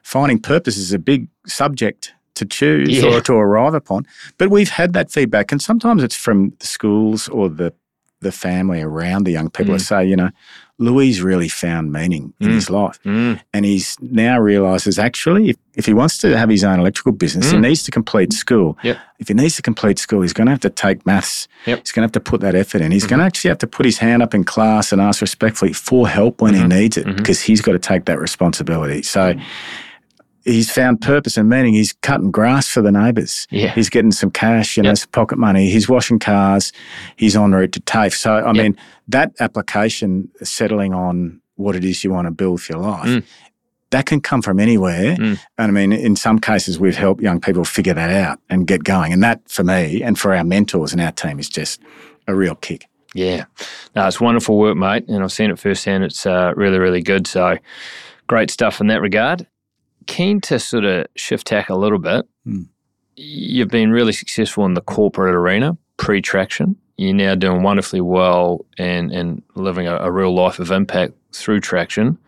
finding 0.02 0.38
purpose 0.38 0.76
is 0.76 0.92
a 0.92 0.98
big 0.98 1.28
subject 1.46 2.12
to 2.34 2.44
choose 2.44 2.90
yeah. 2.90 3.04
or 3.04 3.20
to 3.22 3.32
arrive 3.32 3.74
upon. 3.74 4.06
But 4.38 4.50
we've 4.50 4.70
had 4.70 4.92
that 4.92 5.10
feedback, 5.10 5.52
and 5.52 5.62
sometimes 5.62 6.02
it's 6.02 6.16
from 6.16 6.52
the 6.58 6.66
schools 6.66 7.28
or 7.28 7.48
the 7.48 7.72
the 8.24 8.32
family 8.32 8.82
around 8.82 9.24
the 9.24 9.30
young 9.30 9.50
people 9.50 9.74
mm. 9.74 9.78
that 9.78 9.84
say, 9.84 10.04
you 10.04 10.16
know, 10.16 10.30
Louis 10.78 11.20
really 11.20 11.48
found 11.48 11.92
meaning 11.92 12.34
in 12.40 12.48
mm. 12.48 12.54
his 12.54 12.68
life. 12.68 13.00
Mm. 13.04 13.40
And 13.52 13.64
he's 13.64 13.96
now 14.00 14.40
realizes 14.40 14.98
actually, 14.98 15.50
if, 15.50 15.56
if, 15.74 15.86
he 15.86 15.94
wants 15.94 16.18
to 16.18 16.36
have 16.36 16.48
his 16.48 16.64
own 16.64 16.80
electrical 16.80 17.12
business, 17.12 17.52
he 17.52 17.56
mm. 17.56 17.60
needs 17.60 17.84
to 17.84 17.92
complete 17.92 18.32
school. 18.32 18.76
Yep. 18.82 18.98
If 19.20 19.28
he 19.28 19.34
needs 19.34 19.54
to 19.56 19.62
complete 19.62 20.00
school, 20.00 20.22
he's 20.22 20.32
going 20.32 20.46
to 20.46 20.50
have 20.50 20.60
to 20.60 20.70
take 20.70 21.06
maths. 21.06 21.46
Yep. 21.66 21.78
He's 21.78 21.92
going 21.92 22.02
to 22.02 22.06
have 22.06 22.12
to 22.12 22.20
put 22.20 22.40
that 22.40 22.56
effort 22.56 22.80
in. 22.80 22.90
He's 22.90 23.04
mm-hmm. 23.04 23.10
going 23.10 23.20
to 23.20 23.26
actually 23.26 23.50
have 23.50 23.58
to 23.58 23.68
put 23.68 23.86
his 23.86 23.98
hand 23.98 24.20
up 24.20 24.34
in 24.34 24.42
class 24.42 24.90
and 24.90 25.00
ask 25.00 25.20
respectfully 25.20 25.72
for 25.72 26.08
help 26.08 26.42
when 26.42 26.54
mm-hmm. 26.54 26.70
he 26.70 26.80
needs 26.80 26.96
it 26.96 27.06
mm-hmm. 27.06 27.16
because 27.16 27.40
he's 27.40 27.60
got 27.60 27.72
to 27.72 27.78
take 27.78 28.06
that 28.06 28.18
responsibility. 28.18 29.02
So, 29.02 29.34
he's 30.44 30.70
found 30.70 31.00
purpose 31.00 31.36
and 31.36 31.48
meaning. 31.48 31.74
He's 31.74 31.92
cutting 31.92 32.30
grass 32.30 32.68
for 32.68 32.82
the 32.82 32.92
neighbours. 32.92 33.46
Yeah. 33.50 33.74
He's 33.74 33.90
getting 33.90 34.12
some 34.12 34.30
cash, 34.30 34.76
you 34.76 34.82
know, 34.82 34.90
yep. 34.90 34.98
some 34.98 35.10
pocket 35.10 35.38
money. 35.38 35.70
He's 35.70 35.88
washing 35.88 36.18
cars. 36.18 36.72
He's 37.16 37.36
en 37.36 37.52
route 37.52 37.72
to 37.72 37.80
TAFE. 37.80 38.14
So, 38.14 38.34
I 38.34 38.52
yep. 38.52 38.56
mean, 38.56 38.78
that 39.08 39.32
application 39.40 40.30
settling 40.42 40.94
on 40.94 41.40
what 41.56 41.76
it 41.76 41.84
is 41.84 42.04
you 42.04 42.10
want 42.10 42.26
to 42.26 42.30
build 42.30 42.62
for 42.62 42.72
your 42.72 42.82
life. 42.82 43.06
Mm. 43.06 43.24
That 43.90 44.06
can 44.06 44.20
come 44.20 44.42
from 44.42 44.58
anywhere. 44.58 45.16
Mm. 45.16 45.38
And 45.58 45.68
I 45.68 45.70
mean, 45.70 45.92
in 45.92 46.16
some 46.16 46.40
cases, 46.40 46.80
we've 46.80 46.96
helped 46.96 47.22
young 47.22 47.40
people 47.40 47.64
figure 47.64 47.94
that 47.94 48.10
out 48.10 48.40
and 48.50 48.66
get 48.66 48.82
going. 48.82 49.12
And 49.12 49.22
that, 49.22 49.48
for 49.48 49.62
me 49.62 50.02
and 50.02 50.18
for 50.18 50.34
our 50.34 50.42
mentors 50.42 50.92
and 50.92 51.00
our 51.00 51.12
team, 51.12 51.38
is 51.38 51.48
just 51.48 51.80
a 52.26 52.34
real 52.34 52.56
kick. 52.56 52.86
Yeah. 53.14 53.44
No, 53.94 54.06
it's 54.08 54.20
wonderful 54.20 54.58
work, 54.58 54.76
mate. 54.76 55.06
And 55.06 55.22
I've 55.22 55.30
seen 55.30 55.50
it 55.50 55.58
firsthand. 55.60 56.02
It's 56.02 56.26
uh, 56.26 56.52
really, 56.56 56.80
really 56.80 57.02
good. 57.02 57.28
So 57.28 57.56
great 58.26 58.50
stuff 58.50 58.80
in 58.80 58.88
that 58.88 59.00
regard. 59.00 59.46
Keen 60.06 60.40
to 60.42 60.58
sort 60.58 60.84
of 60.84 61.06
shift 61.16 61.46
tack 61.46 61.68
a 61.68 61.74
little 61.74 61.98
bit. 61.98 62.26
Mm. 62.46 62.68
You've 63.16 63.68
been 63.68 63.90
really 63.90 64.12
successful 64.12 64.64
in 64.66 64.74
the 64.74 64.80
corporate 64.80 65.34
arena, 65.34 65.76
pre 65.96 66.20
traction. 66.20 66.76
You're 66.96 67.14
now 67.14 67.34
doing 67.34 67.62
wonderfully 67.62 68.00
well 68.00 68.64
and, 68.78 69.10
and 69.12 69.42
living 69.54 69.86
a, 69.86 69.96
a 69.96 70.10
real 70.10 70.34
life 70.34 70.58
of 70.58 70.70
impact 70.70 71.14
through 71.32 71.60
traction. 71.60 72.18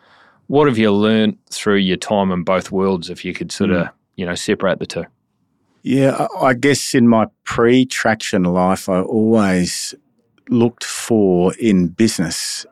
What 0.49 0.67
have 0.69 0.79
you 0.79 0.93
learned 0.93 1.39
through 1.51 1.77
your 1.77 1.97
time 1.97 2.31
in 2.31 2.43
both 2.43 2.71
worlds, 2.71 3.11
if 3.11 3.25
you 3.25 3.33
could 3.33 3.53
sort 3.53 3.71
of, 3.71 3.87
mm. 3.87 3.93
you 4.17 4.27
know, 4.27 4.35
separate 4.35 4.79
the 4.79 4.87
two? 4.87 5.05
Yeah, 5.83 6.27
I 6.41 6.55
guess 6.55 6.95
in 6.95 7.07
my 7.07 7.27
pre 7.45 7.87
traction 7.87 8.43
life, 8.43 8.89
I 8.89 9.01
always 9.01 9.95
looked 10.49 10.85
for 10.85 11.55
in 11.55 11.89
business 11.89 12.67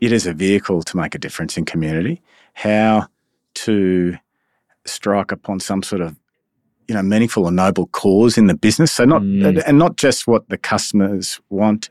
it 0.00 0.12
as 0.12 0.26
a 0.26 0.32
vehicle 0.32 0.82
to 0.82 0.96
make 0.96 1.14
a 1.14 1.18
difference 1.18 1.56
in 1.56 1.64
community, 1.64 2.22
how 2.54 3.08
to 3.54 4.16
strike 4.88 5.32
upon 5.32 5.60
some 5.60 5.82
sort 5.82 6.02
of 6.02 6.16
you 6.88 6.94
know 6.94 7.02
meaningful 7.02 7.44
or 7.44 7.52
noble 7.52 7.86
cause 7.88 8.38
in 8.38 8.46
the 8.46 8.54
business. 8.54 8.92
So 8.92 9.04
not 9.04 9.22
mm. 9.22 9.62
and 9.66 9.78
not 9.78 9.96
just 9.96 10.26
what 10.26 10.48
the 10.48 10.58
customers 10.58 11.40
want, 11.50 11.90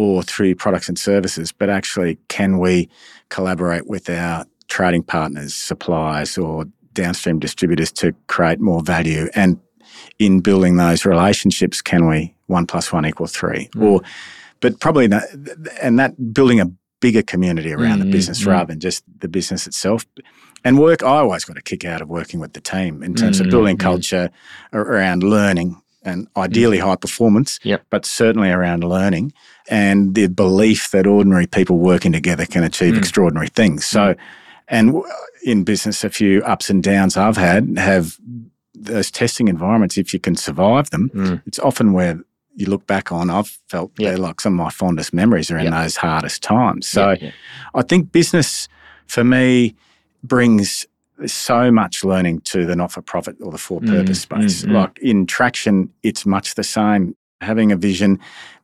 or 0.00 0.22
through 0.22 0.54
products 0.54 0.88
and 0.88 0.98
services, 0.98 1.52
but 1.52 1.68
actually, 1.68 2.18
can 2.28 2.58
we 2.58 2.88
collaborate 3.28 3.86
with 3.86 4.08
our 4.08 4.46
trading 4.68 5.02
partners, 5.02 5.54
suppliers, 5.54 6.38
or 6.38 6.64
downstream 6.94 7.38
distributors 7.38 7.92
to 7.92 8.12
create 8.26 8.60
more 8.60 8.82
value? 8.82 9.28
And 9.34 9.60
in 10.18 10.40
building 10.40 10.76
those 10.76 11.04
relationships, 11.04 11.82
can 11.82 12.08
we 12.08 12.34
one 12.46 12.66
plus 12.66 12.92
one 12.92 13.04
equal 13.04 13.26
three? 13.26 13.68
Mm. 13.74 13.82
Or, 13.82 14.00
but 14.60 14.80
probably 14.80 15.06
that, 15.08 15.24
and 15.82 15.98
that 15.98 16.32
building 16.32 16.60
a 16.60 16.70
bigger 17.00 17.22
community 17.22 17.72
around 17.72 17.98
mm, 17.98 18.04
the 18.04 18.10
business 18.10 18.42
mm. 18.42 18.46
rather 18.46 18.72
than 18.72 18.80
just 18.80 19.04
the 19.20 19.28
business 19.28 19.66
itself. 19.66 20.06
And 20.64 20.78
work, 20.78 21.02
I 21.02 21.18
always 21.18 21.44
got 21.44 21.56
a 21.58 21.62
kick 21.62 21.84
out 21.84 22.00
of 22.02 22.08
working 22.08 22.38
with 22.40 22.52
the 22.52 22.60
team 22.60 23.02
in 23.02 23.14
terms 23.14 23.40
of 23.40 23.46
Mm, 23.46 23.50
building 23.50 23.76
mm. 23.76 23.80
culture 23.80 24.30
around 24.72 25.22
learning 25.22 25.80
and 26.04 26.28
ideally 26.36 26.78
high 26.78 26.96
performance, 26.96 27.58
Yep. 27.62 27.82
but 27.90 28.06
certainly 28.06 28.50
around 28.50 28.84
learning 28.84 29.32
and 29.68 30.14
the 30.14 30.28
belief 30.28 30.90
that 30.90 31.06
ordinary 31.06 31.46
people 31.46 31.78
working 31.78 32.12
together 32.12 32.46
can 32.46 32.62
achieve 32.64 32.94
Mm. 32.94 32.98
extraordinary 32.98 33.48
things. 33.48 33.84
So, 33.84 34.14
and 34.68 34.94
in 35.44 35.64
business, 35.64 36.04
a 36.04 36.10
few 36.10 36.42
ups 36.42 36.70
and 36.70 36.82
downs 36.82 37.16
I've 37.16 37.36
had 37.36 37.76
have 37.78 38.16
those 38.74 39.10
testing 39.10 39.48
environments. 39.48 39.98
If 39.98 40.14
you 40.14 40.20
can 40.20 40.36
survive 40.36 40.88
them, 40.90 41.10
Mm. 41.14 41.42
it's 41.46 41.58
often 41.58 41.92
where 41.92 42.20
you 42.56 42.66
look 42.66 42.86
back 42.86 43.12
on, 43.12 43.28
I've 43.30 43.58
felt 43.68 43.92
Yeah. 43.98 44.10
they're 44.10 44.18
like 44.18 44.40
some 44.40 44.54
of 44.58 44.64
my 44.64 44.70
fondest 44.70 45.12
memories 45.12 45.50
are 45.50 45.58
in 45.58 45.66
Yeah. 45.72 45.82
those 45.82 45.96
hardest 45.96 46.42
times. 46.42 46.86
So 46.86 47.14
yeah. 47.20 47.30
I 47.74 47.82
think 47.82 48.10
business 48.12 48.68
for 49.06 49.22
me 49.24 49.74
brings 50.22 50.86
so 51.26 51.70
much 51.70 52.02
learning 52.04 52.40
to 52.42 52.64
the 52.64 52.74
not 52.74 52.92
for 52.92 53.02
profit 53.02 53.36
or 53.42 53.52
the 53.52 53.58
for 53.58 53.80
purpose 53.80 54.24
Mm, 54.24 54.40
space. 54.40 54.62
mm, 54.62 54.68
mm. 54.70 54.74
Like 54.74 54.98
in 55.02 55.26
traction, 55.26 55.90
it's 56.02 56.24
much 56.24 56.54
the 56.54 56.64
same. 56.64 57.14
Having 57.42 57.72
a 57.72 57.76
vision, 57.76 58.18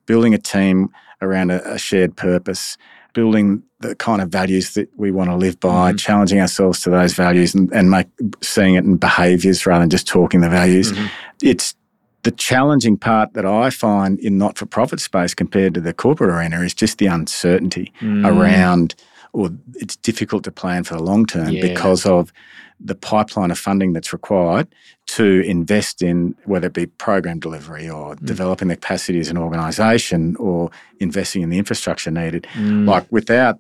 building 0.07 0.33
a 0.35 0.39
team 0.39 0.89
around 1.21 1.51
a, 1.51 1.63
a 1.73 1.79
shared 1.79 2.17
purpose, 2.17 2.77
building 3.13 3.63
the 3.81 3.95
kind 3.97 4.23
of 4.23 4.29
values 4.31 4.73
that 4.75 4.89
we 4.97 5.11
want 5.11 5.29
to 5.31 5.37
live 5.37 5.59
by, 5.61 5.93
Mhm. 5.93 5.99
challenging 5.99 6.41
ourselves 6.41 6.81
to 6.83 6.91
those 6.91 7.13
values 7.15 7.55
and, 7.55 7.71
and 7.73 7.91
make 7.91 8.07
seeing 8.43 8.75
it 8.75 8.85
in 8.85 8.97
behaviors 8.97 9.67
rather 9.67 9.83
than 9.83 9.91
just 9.91 10.07
talking 10.07 10.41
the 10.41 10.49
values. 10.49 10.93
Mhm. 10.93 11.09
It's 11.43 11.75
the 12.23 12.31
challenging 12.33 12.97
part 12.97 13.35
that 13.35 13.45
I 13.47 13.71
find 13.71 14.19
in 14.19 14.37
not 14.39 14.57
for 14.59 14.67
profit 14.67 15.01
space 15.01 15.35
compared 15.35 15.75
to 15.75 15.81
the 15.81 15.93
corporate 15.93 16.31
arena 16.31 16.61
is 16.63 16.75
just 16.75 16.99
the 16.99 17.07
uncertainty 17.07 17.93
Mm. 18.01 18.27
around, 18.27 18.95
or 19.37 19.51
it's 19.75 19.97
difficult 19.97 20.43
to 20.45 20.51
plan 20.51 20.83
for 20.85 20.95
the 20.95 21.03
long 21.03 21.27
term 21.27 21.51
Yeah. 21.51 21.61
because 21.69 22.07
of 22.07 22.33
the 22.81 22.95
pipeline 22.95 23.51
of 23.51 23.59
funding 23.59 23.93
that's 23.95 24.13
required 24.13 24.67
to 25.07 25.27
invest 25.47 26.03
in 26.03 26.35
whether 26.45 26.67
it 26.69 26.73
be 26.73 26.87
program 26.87 27.39
delivery 27.39 27.89
or 27.89 28.17
Mm. 28.17 28.25
developing 28.27 28.69
the 28.69 28.77
capacity 28.77 29.19
as 29.21 29.29
an 29.29 29.39
organisation 29.39 30.37
or 30.37 30.71
investing 31.01 31.43
in 31.43 31.51
the 31.51 31.59
infrastructure 31.59 32.11
needed. 32.11 32.47
Mm. 32.55 32.87
Like 32.87 33.07
without 33.11 33.59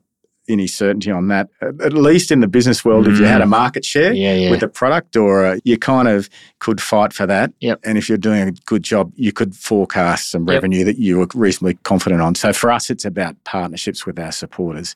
any 0.48 0.66
certainty 0.68 1.10
on 1.10 1.26
that, 1.28 1.48
at 1.62 1.92
least 1.92 2.30
in 2.30 2.40
the 2.40 2.46
business 2.46 2.84
world, 2.84 3.08
if 3.08 3.18
you 3.18 3.24
had 3.24 3.40
a 3.42 3.46
market 3.46 3.84
share 3.84 4.12
yeah, 4.12 4.34
yeah. 4.34 4.50
with 4.50 4.62
a 4.62 4.68
product 4.68 5.16
or 5.16 5.44
uh, 5.44 5.56
you 5.64 5.76
kind 5.76 6.06
of 6.08 6.28
could 6.60 6.80
fight 6.80 7.12
for 7.12 7.26
that. 7.26 7.52
Yep. 7.60 7.80
And 7.84 7.98
if 7.98 8.08
you're 8.08 8.16
doing 8.30 8.48
a 8.48 8.52
good 8.64 8.84
job, 8.84 9.12
you 9.16 9.32
could 9.32 9.56
forecast 9.56 10.30
some 10.30 10.46
Yep. 10.46 10.54
revenue 10.54 10.84
that 10.84 10.98
you 10.98 11.18
were 11.18 11.26
reasonably 11.34 11.74
confident 11.82 12.22
on. 12.22 12.34
So 12.36 12.52
for 12.52 12.70
us, 12.70 12.90
it's 12.90 13.04
about 13.04 13.34
partnerships 13.44 14.06
with 14.06 14.18
our 14.20 14.30
supporters, 14.32 14.94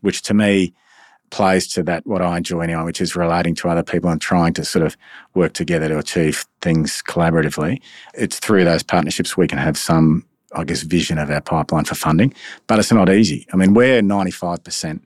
which 0.00 0.22
to 0.22 0.34
me 0.34 0.72
plays 1.30 1.68
to 1.68 1.82
that 1.84 2.04
what 2.06 2.20
I 2.22 2.36
enjoy 2.38 2.60
anyway, 2.62 2.82
which 2.82 3.00
is 3.00 3.14
relating 3.14 3.54
to 3.56 3.68
other 3.68 3.84
people 3.84 4.10
and 4.10 4.20
trying 4.20 4.52
to 4.54 4.64
sort 4.64 4.84
of 4.84 4.96
work 5.34 5.52
together 5.52 5.88
to 5.88 5.98
achieve 5.98 6.44
things 6.60 7.02
collaboratively. 7.06 7.80
It's 8.14 8.38
through 8.40 8.64
those 8.64 8.82
partnerships 8.82 9.36
we 9.36 9.46
can 9.46 9.58
have 9.58 9.78
some, 9.78 10.24
I 10.56 10.64
guess, 10.64 10.82
vision 10.82 11.18
of 11.18 11.30
our 11.30 11.40
pipeline 11.40 11.84
for 11.84 11.94
funding. 11.94 12.34
But 12.66 12.80
it's 12.80 12.90
not 12.92 13.08
easy. 13.08 13.46
I 13.52 13.56
mean, 13.56 13.74
we're 13.74 14.02
95% 14.02 15.02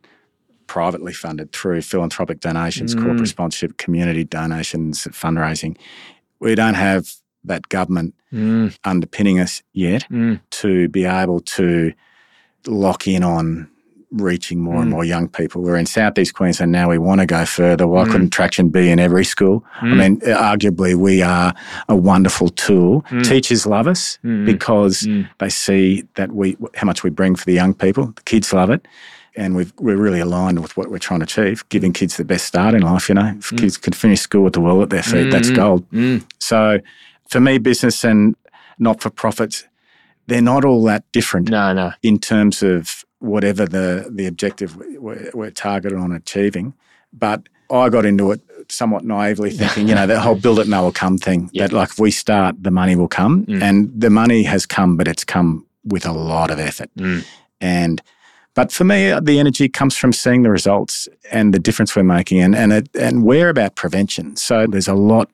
privately 0.66 1.12
funded 1.12 1.52
through 1.52 1.82
philanthropic 1.82 2.40
donations, 2.40 2.94
Mm. 2.94 3.02
corporate 3.02 3.28
sponsorship, 3.28 3.76
community 3.76 4.24
donations, 4.24 5.04
fundraising. 5.10 5.76
We 6.40 6.54
don't 6.54 6.74
have 6.74 7.12
that 7.44 7.68
government 7.68 8.14
Mm, 8.32 8.76
underpinning 8.82 9.38
us 9.38 9.62
yet 9.74 10.06
mm, 10.10 10.40
to 10.50 10.88
be 10.88 11.04
able 11.04 11.40
to 11.40 11.92
lock 12.66 13.06
in 13.06 13.22
on 13.22 13.68
reaching 14.16 14.60
more 14.60 14.76
and 14.76 14.86
Mm. 14.88 14.90
more 14.90 15.04
young 15.04 15.28
people. 15.28 15.62
We're 15.62 15.76
in 15.76 15.86
southeast 15.86 16.34
Queensland 16.34 16.72
now. 16.72 16.88
We 16.90 16.98
want 16.98 17.20
to 17.20 17.26
go 17.26 17.44
further. 17.44 17.86
Why 17.86 18.04
Mm. 18.04 18.10
couldn't 18.12 18.30
Traction 18.30 18.68
be 18.68 18.90
in 18.90 18.98
every 18.98 19.24
school? 19.24 19.64
I 19.80 19.86
Mm. 19.86 19.96
mean, 19.98 20.20
arguably, 20.20 20.94
we 20.94 21.22
are 21.22 21.52
a 21.88 21.96
wonderful 21.96 22.48
tool. 22.48 23.04
Mm. 23.10 23.24
Teachers 23.24 23.66
love 23.66 23.86
us 23.88 24.18
Mm. 24.24 24.44
because 24.46 25.02
mm. 25.02 25.26
they 25.38 25.48
see 25.48 26.04
that 26.14 26.32
we 26.32 26.56
how 26.76 26.86
much 26.86 27.02
we 27.02 27.10
bring 27.10 27.34
for 27.36 27.44
the 27.44 27.52
young 27.54 27.74
people. 27.74 28.12
The 28.16 28.22
kids 28.22 28.52
love 28.52 28.70
it. 28.70 28.86
And 29.36 29.56
we've, 29.56 29.72
we're 29.80 29.96
really 29.96 30.20
aligned 30.20 30.60
with 30.60 30.76
what 30.76 30.90
we're 30.92 30.98
trying 30.98 31.18
to 31.20 31.24
achieve, 31.24 31.64
giving 31.68 31.92
kids 31.92 32.16
the 32.16 32.24
best 32.24 32.44
start 32.46 32.72
in 32.74 32.82
life. 32.82 33.08
You 33.08 33.16
know, 33.16 33.34
if 33.38 33.50
Mm. 33.50 33.58
kids 33.58 33.76
can 33.76 33.92
finish 33.92 34.20
school 34.20 34.44
with 34.44 34.52
the 34.52 34.60
world 34.60 34.82
at 34.84 34.90
their 34.90 35.02
feet, 35.02 35.30
that's 35.32 35.50
Mm. 35.50 35.56
gold. 35.56 35.90
Mm. 35.90 36.22
So 36.38 36.78
for 37.28 37.40
me, 37.40 37.58
business 37.58 38.04
and 38.04 38.36
not 38.78 39.00
for 39.02 39.10
profits, 39.10 39.64
they're 40.28 40.40
not 40.40 40.64
all 40.64 40.84
that 40.84 41.02
different 41.12 41.50
No, 41.50 41.72
no. 41.72 41.92
in 42.02 42.18
terms 42.18 42.62
of 42.62 43.04
whatever 43.24 43.66
the, 43.66 44.08
the 44.10 44.26
objective 44.26 44.76
we're, 44.76 45.30
we're 45.34 45.50
targeted 45.50 45.98
on 45.98 46.12
achieving. 46.12 46.74
But 47.12 47.48
I 47.70 47.88
got 47.88 48.04
into 48.04 48.30
it 48.32 48.40
somewhat 48.68 49.04
naively 49.04 49.50
thinking, 49.50 49.88
you 49.88 49.94
know, 49.94 50.06
that 50.06 50.20
whole 50.20 50.34
build 50.34 50.58
it 50.58 50.62
and 50.66 50.72
they 50.72 50.78
will 50.78 50.92
come 50.92 51.18
thing, 51.18 51.50
Yeah. 51.52 51.66
that 51.66 51.74
like 51.74 51.90
if 51.90 51.98
we 51.98 52.10
start, 52.10 52.62
the 52.62 52.70
money 52.70 52.96
will 52.96 53.08
come. 53.08 53.46
Mm. 53.46 53.62
And 53.62 53.90
the 54.00 54.10
money 54.10 54.42
has 54.44 54.66
come, 54.66 54.96
but 54.96 55.08
it's 55.08 55.24
come 55.24 55.66
with 55.84 56.06
a 56.06 56.12
lot 56.12 56.50
of 56.50 56.58
effort. 56.58 56.90
Mm. 56.96 57.24
And 57.60 58.02
but 58.54 58.70
for 58.70 58.84
me, 58.84 59.12
the 59.20 59.40
energy 59.40 59.68
comes 59.68 59.96
from 59.96 60.12
seeing 60.12 60.42
the 60.44 60.50
results 60.50 61.08
and 61.32 61.52
the 61.52 61.58
difference 61.58 61.96
we're 61.96 62.04
making, 62.04 62.40
and 62.40 62.54
and 62.54 62.72
it, 62.72 62.88
and 62.94 63.24
we're 63.24 63.48
about 63.48 63.74
prevention. 63.74 64.36
So 64.36 64.66
there's 64.68 64.86
a 64.88 64.94
lot 64.94 65.28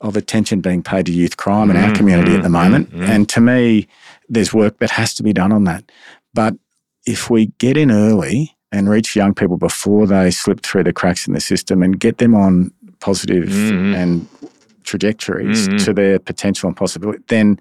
of 0.00 0.16
attention 0.16 0.60
being 0.60 0.82
paid 0.82 1.06
to 1.06 1.12
youth 1.12 1.36
crime 1.36 1.68
in 1.70 1.76
our 1.76 1.90
Mm, 1.90 1.96
community 1.96 2.34
at 2.36 2.42
the 2.42 2.48
mm, 2.48 2.52
moment, 2.62 2.90
mm, 2.92 3.00
mm. 3.00 3.08
and 3.08 3.28
to 3.30 3.40
me, 3.40 3.88
there's 4.28 4.54
work 4.54 4.78
that 4.78 4.90
has 4.90 5.14
to 5.14 5.22
be 5.24 5.32
done 5.32 5.50
on 5.50 5.64
that. 5.64 5.90
But 6.32 6.54
if 7.08 7.30
we 7.30 7.46
get 7.58 7.76
in 7.76 7.90
early 7.90 8.54
and 8.70 8.88
reach 8.90 9.16
young 9.16 9.34
people 9.34 9.56
before 9.56 10.06
they 10.06 10.30
slip 10.30 10.60
through 10.60 10.84
the 10.84 10.92
cracks 10.92 11.26
in 11.26 11.32
the 11.34 11.40
system 11.40 11.82
and 11.82 11.98
get 11.98 12.18
them 12.18 12.34
on 12.34 12.70
positive 13.00 13.44
Mm, 13.48 13.70
mm. 13.70 13.94
and 13.96 14.28
trajectories 14.84 15.68
Mm, 15.68 15.74
mm. 15.74 15.84
to 15.84 15.92
their 15.92 16.18
potential 16.18 16.66
and 16.68 16.76
possibility, 16.76 17.20
then 17.28 17.60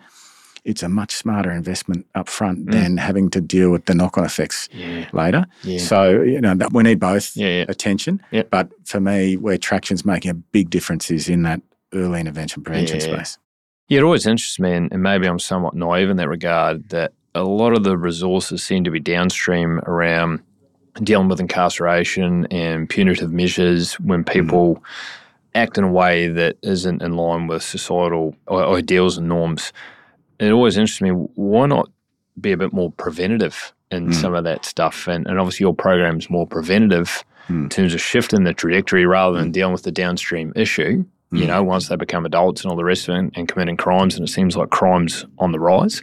it's 0.65 0.83
a 0.83 0.89
much 0.89 1.12
smarter 1.13 1.51
investment 1.51 2.05
up 2.15 2.27
front 2.27 2.65
Mm. 2.65 2.71
than 2.71 2.97
having 2.97 3.29
to 3.29 3.39
deal 3.41 3.69
with 3.71 3.86
the 3.86 3.95
knock-on 3.95 4.25
effects 4.25 4.67
Yeah. 4.73 5.05
later. 5.13 5.45
Yeah. 5.63 5.79
So 5.79 6.21
you 6.21 6.41
know 6.41 6.55
that 6.55 6.73
we 6.73 6.83
need 6.83 6.99
both 6.99 7.36
Yeah, 7.36 7.65
attention. 7.69 8.21
Yep. 8.31 8.49
But 8.49 8.69
for 8.86 8.99
me, 8.99 9.38
where 9.38 9.57
traction's 9.57 10.03
making 10.05 10.31
a 10.31 10.33
big 10.33 10.69
difference 10.69 11.10
is 11.12 11.29
in 11.29 11.43
that 11.43 11.62
early 11.93 12.19
intervention 12.19 12.63
prevention 12.63 12.99
space. 12.99 13.38
Yeah, 13.88 13.99
it 13.99 14.03
always 14.03 14.25
interests 14.27 14.60
me, 14.60 14.73
and, 14.73 14.91
and 14.91 15.01
maybe 15.01 15.25
I'm 15.27 15.39
somewhat 15.39 15.73
naive 15.73 16.10
in 16.10 16.17
that 16.17 16.27
regard, 16.27 16.89
that 16.89 17.13
a 17.35 17.43
lot 17.43 17.73
of 17.73 17.83
the 17.83 17.97
resources 17.97 18.63
seem 18.63 18.83
to 18.83 18.91
be 18.91 18.99
downstream 18.99 19.79
around 19.79 20.41
dealing 21.03 21.27
with 21.27 21.39
incarceration 21.39 22.47
and 22.49 22.89
punitive 22.89 23.31
measures 23.31 23.93
when 23.99 24.23
people 24.23 24.83
act 25.53 25.77
in 25.77 25.83
a 25.83 25.91
way 25.91 26.27
that 26.27 26.57
isn't 26.63 27.01
in 27.01 27.15
line 27.15 27.47
with 27.47 27.61
societal 27.61 28.35
ideals 28.49 29.17
and 29.17 29.27
norms. 29.27 29.71
It 30.39 30.51
always 30.51 30.77
interests 30.77 31.01
me, 31.01 31.09
why 31.09 31.67
not 31.67 31.89
be 32.39 32.51
a 32.51 32.57
bit 32.57 32.73
more 32.73 32.91
preventative 32.91 33.73
in 33.91 34.07
Mm. 34.09 34.13
some 34.15 34.33
of 34.33 34.43
that 34.43 34.65
stuff? 34.65 35.07
And, 35.07 35.25
and 35.27 35.39
obviously, 35.39 35.63
your 35.63 35.73
program's 35.75 36.29
more 36.29 36.45
preventative 36.47 37.23
in 37.49 37.65
Mm. 37.67 37.69
terms 37.69 37.93
of 37.93 38.01
shifting 38.01 38.43
the 38.43 38.53
trajectory 38.53 39.05
rather 39.05 39.37
than 39.37 39.51
dealing 39.51 39.73
with 39.73 39.83
the 39.83 39.91
downstream 39.91 40.51
issue 40.55 41.05
you 41.33 41.43
Mm. 41.43 41.47
know, 41.47 41.61
once 41.63 41.89
they 41.89 41.97
become 41.97 42.25
adults 42.25 42.61
and 42.63 42.71
all 42.71 42.77
the 42.77 42.85
rest 42.85 43.09
of 43.09 43.15
it 43.15 43.17
and, 43.19 43.31
and 43.35 43.47
committing 43.49 43.75
crimes, 43.75 44.15
and 44.15 44.25
it 44.25 44.31
seems 44.31 44.55
like 44.55 44.69
crime's 44.69 45.25
on 45.39 45.51
the 45.51 45.59
rise. 45.59 46.01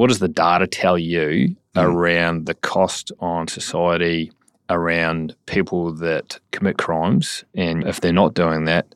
What 0.00 0.08
does 0.08 0.18
the 0.18 0.28
data 0.28 0.66
tell 0.66 0.96
you 0.96 1.54
Mm. 1.76 1.82
around 1.84 2.46
the 2.46 2.54
cost 2.54 3.12
on 3.20 3.48
society 3.48 4.32
around 4.70 5.34
people 5.44 5.92
that 5.96 6.40
commit 6.52 6.78
crimes? 6.78 7.44
And 7.54 7.86
if 7.86 8.00
they're 8.00 8.10
not 8.10 8.32
doing 8.32 8.64
that, 8.64 8.86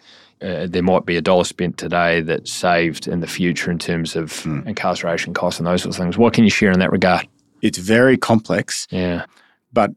uh, 0.41 0.67
there 0.67 0.83
might 0.83 1.05
be 1.05 1.19
a 1.19 1.21
dollar 1.21 1.45
spent 1.45 1.77
today 1.77 2.23
that's 2.23 2.51
saved 2.51 3.07
in 3.07 3.21
the 3.21 3.27
future 3.27 3.71
in 3.71 3.79
terms 3.79 4.17
of 4.17 4.31
Mm. 4.45 4.67
incarceration 4.67 5.35
costs 5.35 5.61
and 5.61 5.67
those 5.67 5.83
sorts 5.83 5.99
of 5.99 6.03
things. 6.03 6.17
What 6.17 6.33
can 6.33 6.45
you 6.45 6.49
share 6.51 6.71
in 6.73 6.79
that 6.79 6.91
regard? 6.91 7.29
It's 7.61 7.77
very 7.77 8.17
complex, 8.17 8.87
Yeah. 8.91 9.27
but 9.75 9.91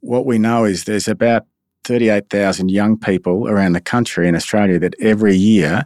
what 0.00 0.24
we 0.24 0.38
know 0.38 0.64
is 0.64 0.84
there's 0.84 1.08
about 1.08 1.44
38,000 1.84 2.70
young 2.70 2.96
people 2.96 3.46
around 3.48 3.74
the 3.74 3.82
country 3.82 4.26
in 4.28 4.34
Australia 4.34 4.78
that 4.78 4.94
every 4.98 5.36
year 5.36 5.84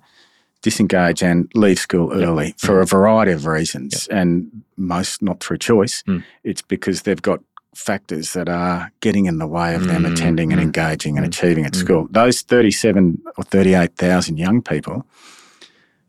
disengage 0.62 1.22
and 1.22 1.50
leave 1.54 1.78
school 1.78 2.12
early 2.12 2.54
for 2.58 2.80
a 2.80 2.86
variety 2.86 3.32
of 3.32 3.46
reasons, 3.46 4.08
and 4.08 4.62
most 4.76 5.22
not 5.22 5.40
through 5.40 5.58
choice. 5.58 6.02
Mm. 6.08 6.24
It's 6.44 6.62
because 6.62 7.02
they've 7.02 7.22
got 7.22 7.40
factors 7.74 8.32
that 8.32 8.48
are 8.48 8.90
getting 9.00 9.26
in 9.26 9.38
the 9.38 9.46
way 9.46 9.74
of 9.74 9.86
them 9.86 10.02
Mm, 10.02 10.12
attending 10.12 10.52
and 10.52 10.60
mm, 10.60 10.64
engaging 10.64 11.16
and 11.16 11.24
mm, 11.24 11.28
achieving 11.28 11.64
at 11.64 11.72
mm. 11.72 11.80
school. 11.80 12.08
Those 12.10 12.42
37 12.42 13.22
or 13.36 13.44
38,000 13.44 14.36
young 14.36 14.62
people, 14.62 15.06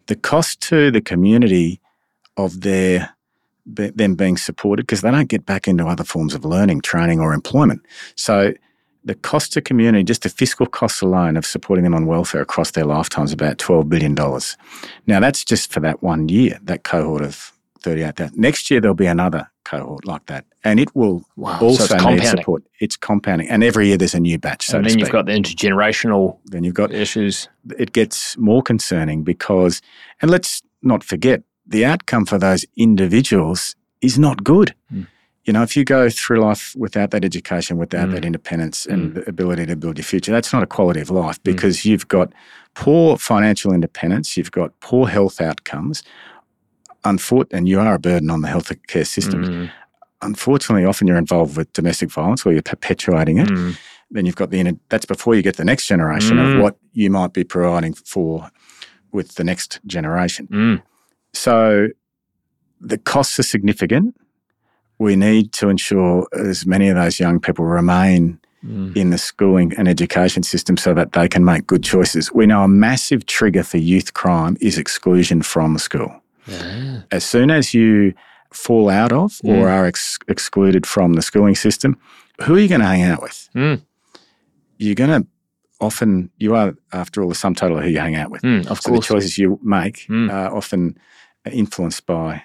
the 0.08 0.16
cost 0.16 0.62
to 0.62 0.90
the 0.90 1.02
community 1.02 1.80
of 2.38 2.62
their 2.62 3.14
them 3.66 4.16
being 4.16 4.36
supported 4.36 4.84
because 4.84 5.02
they 5.02 5.12
don't 5.12 5.30
get 5.30 5.46
back 5.46 5.68
into 5.68 5.86
other 5.86 6.04
forms 6.04 6.34
of 6.34 6.44
learning, 6.44 6.82
training, 6.82 7.20
or 7.20 7.34
employment. 7.34 7.82
So 8.16 8.54
the 9.10 9.16
cost 9.16 9.54
to 9.54 9.60
community, 9.60 10.04
just 10.04 10.22
the 10.22 10.30
fiscal 10.30 10.68
costs 10.68 11.02
alone 11.02 11.36
of 11.36 11.44
supporting 11.44 11.84
them 11.84 11.96
on 11.96 12.06
welfare 12.06 12.42
across 12.42 12.70
their 12.72 12.86
lifetime 12.86 13.26
is 13.26 13.34
about 13.34 13.58
$12 13.58 13.90
billion. 13.90 14.14
Now, 15.08 15.20
that's 15.20 15.44
just 15.44 15.74
for 15.74 15.80
that 15.80 16.04
one 16.04 16.30
year, 16.30 16.60
that 16.62 16.84
cohort 16.84 17.24
of 17.24 17.52
38,000. 17.82 18.38
Next 18.38 18.70
year, 18.70 18.80
there'll 18.80 18.94
be 18.94 19.08
another 19.08 19.50
cohort 19.64 20.06
like 20.06 20.28
that. 20.28 20.46
And 20.64 20.80
it 20.80 20.96
will 20.96 21.26
Wow. 21.36 21.58
also 21.60 21.96
it's 21.96 22.06
need 22.06 22.24
support. 22.24 22.62
It's 22.80 22.96
compounding. 22.96 23.50
And 23.50 23.64
every 23.64 23.88
year 23.88 23.98
there's 23.98 24.14
a 24.14 24.20
new 24.20 24.38
batch, 24.38 24.68
so 24.68 24.78
and 24.78 24.88
then 24.88 25.00
you've 25.00 25.10
got 25.10 25.26
the 25.26 25.32
intergenerational 25.32 26.38
then 26.46 26.64
you've 26.64 26.76
got 26.76 26.94
issues. 26.94 27.50
it 27.80 27.94
gets 27.94 28.38
more 28.38 28.62
concerning 28.62 29.24
because, 29.24 29.82
and 30.22 30.30
let's 30.30 30.62
not 30.84 31.04
forget, 31.04 31.42
the 31.66 31.84
outcome 31.84 32.26
for 32.28 32.38
those 32.38 32.64
individuals 32.78 33.76
is 34.02 34.20
not 34.20 34.44
good. 34.44 34.76
Mm. 34.94 35.08
You 35.50 35.54
know, 35.54 35.64
if 35.64 35.76
you 35.76 35.84
go 35.84 36.12
through 36.12 36.42
life 36.42 36.76
without 36.78 37.10
that 37.10 37.26
education, 37.26 37.78
without 37.80 38.10
Mm. 38.10 38.12
that 38.12 38.24
independence 38.24 38.86
and 38.86 39.16
the 39.16 39.28
ability 39.28 39.66
to 39.66 39.76
build 39.76 39.98
your 39.98 40.06
future, 40.06 40.32
that's 40.32 40.54
not 40.54 40.62
a 40.62 40.68
quality 40.68 41.00
of 41.02 41.08
Mm. 41.08 41.24
life 41.24 41.42
because 41.42 41.86
you've 41.88 42.08
got 42.08 42.32
poor 42.76 43.18
financial 43.18 43.74
independence, 43.74 44.38
you've 44.38 44.52
got 44.52 44.80
poor 44.80 45.08
health 45.08 45.42
outcomes, 45.42 46.04
unfortunately, 47.04 47.58
and 47.58 47.68
you 47.68 47.80
are 47.80 47.96
a 47.96 48.00
burden 48.00 48.30
on 48.30 48.42
the 48.42 48.48
healthcare 48.48 49.08
system. 49.08 49.44
Mm, 49.44 49.70
Unfortunately, 50.22 50.86
often 50.86 51.08
you're 51.08 51.18
involved 51.18 51.58
with 51.58 51.74
domestic 51.74 52.12
violence 52.12 52.46
or 52.46 52.52
you're 52.54 52.62
perpetuating 52.62 53.40
it. 53.40 53.50
mm, 53.50 53.76
Then 54.12 54.28
you've 54.28 54.36
got 54.36 54.52
the 54.52 54.78
that's 54.90 55.06
before 55.08 55.34
you 55.34 55.42
get 55.42 55.56
the 55.58 55.66
next 55.66 55.88
generation 55.88 56.38
Mm. 56.38 56.46
of 56.46 56.62
what 56.62 56.78
you 56.94 57.10
might 57.10 57.34
be 57.34 57.44
providing 57.44 57.94
for 57.96 58.52
with 59.12 59.34
the 59.34 59.44
next 59.44 59.80
generation. 59.88 60.48
mm, 60.52 60.82
So 61.34 61.88
the 62.80 63.00
costs 63.00 63.40
are 63.40 63.44
significant. 63.56 64.16
We 65.00 65.16
need 65.16 65.54
to 65.54 65.70
ensure 65.70 66.28
as 66.34 66.66
many 66.66 66.90
of 66.90 66.96
those 66.96 67.20
young 67.20 67.40
people 67.40 67.66
remain 67.66 68.38
mm. 68.66 68.96
in 68.96 69.10
the 69.12 69.18
schooling 69.18 69.74
and 69.78 69.88
education 69.88 70.44
system 70.44 70.76
so 70.78 70.94
that 70.94 71.14
they 71.14 71.28
can 71.30 71.44
make 71.46 71.66
good 71.68 71.84
choices. 71.84 72.32
We 72.34 72.46
know 72.46 72.64
a 72.64 72.68
massive 72.68 73.26
trigger 73.26 73.64
for 73.64 73.78
youth 73.78 74.14
crime 74.14 74.58
is 74.60 74.78
exclusion 74.78 75.42
from 75.42 75.78
school. 75.78 76.22
Yeah. 76.48 77.02
As 77.12 77.24
soon 77.24 77.50
as 77.50 77.74
you 77.74 78.14
fall 78.52 78.90
out 78.90 79.12
of 79.14 79.40
or 79.44 79.66
Mm. 79.68 79.72
are 79.72 79.86
ex- 79.86 80.18
excluded 80.28 80.86
from 80.86 81.14
the 81.14 81.22
schooling 81.22 81.56
system, 81.56 81.96
who 82.42 82.56
are 82.56 82.60
you 82.60 82.68
going 82.68 82.82
to 82.82 82.88
hang 82.88 83.04
out 83.04 83.22
with? 83.22 83.50
Mm. 83.56 83.82
You're 84.78 84.96
going 84.96 85.22
to 85.22 85.28
often, 85.82 86.30
you 86.40 86.56
are, 86.56 86.74
after 86.92 87.22
all, 87.24 87.30
the 87.30 87.36
sum 87.36 87.56
total 87.56 87.78
of 87.78 87.84
who 87.86 87.90
you 87.90 88.00
hang 88.00 88.16
out 88.16 88.32
with. 88.32 88.42
Mm, 88.42 88.68
of 88.68 88.82
So 88.82 88.92
the 88.92 89.00
choices 89.00 89.38
you 89.38 89.60
make 89.64 90.08
Mm. 90.10 90.30
are 90.32 90.54
often 90.54 90.98
influenced 91.50 92.06
by 92.06 92.44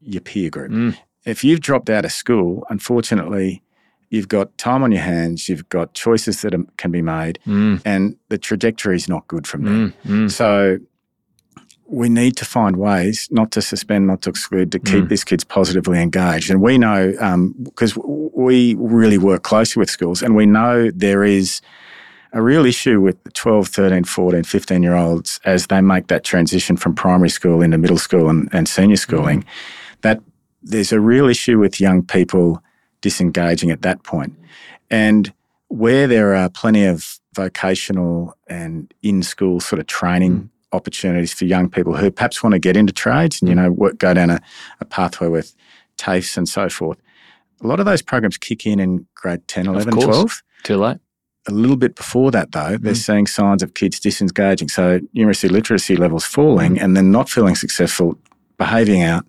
your 0.00 0.22
peer 0.22 0.48
group. 0.50 0.94
Mm, 1.26 1.30
If 1.30 1.44
you've 1.44 1.60
dropped 1.60 1.90
out 1.90 2.04
of 2.04 2.12
school, 2.12 2.64
unfortunately, 2.70 3.62
you've 4.10 4.28
got 4.28 4.56
time 4.58 4.82
on 4.82 4.92
your 4.92 5.02
hands, 5.02 5.48
you've 5.48 5.68
got 5.68 5.94
choices 5.94 6.42
that 6.42 6.54
are, 6.54 6.64
can 6.76 6.90
be 6.90 7.02
made, 7.02 7.38
mm, 7.46 7.80
and 7.84 8.16
the 8.28 8.38
trajectory 8.38 8.96
is 8.96 9.08
not 9.08 9.26
good 9.28 9.46
from 9.46 9.64
there. 9.64 9.74
mm, 9.74 9.92
mm. 10.06 10.30
So 10.30 10.78
we 11.86 12.08
need 12.08 12.36
to 12.36 12.44
find 12.44 12.76
ways 12.76 13.28
not 13.32 13.50
to 13.50 13.60
suspend, 13.60 14.06
not 14.06 14.22
to 14.22 14.30
exclude, 14.30 14.70
to 14.72 14.78
keep 14.78 15.04
Mm. 15.04 15.08
these 15.08 15.24
kids 15.24 15.42
positively 15.44 16.00
engaged. 16.00 16.48
And 16.50 16.60
we 16.62 16.78
know, 16.78 17.12
because 17.64 17.96
we 17.96 18.74
really 18.78 19.18
work 19.18 19.42
closely 19.42 19.80
with 19.80 19.90
schools, 19.90 20.22
and 20.22 20.36
we 20.36 20.46
know 20.46 20.90
there 20.94 21.24
is 21.24 21.60
a 22.32 22.40
real 22.40 22.64
issue 22.64 23.00
with 23.00 23.20
the 23.24 23.30
12, 23.32 23.66
13, 23.66 24.04
14, 24.04 24.44
15 24.44 24.82
year 24.84 24.94
olds 24.94 25.40
as 25.44 25.66
they 25.66 25.80
make 25.80 26.06
that 26.06 26.22
transition 26.22 26.76
from 26.76 26.94
primary 26.94 27.28
school 27.28 27.60
into 27.60 27.76
middle 27.76 27.98
school 27.98 28.28
and, 28.30 28.48
and 28.52 28.68
senior 28.68 28.94
schooling, 28.96 29.44
that 30.02 30.20
there's 30.62 30.92
a 30.92 31.00
real 31.00 31.28
issue 31.28 31.58
with 31.58 31.80
young 31.80 32.02
people 32.04 32.62
disengaging 33.00 33.70
at 33.70 33.82
that 33.82 34.02
point. 34.02 34.34
And 34.90 35.32
where 35.68 36.06
there 36.06 36.34
are 36.34 36.48
plenty 36.48 36.84
of 36.84 37.18
vocational 37.34 38.34
and 38.48 38.92
in 39.02 39.22
school 39.22 39.60
sort 39.60 39.78
of 39.80 39.86
training 39.86 40.50
opportunities 40.72 41.32
for 41.32 41.44
young 41.44 41.68
people 41.68 41.96
who 41.96 42.10
perhaps 42.10 42.42
want 42.42 42.52
to 42.52 42.58
get 42.58 42.76
into 42.76 42.92
trades 42.92 43.40
and, 43.40 43.48
you 43.48 43.54
know, 43.54 43.70
work, 43.70 43.98
go 43.98 44.14
down 44.14 44.30
a, 44.30 44.40
a 44.80 44.84
pathway 44.84 45.28
with 45.28 45.54
TAFEs 45.98 46.36
and 46.36 46.48
so 46.48 46.68
forth. 46.68 46.98
A 47.62 47.66
lot 47.66 47.78
of 47.80 47.86
those 47.86 48.02
programs 48.02 48.38
kick 48.38 48.66
in 48.66 48.80
in 48.80 49.06
grade 49.14 49.46
10, 49.48 49.66
11, 49.66 49.92
course. 49.94 50.04
12 50.06 50.42
Too 50.64 50.76
late. 50.76 50.98
a 51.48 51.52
little 51.52 51.76
bit 51.76 51.94
before 51.94 52.30
that, 52.30 52.52
though, 52.52 52.76
they're 52.76 52.92
Mm. 52.94 52.96
seeing 53.06 53.26
signs 53.26 53.62
of 53.62 53.74
kids 53.74 53.98
disengaging. 54.00 54.68
So 54.68 55.00
numeracy 55.16 55.50
literacy 55.50 55.96
levels 55.96 56.24
falling 56.24 56.76
Mm. 56.76 56.82
and 56.82 56.96
then 56.96 57.10
not 57.10 57.28
feeling 57.28 57.54
successful, 57.56 58.18
behaving 58.58 59.02
out, 59.02 59.24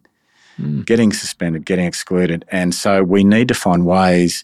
Mm. 0.62 0.86
getting 0.86 1.12
suspended, 1.13 1.65
getting 1.65 1.86
excluded. 1.86 2.45
And 2.52 2.74
so 2.76 3.04
we 3.04 3.24
need 3.24 3.47
to 3.47 3.54
find 3.54 3.86
ways 3.86 4.43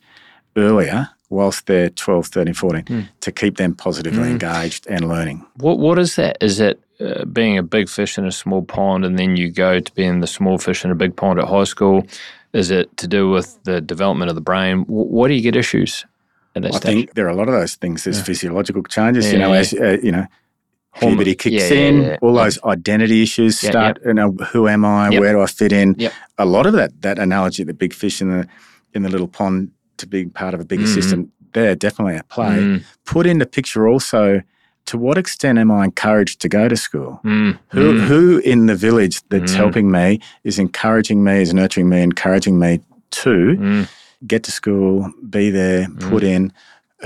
earlier, 0.56 1.10
whilst 1.30 1.66
they're 1.68 1.90
12, 1.90 2.28
13, 2.28 2.54
14, 2.54 2.84
Mm. 2.84 3.04
to 3.22 3.32
keep 3.32 3.58
them 3.58 3.74
positively 3.76 4.24
Mm. 4.30 4.32
engaged 4.32 4.88
and 4.90 5.08
learning. 5.08 5.46
What 5.58 5.80
What 5.80 6.00
is 6.00 6.16
that? 6.16 6.38
Is 6.42 6.60
it 6.60 6.80
uh, 7.00 7.26
being 7.26 7.60
a 7.60 7.64
big 7.64 7.88
fish 7.90 8.18
in 8.18 8.26
a 8.26 8.32
small 8.32 8.64
pond, 8.64 9.06
and 9.06 9.20
then 9.20 9.36
you 9.38 9.52
go 9.52 9.80
to 9.80 9.92
being 9.94 10.20
the 10.22 10.26
small 10.28 10.58
fish 10.58 10.84
in 10.84 10.90
a 10.90 10.96
big 10.96 11.16
pond 11.16 11.38
at 11.40 11.46
high 11.48 11.66
school? 11.66 12.08
Is 12.54 12.72
it 12.72 12.88
to 12.98 13.08
do 13.08 13.30
with 13.30 13.60
the 13.66 13.82
development 13.82 14.30
of 14.30 14.36
the 14.36 14.42
brain? 14.42 14.80
W- 14.86 15.06
what 15.18 15.28
do 15.28 15.36
you 15.36 15.42
get 15.42 15.56
issues 15.56 16.06
I 16.56 16.72
stage? 16.72 16.82
think 16.82 17.14
there 17.14 17.26
are 17.28 17.30
a 17.30 17.36
lot 17.36 17.48
of 17.50 17.54
those 17.54 17.76
things. 17.76 18.04
There's 18.04 18.18
Yeah. 18.18 18.24
physiological 18.24 18.82
changes, 18.84 19.32
you 19.32 19.38
know, 19.38 19.54
yeah. 19.54 19.60
as, 19.60 19.74
uh, 19.76 19.98
you 20.02 20.12
know, 20.12 20.26
puberty 21.00 21.36
kicks 21.36 21.72
yeah, 21.72 21.78
in, 21.78 22.02
yeah, 22.04 22.18
all 22.22 22.36
yeah. 22.36 22.44
those 22.44 22.60
identity 22.64 23.22
issues 23.24 23.60
start, 23.60 24.00
you 24.06 24.14
know, 24.14 24.32
who 24.52 24.68
am 24.68 24.86
I? 24.86 25.10
Yep. 25.10 25.20
Where 25.22 25.34
do 25.34 25.42
I 25.42 25.46
fit 25.48 25.72
in? 25.72 25.96
Yep. 25.98 26.14
A 26.38 26.46
lot 26.46 26.66
of 26.66 26.74
that, 26.74 27.02
that 27.02 27.20
analogy, 27.20 27.64
the 27.64 27.74
big 27.74 27.94
fish 27.94 28.22
in 28.22 28.30
the, 28.30 28.48
in 28.94 29.04
the 29.04 29.10
little 29.10 29.28
pond 29.28 29.72
to 29.98 30.08
being 30.08 30.30
part 30.30 30.54
of 30.54 30.60
a 30.60 30.66
bigger 30.66 30.84
Mhm. 30.86 30.94
system, 30.94 31.32
they're 31.54 31.76
definitely 31.76 32.16
at 32.16 32.28
play. 32.30 32.60
Mm, 32.60 32.84
Put 33.06 33.24
the 33.24 33.46
picture 33.46 33.88
also, 33.88 34.42
to 34.86 34.98
what 34.98 35.18
extent 35.18 35.58
am 35.60 35.72
I 35.72 35.86
encouraged 35.86 36.40
to 36.42 36.50
go 36.50 36.68
to 36.68 36.78
school? 36.78 37.20
mm, 37.24 37.58
Who, 37.70 37.94
mm, 37.94 38.00
who 38.08 38.38
in 38.40 38.68
the 38.68 38.76
village 38.76 39.22
that's 39.30 39.54
Mm. 39.54 39.58
helping 39.58 39.92
me 39.92 40.20
is 40.44 40.60
encouraging 40.60 41.24
me, 41.24 41.42
is 41.42 41.54
nurturing 41.54 41.90
me, 41.90 42.02
encouraging 42.02 42.58
me 42.60 42.80
to 43.12 43.58
mm, 43.60 43.88
get 44.26 44.44
to 44.44 44.52
school, 44.52 45.12
be 45.30 45.50
there, 45.50 45.88
put 46.00 46.24
in? 46.24 46.52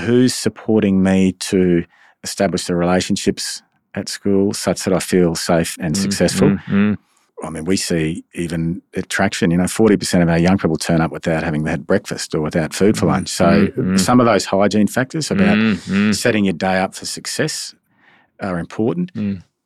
Who's 0.06 0.34
supporting 0.34 1.02
me 1.04 1.34
to 1.52 1.84
establish 2.24 2.66
the 2.66 2.76
relationships 2.76 3.62
at 3.94 4.10
school 4.10 4.54
such 4.54 4.84
that 4.84 4.94
I 4.94 5.00
feel 5.00 5.36
safe 5.36 5.78
and 5.80 5.96
mm, 5.96 5.98
successful? 5.98 6.50
mm, 6.50 6.64
mm. 6.64 6.98
I 7.44 7.50
mean, 7.50 7.66
we 7.66 7.76
see 7.76 8.24
even 8.36 8.82
at 8.96 9.10
Traction, 9.10 9.50
you 9.52 9.58
know, 9.58 9.64
40% 9.64 10.22
of 10.22 10.30
our 10.30 10.38
young 10.38 10.58
people 10.60 10.78
turn 10.78 11.02
up 11.02 11.12
without 11.12 11.44
having 11.44 11.66
had 11.66 11.88
breakfast 11.88 12.36
or 12.36 12.42
without 12.42 12.74
food 12.74 12.98
for 12.98 13.06
Mm, 13.08 13.10
lunch. 13.10 13.30
So 13.30 13.46
mm, 13.46 13.74
mm. 13.74 14.00
some 14.00 14.20
of 14.20 14.28
those 14.28 14.46
hygiene 14.46 14.88
factors 14.88 15.32
about 15.32 15.58
setting 16.14 16.46
your 16.46 16.54
day 16.54 16.78
up 16.78 16.94
for 16.94 17.06
success 17.06 17.74
are 18.40 18.60
important. 18.60 19.12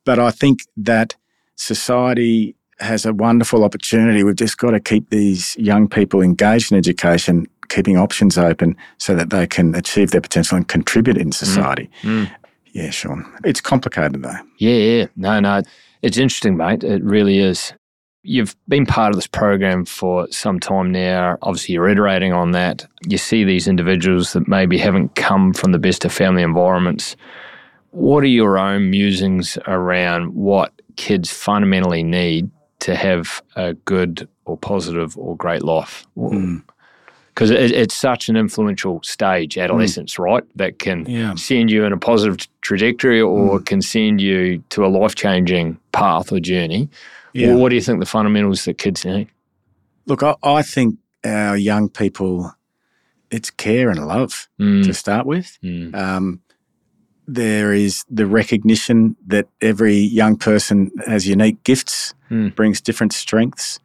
But 0.04 0.18
I 0.18 0.30
think 0.30 0.60
that 0.78 1.16
society 1.56 2.54
has 2.78 3.04
a 3.06 3.12
wonderful 3.12 3.64
opportunity. 3.64 4.22
We've 4.22 4.36
just 4.36 4.58
got 4.58 4.70
to 4.70 4.80
keep 4.80 5.10
these 5.10 5.56
young 5.56 5.88
people 5.88 6.20
engaged 6.22 6.72
in 6.72 6.78
education, 6.78 7.46
keeping 7.68 7.96
options 7.96 8.38
open 8.38 8.76
so 8.98 9.14
that 9.14 9.30
they 9.30 9.46
can 9.46 9.74
achieve 9.74 10.10
their 10.12 10.20
potential 10.20 10.56
and 10.56 10.66
contribute 10.68 11.16
in 11.18 11.32
society. 11.32 11.90
mm. 12.02 12.30
Yeah, 12.76 12.90
Sean. 12.90 13.24
It's 13.42 13.62
complicated 13.62 14.22
though. 14.22 14.36
Yeah, 14.58 14.74
yeah. 14.74 15.06
No, 15.16 15.40
no. 15.40 15.62
It's 16.02 16.18
interesting, 16.18 16.58
mate. 16.58 16.84
It 16.84 17.02
really 17.02 17.38
is. 17.38 17.72
You've 18.22 18.54
been 18.68 18.84
part 18.84 19.10
of 19.10 19.16
this 19.16 19.26
program 19.26 19.86
for 19.86 20.30
some 20.30 20.60
time 20.60 20.92
now. 20.92 21.38
Obviously, 21.40 21.72
you're 21.72 21.88
iterating 21.88 22.34
on 22.34 22.50
that. 22.50 22.84
You 23.08 23.16
see 23.16 23.44
these 23.44 23.66
individuals 23.66 24.34
that 24.34 24.46
maybe 24.46 24.76
haven't 24.76 25.14
come 25.14 25.54
from 25.54 25.72
the 25.72 25.78
best 25.78 26.04
of 26.04 26.12
family 26.12 26.42
environments. 26.42 27.16
What 27.92 28.22
are 28.24 28.26
your 28.26 28.58
own 28.58 28.90
musings 28.90 29.56
around 29.66 30.34
what 30.34 30.70
kids 30.96 31.32
fundamentally 31.32 32.02
need 32.02 32.50
to 32.80 32.94
have 32.94 33.42
a 33.54 33.72
good 33.72 34.28
or 34.44 34.58
positive 34.58 35.16
or 35.16 35.34
great 35.34 35.62
life? 35.62 36.06
Mm. 36.14 36.62
Because 37.36 37.50
it, 37.50 37.70
it's 37.70 37.94
such 37.94 38.30
an 38.30 38.36
influential 38.36 38.98
stage, 39.02 39.58
adolescence, 39.58 40.18
right? 40.18 40.42
That 40.56 40.78
can 40.78 41.04
Yeah. 41.06 41.34
send 41.34 41.70
you 41.70 41.84
in 41.84 41.92
a 41.92 41.98
positive 41.98 42.38
trajectory 42.62 43.20
or 43.20 43.60
can 43.60 43.82
send 43.82 44.22
you 44.22 44.64
to 44.70 44.86
a 44.86 44.88
life 44.88 45.14
changing 45.16 45.78
path 45.92 46.32
or 46.32 46.40
journey. 46.40 46.88
Yeah. 47.34 47.48
Well, 47.48 47.58
what 47.60 47.68
do 47.68 47.74
you 47.74 47.82
think 47.82 48.00
the 48.00 48.06
fundamentals 48.06 48.64
that 48.64 48.78
kids 48.78 49.04
need? 49.04 49.28
Look, 50.06 50.22
I, 50.22 50.34
I 50.42 50.62
think 50.62 50.96
our 51.26 51.58
young 51.58 51.90
people, 51.90 52.54
it's 53.30 53.50
care 53.50 53.90
and 53.90 54.06
love 54.06 54.48
Mm, 54.58 54.84
to 54.86 54.94
start 54.94 55.26
with. 55.26 55.58
mm, 55.62 55.94
Um, 55.94 56.40
there 57.28 57.74
is 57.74 58.04
the 58.08 58.24
recognition 58.26 59.14
that 59.26 59.46
every 59.60 59.96
young 59.98 60.36
person 60.38 60.90
has 61.06 61.28
unique 61.28 61.62
gifts, 61.64 62.14
Mm. 62.30 62.54
brings 62.54 62.80
different 62.80 63.12
strengths. 63.12 63.78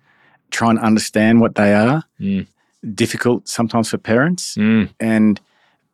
Try 0.52 0.70
and 0.70 0.80
understand 0.80 1.42
what 1.42 1.56
they 1.56 1.74
are. 1.74 2.04
mm, 2.20 2.48
Difficult 2.96 3.48
sometimes 3.48 3.90
for 3.92 3.98
parents, 4.00 4.56
mm, 4.56 4.90
and 5.00 5.40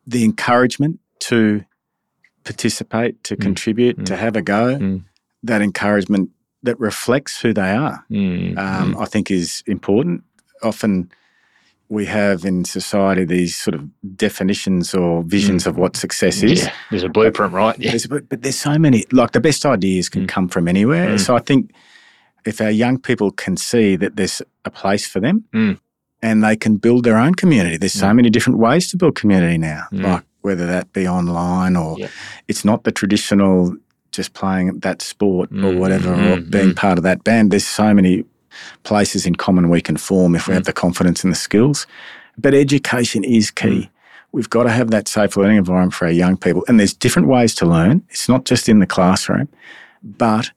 the 0.06 0.24
encouragement 0.24 1.00
to 1.20 1.64
participate, 2.44 3.22
to 3.24 3.36
contribute, 3.36 4.06
to 4.06 4.16
have 4.16 4.36
a 4.36 4.42
go. 4.42 4.76
Mm. 4.78 5.04
That 5.42 5.60
encouragement 5.62 6.30
that 6.62 6.80
reflects 6.80 7.40
who 7.40 7.52
they 7.52 7.70
are, 7.72 8.04
mm, 8.10 8.56
um, 8.58 8.96
I 8.98 9.04
think, 9.04 9.30
is 9.30 9.62
important. 9.66 10.24
Often 10.62 11.12
we 11.90 12.06
have 12.06 12.44
in 12.44 12.64
society 12.64 13.24
these 13.24 13.56
sort 13.56 13.74
of 13.74 13.88
definitions 14.16 14.94
or 14.94 15.22
visions 15.22 15.66
of 15.66 15.76
what 15.76 15.96
success 15.96 16.42
is. 16.42 16.64
yeah, 16.64 16.72
there's 16.90 17.02
a 17.02 17.08
blueprint, 17.08 17.52
right? 17.52 17.78
Yeah. 17.78 17.90
There's, 17.90 18.06
but, 18.06 18.28
but 18.28 18.42
there's 18.42 18.58
so 18.58 18.78
many, 18.78 19.04
like 19.12 19.32
the 19.32 19.40
best 19.40 19.64
ideas 19.64 20.08
can 20.08 20.24
Mm. 20.24 20.28
come 20.28 20.48
from 20.48 20.68
anywhere. 20.68 21.10
Mm. 21.14 21.20
So 21.20 21.36
I 21.36 21.38
think 21.40 21.70
if 22.44 22.60
our 22.60 22.70
young 22.70 22.98
people 22.98 23.30
can 23.30 23.56
see 23.56 23.94
that 23.96 24.16
there's 24.16 24.42
a 24.64 24.70
place 24.70 25.06
for 25.06 25.20
them 25.20 25.44
Mm. 25.54 25.78
And 26.22 26.42
they 26.42 26.56
can 26.56 26.76
build 26.76 27.04
their 27.04 27.16
own 27.16 27.34
community, 27.34 27.76
there's 27.76 27.92
so 27.92 28.12
many 28.12 28.30
different 28.30 28.58
ways 28.58 28.88
to 28.90 28.96
build 28.96 29.14
community 29.14 29.58
now, 29.58 29.84
Mm. 29.92 30.02
like 30.04 30.24
whether 30.42 30.66
that 30.66 30.92
be 30.92 31.06
online 31.06 31.76
or 31.76 31.96
Yep. 31.98 32.10
it's 32.48 32.64
not 32.64 32.84
the 32.84 32.92
traditional 32.92 33.76
just 34.10 34.32
playing 34.32 34.78
that 34.80 35.02
sport 35.02 35.50
or 35.52 35.72
Mm, 35.72 35.78
whatever 35.78 36.08
mm, 36.16 36.32
or 36.32 36.36
mm, 36.38 36.50
being 36.50 36.70
mm. 36.70 36.76
part 36.76 36.98
of 36.98 37.04
that 37.04 37.22
band. 37.24 37.50
There's 37.50 37.66
so 37.66 37.92
many 37.94 38.24
places 38.82 39.26
in 39.26 39.34
common 39.36 39.68
we 39.68 39.80
can 39.80 39.96
form 39.96 40.34
if 40.34 40.48
we 40.48 40.52
Mm. 40.52 40.56
have 40.56 40.64
the 40.64 40.72
confidence 40.72 41.22
and 41.22 41.32
the 41.32 41.36
skills. 41.36 41.86
But 42.36 42.54
education 42.54 43.22
is 43.22 43.50
key. 43.50 43.68
Mm. 43.68 43.88
We've 44.32 44.50
got 44.50 44.64
to 44.64 44.70
have 44.70 44.90
that 44.90 45.08
safe 45.08 45.36
learning 45.36 45.58
environment 45.58 45.94
for 45.94 46.06
our 46.06 46.10
young 46.12 46.36
people. 46.36 46.64
And 46.68 46.78
there's 46.80 46.94
different 46.94 47.28
ways 47.28 47.54
to 47.56 47.66
learn. 47.66 48.02
It's 48.10 48.28
not 48.28 48.44
just 48.44 48.68
in 48.68 48.78
the 48.80 48.86
classroom, 48.86 49.48
but 50.02 50.50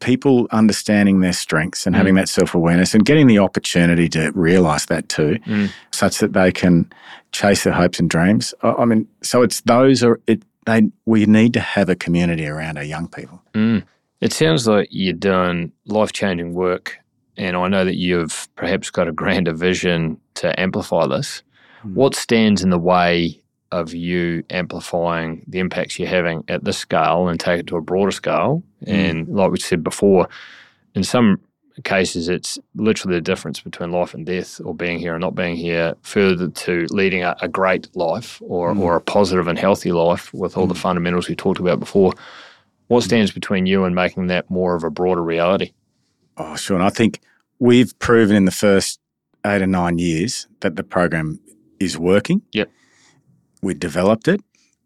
people 0.00 0.46
understanding 0.50 1.20
their 1.20 1.32
strengths 1.32 1.86
and 1.86 1.94
having 1.96 2.14
that 2.16 2.28
self 2.28 2.54
awareness 2.54 2.94
and 2.94 3.04
getting 3.04 3.26
the 3.26 3.38
opportunity 3.38 4.08
to 4.10 4.30
realize 4.34 4.86
that 4.86 5.08
too, 5.08 5.38
Mm. 5.46 5.70
such 5.92 6.18
that 6.18 6.32
they 6.32 6.52
can 6.52 6.90
chase 7.32 7.64
their 7.64 7.72
hopes 7.72 7.98
and 8.00 8.08
dreams. 8.10 8.54
I 8.62 8.72
I 8.72 8.84
mean, 8.84 9.06
so 9.22 9.42
it's 9.42 9.60
those 9.62 10.02
are 10.02 10.20
it. 10.26 10.42
They 10.66 10.82
we 11.06 11.26
need 11.26 11.52
to 11.54 11.60
have 11.60 11.88
a 11.88 11.94
community 11.94 12.46
around 12.46 12.78
our 12.78 12.84
young 12.84 13.08
people. 13.08 13.42
Mm. 13.54 13.82
It 14.20 14.32
sounds 14.32 14.66
like 14.66 14.88
you're 14.90 15.12
doing 15.12 15.72
life 15.86 16.12
changing 16.12 16.54
work, 16.54 16.96
and 17.36 17.56
I 17.56 17.68
know 17.68 17.84
that 17.84 17.96
you've 17.96 18.48
perhaps 18.56 18.90
got 18.90 19.08
a 19.08 19.12
grander 19.12 19.52
vision 19.52 20.18
to 20.34 20.58
amplify 20.58 21.06
this. 21.06 21.42
Mm. 21.84 21.94
What 21.94 22.14
stands 22.14 22.62
in 22.62 22.70
the 22.70 22.78
way 22.78 23.40
of 23.80 23.92
you 23.92 24.44
amplifying 24.50 25.44
the 25.48 25.58
impacts 25.58 25.98
you're 25.98 26.08
having 26.08 26.44
at 26.48 26.64
this 26.64 26.78
scale 26.78 27.28
and 27.28 27.38
take 27.38 27.60
it 27.60 27.66
to 27.68 27.76
a 27.76 27.80
broader 27.80 28.12
scale? 28.12 28.62
Mm. 28.86 28.92
And 28.92 29.28
like 29.28 29.50
we 29.50 29.58
said 29.58 29.82
before, 29.82 30.28
in 30.94 31.04
some 31.04 31.40
cases, 31.82 32.28
it's 32.28 32.58
literally 32.76 33.16
the 33.16 33.20
difference 33.20 33.60
between 33.60 33.90
life 33.90 34.14
and 34.14 34.24
death, 34.24 34.60
or 34.64 34.74
being 34.74 34.98
here 34.98 35.14
and 35.14 35.22
not 35.22 35.34
being 35.34 35.56
here, 35.56 35.94
further 36.02 36.48
to 36.48 36.86
leading 36.90 37.24
a, 37.24 37.34
a 37.42 37.48
great 37.48 37.88
life 37.96 38.40
or, 38.44 38.72
Mm. 38.72 38.80
or 38.80 38.96
a 38.96 39.00
positive 39.00 39.48
and 39.48 39.58
healthy 39.58 39.90
life 39.90 40.32
with 40.32 40.56
all 40.56 40.68
the 40.68 40.74
mm. 40.74 40.84
fundamentals 40.86 41.28
we 41.28 41.34
talked 41.34 41.60
about 41.60 41.80
before. 41.80 42.12
What 42.86 43.02
mm. 43.02 43.06
stands 43.06 43.32
between 43.32 43.66
you 43.66 43.84
and 43.84 43.94
making 43.94 44.28
that 44.28 44.48
more 44.50 44.76
of 44.76 44.84
a 44.84 44.90
broader 44.90 45.22
reality? 45.22 45.72
Oh, 46.36 46.56
sure. 46.56 46.76
And 46.76 46.86
I 46.86 46.90
think 46.90 47.20
we've 47.58 47.98
proven 47.98 48.36
in 48.36 48.44
the 48.44 48.50
first 48.52 49.00
eight 49.44 49.62
or 49.62 49.66
nine 49.66 49.98
years 49.98 50.46
that 50.60 50.76
the 50.76 50.84
program 50.84 51.40
is 51.80 51.98
working. 51.98 52.42
Yep. 52.52 52.70
We 53.64 53.74
developed 53.74 54.28
it. 54.28 54.40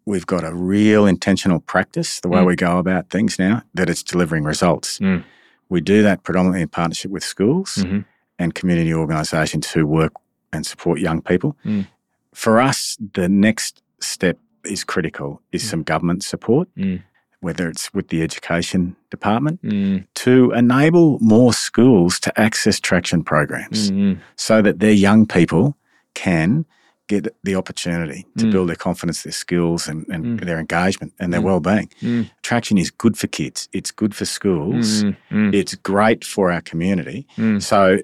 We've 0.07 0.27
got 0.27 0.45
a 0.45 0.55
real 0.55 1.05
intentional 1.07 1.61
practice, 1.61 2.21
the 2.21 2.29
way 2.29 2.41
Mm. 2.41 2.47
we 2.47 2.57
go 2.57 2.79
about 2.79 3.11
things 3.11 3.39
now, 3.39 3.63
that 3.75 3.91
it's 3.91 4.03
delivering 4.03 4.45
results. 4.45 4.99
Mm. 5.01 5.25
We 5.69 5.81
do 5.81 6.03
that 6.03 6.23
predominantly 6.23 6.63
in 6.63 6.69
partnership 6.69 7.11
with 7.11 7.25
schools 7.25 7.71
Mhm. 7.77 8.05
and 8.39 8.55
community 8.55 8.95
organisations 8.95 9.73
who 9.73 9.87
work 9.87 10.13
and 10.53 10.65
support 10.65 11.01
young 11.01 11.21
people. 11.21 11.57
Mm. 11.65 11.87
For 12.33 12.61
us, 12.61 12.97
the 13.15 13.29
next 13.29 13.83
step 14.01 14.39
is 14.65 14.85
critical, 14.85 15.43
is 15.53 15.63
some 15.69 15.83
government 15.83 16.23
support, 16.23 16.69
Mm. 16.77 17.03
whether 17.41 17.69
it's 17.69 17.93
with 17.93 18.09
the 18.09 18.23
education 18.23 18.97
department, 19.11 19.61
Mm, 19.63 20.07
to 20.25 20.53
enable 20.53 21.19
more 21.21 21.53
schools 21.53 22.19
to 22.21 22.31
access 22.41 22.81
traction 22.81 23.23
programs 23.25 23.91
mm, 23.91 23.97
mm, 24.15 24.19
so 24.37 24.63
that 24.63 24.79
their 24.79 24.93
young 25.09 25.27
people 25.27 25.77
can 26.15 26.65
get 27.09 27.35
the 27.43 27.55
opportunity 27.57 28.27
to 28.37 28.45
Mm. 28.47 28.51
build 28.53 28.69
their 28.69 28.77
confidence, 28.77 29.23
their 29.23 29.33
skills, 29.33 29.89
and, 29.89 30.07
and 30.09 30.25
Mm. 30.39 30.45
their 30.45 30.61
engagement 30.61 31.13
and 31.19 31.33
their 31.33 31.41
Mm. 31.41 31.45
well-being. 31.45 31.89
mm, 32.03 32.31
Traction 32.43 32.79
is 32.79 32.91
good 32.91 33.17
for 33.17 33.27
kids. 33.27 33.69
It's 33.73 33.91
good 33.91 34.15
for 34.15 34.25
schools. 34.27 35.03
mm, 35.05 35.17
mm, 35.31 35.55
It's 35.55 35.75
great 35.75 36.25
for 36.25 36.53
our 36.53 36.61
community. 36.61 37.27
mm, 37.37 37.61
So 37.63 37.99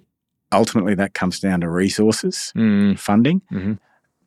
ultimately, 0.53 0.95
that 0.97 1.15
comes 1.15 1.39
down 1.41 1.61
to 1.61 1.69
resources, 1.69 2.53
mm, 2.57 2.99
funding. 2.99 3.43
mhm. 3.53 3.79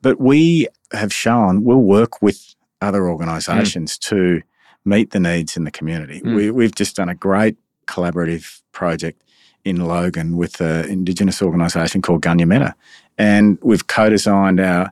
But 0.02 0.22
we 0.22 0.68
have 0.94 1.12
shown 1.12 1.64
we'll 1.64 1.82
work 2.00 2.22
with 2.22 2.56
other 2.82 3.10
organisations 3.10 3.98
to 3.98 4.42
meet 4.86 5.10
the 5.12 5.20
needs 5.20 5.58
in 5.58 5.64
the 5.64 5.72
community. 5.72 6.22
Mm. 6.22 6.36
We, 6.36 6.52
we've 6.52 6.76
just 6.76 6.96
done 6.96 7.10
a 7.10 7.16
great 7.16 7.58
collaborative 7.88 8.62
project 8.72 9.24
in 9.68 9.78
Logan 9.86 10.38
with 10.38 10.62
an 10.62 10.86
Indigenous 10.90 11.42
organisation 11.42 12.02
called 12.02 12.22
Gunya 12.22 12.48
Meta. 12.48 12.74
And 13.18 13.58
we've 13.62 13.88
co 13.88 14.10
designed 14.10 14.60
our 14.60 14.92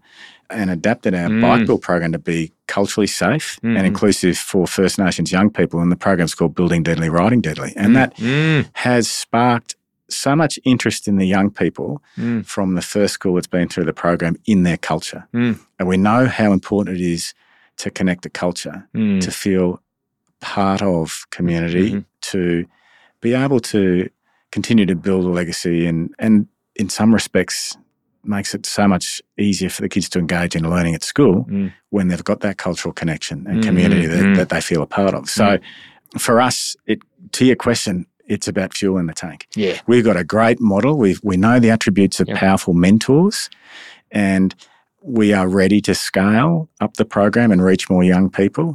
and 0.52 0.70
adapted 0.70 1.16
our 1.16 1.28
Mm. 1.30 1.42
bike 1.42 1.66
build 1.66 1.82
program 1.82 2.12
to 2.12 2.20
be 2.20 2.52
culturally 2.68 3.08
safe 3.08 3.58
Mhm. 3.64 3.78
and 3.78 3.88
inclusive 3.88 4.38
for 4.38 4.68
First 4.68 5.00
Nations 5.00 5.32
young 5.32 5.50
people. 5.50 5.80
And 5.82 5.92
the 5.92 5.96
program's 5.96 6.36
called 6.36 6.54
Building 6.54 6.84
Deadly, 6.84 7.10
Riding 7.10 7.42
Deadly. 7.42 7.74
And 7.76 7.96
that 7.96 8.16
Mm, 8.18 8.68
has 8.74 9.10
sparked 9.10 9.76
so 10.08 10.36
much 10.36 10.60
interest 10.64 11.08
in 11.08 11.16
the 11.18 11.26
young 11.26 11.50
people 11.50 12.00
mm, 12.16 12.46
from 12.46 12.76
the 12.76 12.82
first 12.84 13.16
school 13.16 13.34
that's 13.36 13.48
been 13.48 13.68
through 13.68 13.86
the 13.86 13.94
program 14.06 14.36
in 14.46 14.62
their 14.64 14.78
culture. 14.78 15.24
Mm. 15.34 15.58
And 15.80 15.88
we 15.88 15.98
know 15.98 16.28
how 16.28 16.54
important 16.54 16.96
it 17.00 17.04
is 17.04 17.34
to 17.78 17.90
connect 17.90 18.22
to 18.24 18.30
culture, 18.30 18.88
mm, 18.96 19.20
to 19.22 19.32
feel 19.32 19.82
part 20.42 20.82
of 20.84 21.26
community, 21.32 21.92
Mhm. 21.92 22.06
to 22.34 22.66
be 23.22 23.34
able 23.34 23.60
to 23.60 24.10
continue 24.56 24.86
to 24.86 24.96
build 24.96 25.24
a 25.26 25.34
legacy 25.42 25.86
and, 25.90 26.00
and 26.18 26.48
in 26.82 26.88
some 26.90 27.14
respects 27.14 27.78
makes 28.24 28.56
it 28.56 28.66
so 28.66 28.88
much 28.88 29.22
easier 29.38 29.70
for 29.70 29.82
the 29.84 29.90
kids 29.90 30.08
to 30.10 30.18
engage 30.20 30.56
in 30.56 30.64
learning 30.76 30.96
at 30.96 31.04
school 31.04 31.38
Mm. 31.50 31.72
when 31.96 32.08
they've 32.08 32.24
got 32.32 32.40
that 32.40 32.58
cultural 32.58 32.94
connection 33.02 33.38
and 33.50 33.58
Mm, 33.62 33.68
community 33.68 34.08
that, 34.08 34.26
mm. 34.26 34.36
that 34.40 34.50
they 34.50 34.62
feel 34.62 34.82
a 34.82 34.88
part 35.00 35.14
of. 35.14 35.30
So 35.30 35.58
for 36.18 36.36
us, 36.48 36.76
it 36.92 37.00
to 37.38 37.44
your 37.50 37.58
question, 37.68 38.06
it's 38.34 38.48
about 38.48 38.74
fuel 38.78 38.98
in 39.02 39.06
the 39.08 39.14
tank. 39.14 39.40
Yeah. 39.56 39.76
We've 39.92 40.06
got 40.10 40.18
a 40.18 40.24
great 40.24 40.60
model. 40.74 40.94
We 40.98 41.12
we 41.30 41.36
know 41.46 41.60
the 41.60 41.72
attributes 41.76 42.18
of 42.22 42.28
Yep. 42.30 42.38
powerful 42.44 42.74
mentors, 42.74 43.50
and 44.12 44.56
we 45.20 45.28
are 45.40 45.48
ready 45.62 45.80
to 45.82 45.94
scale 45.94 46.68
up 46.84 46.94
the 47.02 47.06
program 47.18 47.52
and 47.52 47.62
reach 47.72 47.90
more 47.90 48.04
young 48.14 48.30
people. 48.42 48.68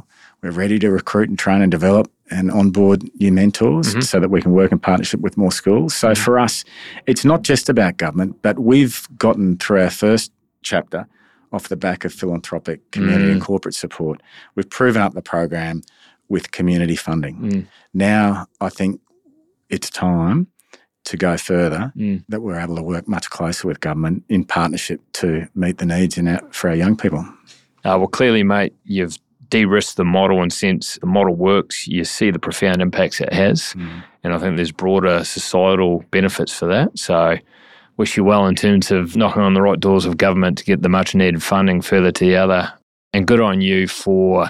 We're 0.43 0.51
ready 0.51 0.79
to 0.79 0.89
recruit 0.89 1.29
and 1.29 1.37
train 1.37 1.61
and 1.61 1.71
develop 1.71 2.11
and 2.31 2.49
onboard 2.51 3.03
new 3.19 3.31
mentors 3.31 3.93
Mhm. 3.93 4.03
so 4.03 4.19
that 4.19 4.29
we 4.31 4.41
can 4.41 4.51
work 4.53 4.71
in 4.71 4.79
partnership 4.79 5.19
with 5.19 5.37
more 5.37 5.51
schools. 5.51 5.93
So 5.93 6.15
for 6.15 6.39
us, 6.39 6.63
it's 7.05 7.23
not 7.23 7.43
just 7.43 7.69
about 7.69 7.97
government, 7.97 8.37
but 8.41 8.57
we've 8.57 9.07
gotten 9.17 9.57
through 9.57 9.81
our 9.81 9.89
first 9.91 10.31
chapter 10.63 11.05
off 11.53 11.67
the 11.69 11.75
back 11.75 12.05
of 12.05 12.13
philanthropic 12.13 12.89
community 12.91 13.25
Mm. 13.29 13.31
and 13.33 13.41
corporate 13.41 13.75
support. 13.75 14.21
We've 14.55 14.69
proven 14.69 15.01
up 15.01 15.13
the 15.13 15.21
program 15.21 15.81
with 16.29 16.51
community 16.51 16.95
funding. 16.95 17.35
Mm. 17.37 17.67
Now 17.93 18.47
I 18.59 18.69
think 18.69 18.99
it's 19.69 19.89
time 19.89 20.47
to 21.03 21.17
go 21.17 21.35
further 21.37 21.91
Mm. 21.95 22.23
that 22.29 22.41
we're 22.41 22.57
able 22.59 22.77
to 22.77 22.83
work 22.83 23.07
much 23.07 23.29
closer 23.29 23.67
with 23.67 23.79
government 23.79 24.23
in 24.29 24.43
partnership 24.45 25.01
to 25.13 25.47
meet 25.53 25.77
the 25.77 25.85
needs 25.85 26.17
in 26.17 26.27
our, 26.27 26.39
for 26.51 26.69
our 26.69 26.75
young 26.75 26.95
people. 26.95 27.25
Uh, 27.83 27.97
well, 27.97 28.07
clearly, 28.07 28.43
mate, 28.43 28.73
you've 28.85 29.17
de-risked 29.51 29.97
the 29.97 30.03
model 30.03 30.41
and 30.41 30.51
since 30.51 30.97
the 31.01 31.05
model 31.05 31.35
works, 31.35 31.87
you 31.87 32.03
see 32.03 32.31
the 32.31 32.39
profound 32.39 32.81
impacts 32.81 33.21
it 33.21 33.31
has. 33.31 33.73
Hmm. 33.73 33.99
And 34.23 34.33
I 34.33 34.39
think 34.39 34.55
there's 34.55 34.71
broader 34.71 35.23
societal 35.23 36.03
benefits 36.09 36.57
for 36.57 36.65
that. 36.67 36.97
So 36.97 37.37
wish 37.97 38.17
you 38.17 38.23
well 38.23 38.47
in 38.47 38.55
terms 38.55 38.89
of 38.89 39.15
knocking 39.15 39.43
on 39.43 39.53
the 39.53 39.61
right 39.61 39.79
doors 39.79 40.05
of 40.05 40.17
government 40.17 40.57
to 40.57 40.63
get 40.63 40.81
the 40.81 40.89
much 40.89 41.13
needed 41.13 41.43
funding 41.43 41.81
further 41.81 42.11
to 42.11 42.25
the 42.25 42.35
other. 42.35 42.73
And 43.13 43.27
good 43.27 43.41
on 43.41 43.61
you 43.61 43.87
for 43.87 44.49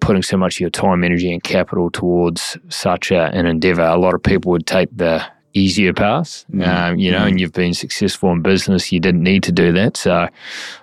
putting 0.00 0.22
so 0.22 0.36
much 0.36 0.56
of 0.56 0.60
your 0.60 0.70
time, 0.70 1.02
energy, 1.02 1.32
and 1.32 1.42
capital 1.42 1.90
towards 1.90 2.56
such 2.68 3.10
a, 3.10 3.34
an 3.34 3.46
endeavor. 3.46 3.82
A 3.82 3.98
lot 3.98 4.14
of 4.14 4.22
people 4.22 4.52
would 4.52 4.66
take 4.66 4.88
the 4.94 5.24
easier 5.54 5.92
path, 5.92 6.44
Mm. 6.52 6.66
um, 6.68 6.98
you 6.98 7.10
know, 7.10 7.24
and 7.24 7.40
you've 7.40 7.52
been 7.52 7.74
successful 7.74 8.30
in 8.32 8.42
business. 8.42 8.92
You 8.92 9.00
didn't 9.00 9.22
need 9.22 9.42
to 9.44 9.52
do 9.52 9.72
that. 9.72 9.96
So 9.96 10.28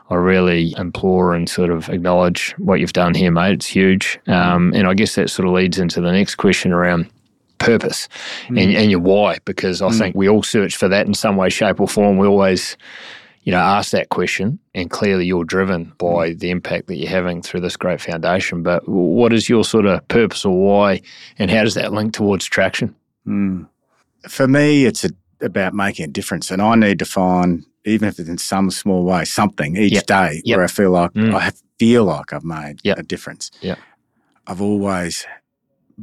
I 0.09 0.15
really 0.15 0.73
implore 0.77 1.33
and 1.33 1.49
sort 1.49 1.69
of 1.71 1.89
acknowledge 1.89 2.53
what 2.57 2.79
you've 2.79 2.93
done 2.93 3.13
here, 3.13 3.31
mate. 3.31 3.53
It's 3.53 3.67
huge. 3.67 4.19
Um, 4.27 4.73
and 4.73 4.87
I 4.87 4.93
guess 4.93 5.15
that 5.15 5.29
sort 5.29 5.47
of 5.47 5.53
leads 5.53 5.77
into 5.79 6.01
the 6.01 6.11
next 6.11 6.35
question 6.35 6.71
around 6.71 7.09
purpose 7.57 8.09
and, 8.49 8.57
and 8.59 8.91
your 8.91 8.99
why, 8.99 9.37
because 9.45 9.81
I 9.81 9.89
think 9.89 10.15
we 10.15 10.27
all 10.27 10.43
search 10.43 10.75
for 10.75 10.89
that 10.89 11.07
in 11.07 11.13
some 11.13 11.37
way, 11.37 11.49
shape, 11.49 11.79
or 11.79 11.87
form. 11.87 12.17
We 12.17 12.27
always, 12.27 12.75
you 13.43 13.51
know, 13.51 13.59
ask 13.59 13.91
that 13.91 14.09
question, 14.09 14.59
and 14.73 14.89
clearly 14.89 15.25
you're 15.25 15.45
driven 15.45 15.93
by 15.97 16.33
the 16.33 16.49
impact 16.49 16.87
that 16.87 16.95
you're 16.97 17.09
having 17.09 17.41
through 17.41 17.61
this 17.61 17.77
great 17.77 18.01
foundation. 18.01 18.61
But 18.61 18.87
what 18.89 19.31
is 19.31 19.47
your 19.47 19.63
sort 19.63 19.85
of 19.85 20.05
purpose 20.09 20.43
or 20.43 20.59
why, 20.59 21.01
and 21.39 21.49
how 21.49 21.63
does 21.63 21.75
that 21.75 21.93
link 21.93 22.13
towards 22.13 22.45
traction? 22.45 22.93
Mm. 23.25 23.67
For 24.27 24.47
me, 24.47 24.85
it's 24.85 25.03
a, 25.03 25.09
about 25.41 25.73
making 25.73 26.05
a 26.05 26.07
difference, 26.07 26.51
and 26.51 26.61
I 26.61 26.75
need 26.75 26.99
to 26.99 27.05
find, 27.05 27.63
even 27.85 28.07
if 28.07 28.19
it's 28.19 28.29
in 28.29 28.37
some 28.37 28.71
small 28.71 29.03
way, 29.05 29.25
something 29.25 29.75
each 29.77 29.93
Yep. 29.93 30.05
day 30.05 30.41
Yep. 30.45 30.57
where 30.57 30.63
I 30.65 30.67
feel 30.67 30.91
like 30.91 31.11
Mm. 31.13 31.33
I 31.35 31.51
feel 31.79 32.05
like 32.05 32.33
I've 32.33 32.43
made 32.43 32.79
Yep. 32.83 32.97
a 32.99 33.03
difference. 33.03 33.51
Yep. 33.61 33.77
I've 34.47 34.61
always 34.61 35.25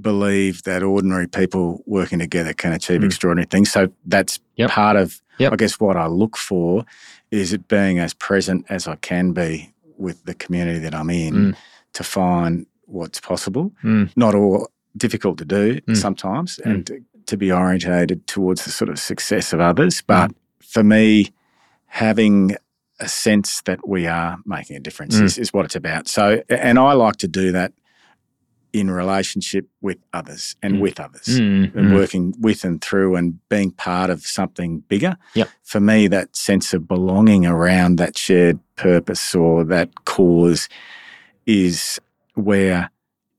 believed 0.01 0.65
that 0.65 0.83
ordinary 0.83 1.27
people 1.27 1.83
working 1.87 2.19
together 2.19 2.53
can 2.53 2.73
achieve 2.73 3.01
Mm. 3.01 3.07
extraordinary 3.07 3.47
things. 3.47 3.71
So 3.71 3.89
that's 4.07 4.39
part 4.69 4.97
of. 4.97 5.21
I 5.41 5.57
guess, 5.57 5.81
what 5.81 5.97
I 5.97 6.07
look 6.07 6.37
for 6.37 6.85
is 7.31 7.53
it 7.53 7.67
being 7.67 7.99
as 7.99 8.15
present 8.15 8.65
as 8.69 8.87
I 8.87 8.95
can 8.97 9.33
be 9.33 9.73
with 9.99 10.25
the 10.25 10.35
community 10.35 10.79
that 10.81 10.95
I'm 10.95 11.11
in 11.11 11.35
Mm. 11.35 11.55
to 11.95 12.05
find 12.05 12.67
what's 12.87 13.19
possible. 13.21 13.73
Mm. 13.83 14.11
Not 14.15 14.35
all 14.35 14.69
difficult 14.97 15.39
to 15.39 15.45
do 15.45 15.81
Mm. 15.89 15.97
sometimes, 15.97 16.61
Mm. 16.65 16.71
and 16.71 16.91
to 17.27 17.37
be 17.37 17.51
orientated 17.53 18.27
towards 18.27 18.65
the 18.65 18.71
sort 18.71 18.89
of 18.89 18.99
success 18.99 19.53
of 19.53 19.61
others. 19.61 20.03
Mm. 20.03 20.07
But 20.07 20.31
for 20.67 20.83
me, 20.83 21.33
having 21.87 22.57
a 23.01 23.09
sense 23.09 23.63
that 23.63 23.87
we 23.89 24.07
are 24.07 24.39
making 24.47 24.77
a 24.77 24.81
difference 24.81 25.17
Mm. 25.17 25.25
is, 25.25 25.39
is 25.39 25.53
what 25.53 25.65
it's 25.65 25.77
about. 25.77 26.09
So, 26.09 26.43
and 26.49 26.79
I 26.79 26.93
like 26.93 27.17
to 27.17 27.29
do 27.29 27.53
that 27.53 27.73
in 28.73 28.91
relationship 28.91 29.67
with 29.83 29.99
others 30.15 30.57
and 30.63 30.77
Mm. 30.77 30.81
with 30.81 30.99
others 30.99 31.27
Mm, 31.39 31.75
and 31.77 31.89
mm, 31.91 31.95
working 31.95 32.35
with 32.41 32.65
and 32.65 32.81
through 32.81 33.17
and 33.17 33.39
being 33.51 33.71
part 33.73 34.09
of 34.09 34.23
something 34.27 34.81
bigger. 34.89 35.17
Yep. 35.35 35.49
For 35.63 35.79
me, 35.81 36.07
that 36.09 36.35
sense 36.37 36.73
of 36.73 36.89
belonging 36.89 37.45
around 37.45 37.97
that 37.99 38.17
shared 38.17 38.61
purpose 38.77 39.35
or 39.35 39.63
that 39.65 40.05
cause 40.07 40.71
is 41.45 41.99
where 42.35 42.91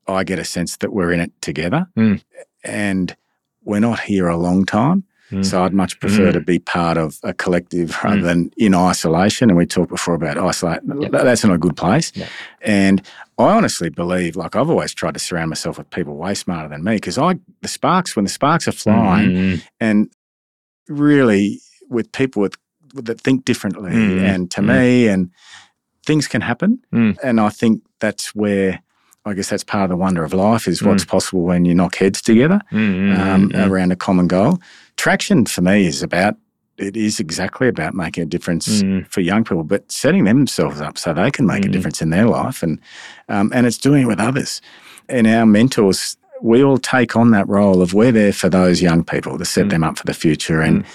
I 0.07 0.23
get 0.23 0.37
a 0.37 0.43
sense 0.45 0.77
that 0.77 0.93
we're 0.93 1.11
in 1.11 1.19
it 1.19 1.31
together. 1.41 1.87
Mm. 1.97 2.21
And 2.63 3.15
we're 3.65 3.79
not 3.79 3.99
here 3.99 4.27
a 4.27 4.37
long 4.37 4.65
time. 4.65 5.03
Mm. 5.31 5.45
So 5.45 5.63
I'd 5.63 5.73
much 5.73 5.99
prefer 5.99 6.29
mm. 6.29 6.33
to 6.33 6.41
be 6.41 6.59
part 6.59 6.97
of 6.97 7.19
a 7.23 7.33
collective 7.33 7.97
rather 8.03 8.17
mm. 8.17 8.23
than 8.23 8.51
in 8.57 8.75
isolation. 8.75 9.49
And 9.49 9.57
we 9.57 9.65
talked 9.65 9.89
before 9.89 10.13
about 10.13 10.37
isolate. 10.37 10.81
Yep. 10.85 11.11
That's 11.11 11.43
not 11.43 11.55
a 11.55 11.57
good 11.57 11.75
place. 11.75 12.11
Yep. 12.15 12.29
And 12.61 13.01
I 13.37 13.45
honestly 13.45 13.89
believe, 13.89 14.35
like 14.35 14.55
I've 14.55 14.69
always 14.69 14.93
tried 14.93 15.15
to 15.15 15.19
surround 15.19 15.49
myself 15.49 15.77
with 15.77 15.89
people 15.89 16.15
way 16.15 16.35
smarter 16.35 16.69
than 16.69 16.83
me 16.83 16.97
because 16.97 17.17
I, 17.17 17.35
the 17.61 17.67
sparks, 17.67 18.15
when 18.15 18.25
the 18.25 18.31
sparks 18.31 18.67
are 18.67 18.73
flying, 18.73 19.31
mm. 19.31 19.63
and 19.79 20.11
really 20.87 21.61
with 21.89 22.11
people 22.11 22.41
with 22.41 22.55
that 22.93 23.19
think 23.19 23.43
differently, 23.43 23.91
mm. 23.91 24.21
and 24.21 24.51
to 24.51 24.61
me, 24.61 25.07
and 25.07 25.31
things 26.05 26.27
can 26.27 26.41
happen. 26.41 26.79
Mm. 26.93 27.17
And 27.23 27.39
I 27.39 27.49
think 27.49 27.81
that's 27.99 28.35
where 28.35 28.82
I 29.25 29.33
guess 29.33 29.49
that's 29.49 29.63
part 29.63 29.85
of 29.85 29.89
the 29.89 29.97
wonder 29.97 30.23
of 30.23 30.33
life 30.33 30.67
is 30.67 30.83
what's 30.83 31.05
mm. 31.05 31.09
possible 31.09 31.43
when 31.43 31.63
you 31.63 31.73
knock 31.73 31.95
heads 31.95 32.21
together 32.21 32.59
mm, 32.71 33.17
um, 33.17 33.51
around 33.55 33.91
a 33.91 33.95
common 33.95 34.27
goal. 34.27 34.59
Traction 34.97 35.45
for 35.45 35.61
me 35.61 35.85
is 35.85 36.03
about 36.03 36.35
it 36.77 36.97
is 36.97 37.19
exactly 37.19 37.67
about 37.67 37.93
making 37.93 38.23
a 38.23 38.25
difference 38.25 38.81
mm. 38.81 39.07
for 39.07 39.21
young 39.21 39.43
people, 39.43 39.63
but 39.63 39.89
setting 39.91 40.23
themselves 40.23 40.81
up 40.81 40.97
so 40.97 41.13
they 41.13 41.29
can 41.31 41.45
make 41.45 41.63
mm. 41.63 41.69
a 41.69 41.71
difference 41.71 42.01
in 42.01 42.09
their 42.09 42.25
life, 42.25 42.63
and 42.63 42.79
um, 43.29 43.51
and 43.53 43.67
it's 43.67 43.77
doing 43.77 44.03
it 44.03 44.07
with 44.07 44.19
others. 44.19 44.61
And 45.07 45.27
our 45.27 45.45
mentors, 45.45 46.17
we 46.41 46.63
all 46.63 46.77
take 46.77 47.15
on 47.15 47.31
that 47.31 47.47
role 47.47 47.81
of 47.81 47.93
we're 47.93 48.11
there 48.11 48.33
for 48.33 48.49
those 48.49 48.81
young 48.81 49.03
people 49.03 49.37
to 49.37 49.45
set 49.45 49.67
mm. 49.67 49.69
them 49.69 49.83
up 49.83 49.97
for 49.97 50.05
the 50.05 50.13
future, 50.13 50.61
and 50.61 50.83
mm. 50.83 50.87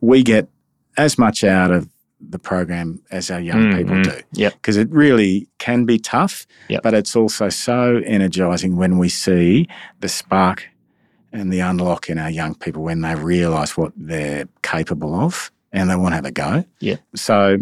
we 0.00 0.22
get 0.22 0.48
as 0.96 1.18
much 1.18 1.44
out 1.44 1.70
of 1.70 1.88
the 2.20 2.38
program 2.38 3.02
as 3.10 3.30
our 3.30 3.40
young 3.40 3.64
mm, 3.64 3.76
people 3.76 4.02
do. 4.02 4.20
Yeah. 4.32 4.50
Because 4.50 4.76
it 4.76 4.90
really 4.90 5.48
can 5.58 5.84
be 5.84 5.98
tough, 5.98 6.46
yep. 6.68 6.82
but 6.82 6.94
it's 6.94 7.14
also 7.14 7.48
so 7.48 8.00
energizing 8.04 8.76
when 8.76 8.98
we 8.98 9.08
see 9.08 9.68
the 10.00 10.08
spark 10.08 10.68
and 11.32 11.52
the 11.52 11.60
unlock 11.60 12.08
in 12.08 12.18
our 12.18 12.30
young 12.30 12.54
people 12.54 12.82
when 12.82 13.02
they 13.02 13.14
realize 13.14 13.76
what 13.76 13.92
they're 13.96 14.48
capable 14.62 15.14
of 15.14 15.50
and 15.72 15.90
they 15.90 15.96
want 15.96 16.12
to 16.12 16.16
have 16.16 16.24
a 16.24 16.32
go. 16.32 16.64
Yeah. 16.80 16.96
So, 17.14 17.58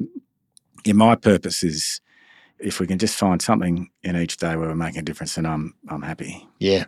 yeah, 0.85 0.93
my 0.93 1.17
purpose 1.17 1.65
is 1.65 2.01
if 2.59 2.81
we 2.81 2.87
can 2.87 2.99
just 2.99 3.19
find 3.19 3.43
something 3.43 3.91
in 4.03 4.17
each 4.17 4.37
day 4.37 4.57
where 4.57 4.69
we're 4.69 4.77
making 4.77 5.01
a 5.01 5.03
difference, 5.05 5.35
then 5.35 5.47
I'm 5.47 5.75
I'm 5.89 6.03
happy. 6.03 6.49
Yeah. 6.61 6.85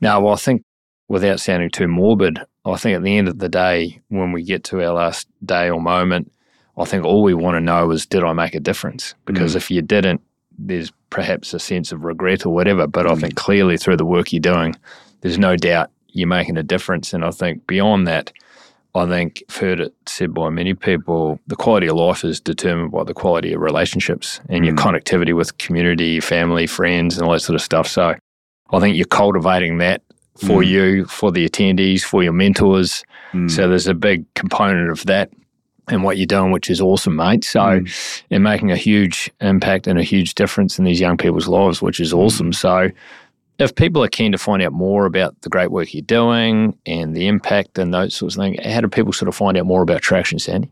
Now, 0.00 0.20
well, 0.20 0.34
I 0.34 0.36
think 0.36 0.62
without 1.08 1.40
sounding 1.40 1.70
too 1.70 1.88
morbid, 1.88 2.40
I 2.64 2.76
think 2.76 2.96
at 2.96 3.02
the 3.02 3.16
end 3.16 3.28
of 3.28 3.38
the 3.38 3.48
day, 3.48 4.00
when 4.08 4.32
we 4.32 4.44
get 4.44 4.64
to 4.64 4.82
our 4.82 4.92
last 4.92 5.26
day 5.44 5.70
or 5.70 5.80
moment, 5.80 6.30
I 6.78 6.84
think 6.84 7.04
all 7.04 7.22
we 7.22 7.34
want 7.34 7.56
to 7.56 7.60
know 7.60 7.90
is 7.90 8.06
did 8.06 8.22
I 8.22 8.32
make 8.32 8.54
a 8.54 8.60
difference? 8.60 9.14
Because 9.24 9.54
mm. 9.54 9.56
if 9.56 9.70
you 9.70 9.82
didn't, 9.82 10.20
there's 10.58 10.92
perhaps 11.10 11.54
a 11.54 11.58
sense 11.58 11.92
of 11.92 12.04
regret 12.04 12.46
or 12.46 12.54
whatever. 12.54 12.86
But 12.86 13.06
mm. 13.06 13.12
I 13.12 13.14
think 13.16 13.36
clearly 13.36 13.76
through 13.76 13.96
the 13.96 14.04
work 14.04 14.32
you're 14.32 14.40
doing, 14.40 14.74
there's 15.20 15.38
no 15.38 15.56
doubt 15.56 15.90
you're 16.08 16.28
making 16.28 16.56
a 16.56 16.62
difference. 16.62 17.12
And 17.12 17.24
I 17.24 17.30
think 17.30 17.66
beyond 17.66 18.06
that, 18.06 18.32
I 18.94 19.06
think 19.06 19.42
I've 19.48 19.56
heard 19.56 19.80
it 19.80 19.94
said 20.06 20.32
by 20.32 20.48
many 20.48 20.74
people, 20.74 21.38
the 21.46 21.56
quality 21.56 21.88
of 21.88 21.96
life 21.96 22.24
is 22.24 22.40
determined 22.40 22.90
by 22.90 23.04
the 23.04 23.14
quality 23.14 23.52
of 23.52 23.60
relationships 23.60 24.40
and 24.48 24.62
mm. 24.62 24.66
your 24.66 24.76
connectivity 24.76 25.34
with 25.34 25.58
community, 25.58 26.20
family, 26.20 26.66
friends, 26.66 27.16
and 27.16 27.26
all 27.26 27.32
that 27.32 27.40
sort 27.40 27.54
of 27.54 27.62
stuff. 27.62 27.86
So 27.86 28.14
I 28.70 28.80
think 28.80 28.96
you're 28.96 29.06
cultivating 29.06 29.78
that 29.78 30.02
for 30.36 30.62
mm. 30.62 30.66
you, 30.66 31.04
for 31.06 31.32
the 31.32 31.48
attendees, 31.48 32.02
for 32.02 32.22
your 32.22 32.32
mentors. 32.32 33.04
Mm. 33.32 33.50
So 33.50 33.68
there's 33.68 33.86
a 33.86 33.94
big 33.94 34.32
component 34.34 34.90
of 34.90 35.04
that 35.06 35.30
and 35.88 36.02
what 36.04 36.18
you're 36.18 36.26
doing, 36.26 36.50
which 36.50 36.70
is 36.70 36.80
awesome, 36.80 37.16
mate. 37.16 37.44
So, 37.44 37.60
mm. 37.60 38.22
you're 38.30 38.40
making 38.40 38.70
a 38.70 38.76
huge 38.76 39.30
impact 39.40 39.86
and 39.86 39.98
a 39.98 40.02
huge 40.02 40.34
difference 40.34 40.78
in 40.78 40.84
these 40.84 41.00
young 41.00 41.16
people's 41.16 41.48
lives, 41.48 41.82
which 41.82 42.00
is 42.00 42.12
awesome. 42.12 42.50
Mm. 42.50 42.54
So, 42.54 42.90
if 43.58 43.74
people 43.74 44.04
are 44.04 44.08
keen 44.08 44.32
to 44.32 44.38
find 44.38 44.62
out 44.62 44.72
more 44.72 45.04
about 45.06 45.40
the 45.42 45.48
great 45.48 45.70
work 45.70 45.92
you're 45.92 46.02
doing 46.02 46.78
and 46.86 47.16
the 47.16 47.26
impact 47.26 47.78
and 47.78 47.92
those 47.92 48.14
sorts 48.14 48.36
of 48.36 48.42
things, 48.42 48.64
how 48.64 48.80
do 48.80 48.88
people 48.88 49.12
sort 49.12 49.28
of 49.28 49.34
find 49.34 49.56
out 49.56 49.66
more 49.66 49.82
about 49.82 50.00
Traction, 50.00 50.38
Sandy? 50.38 50.70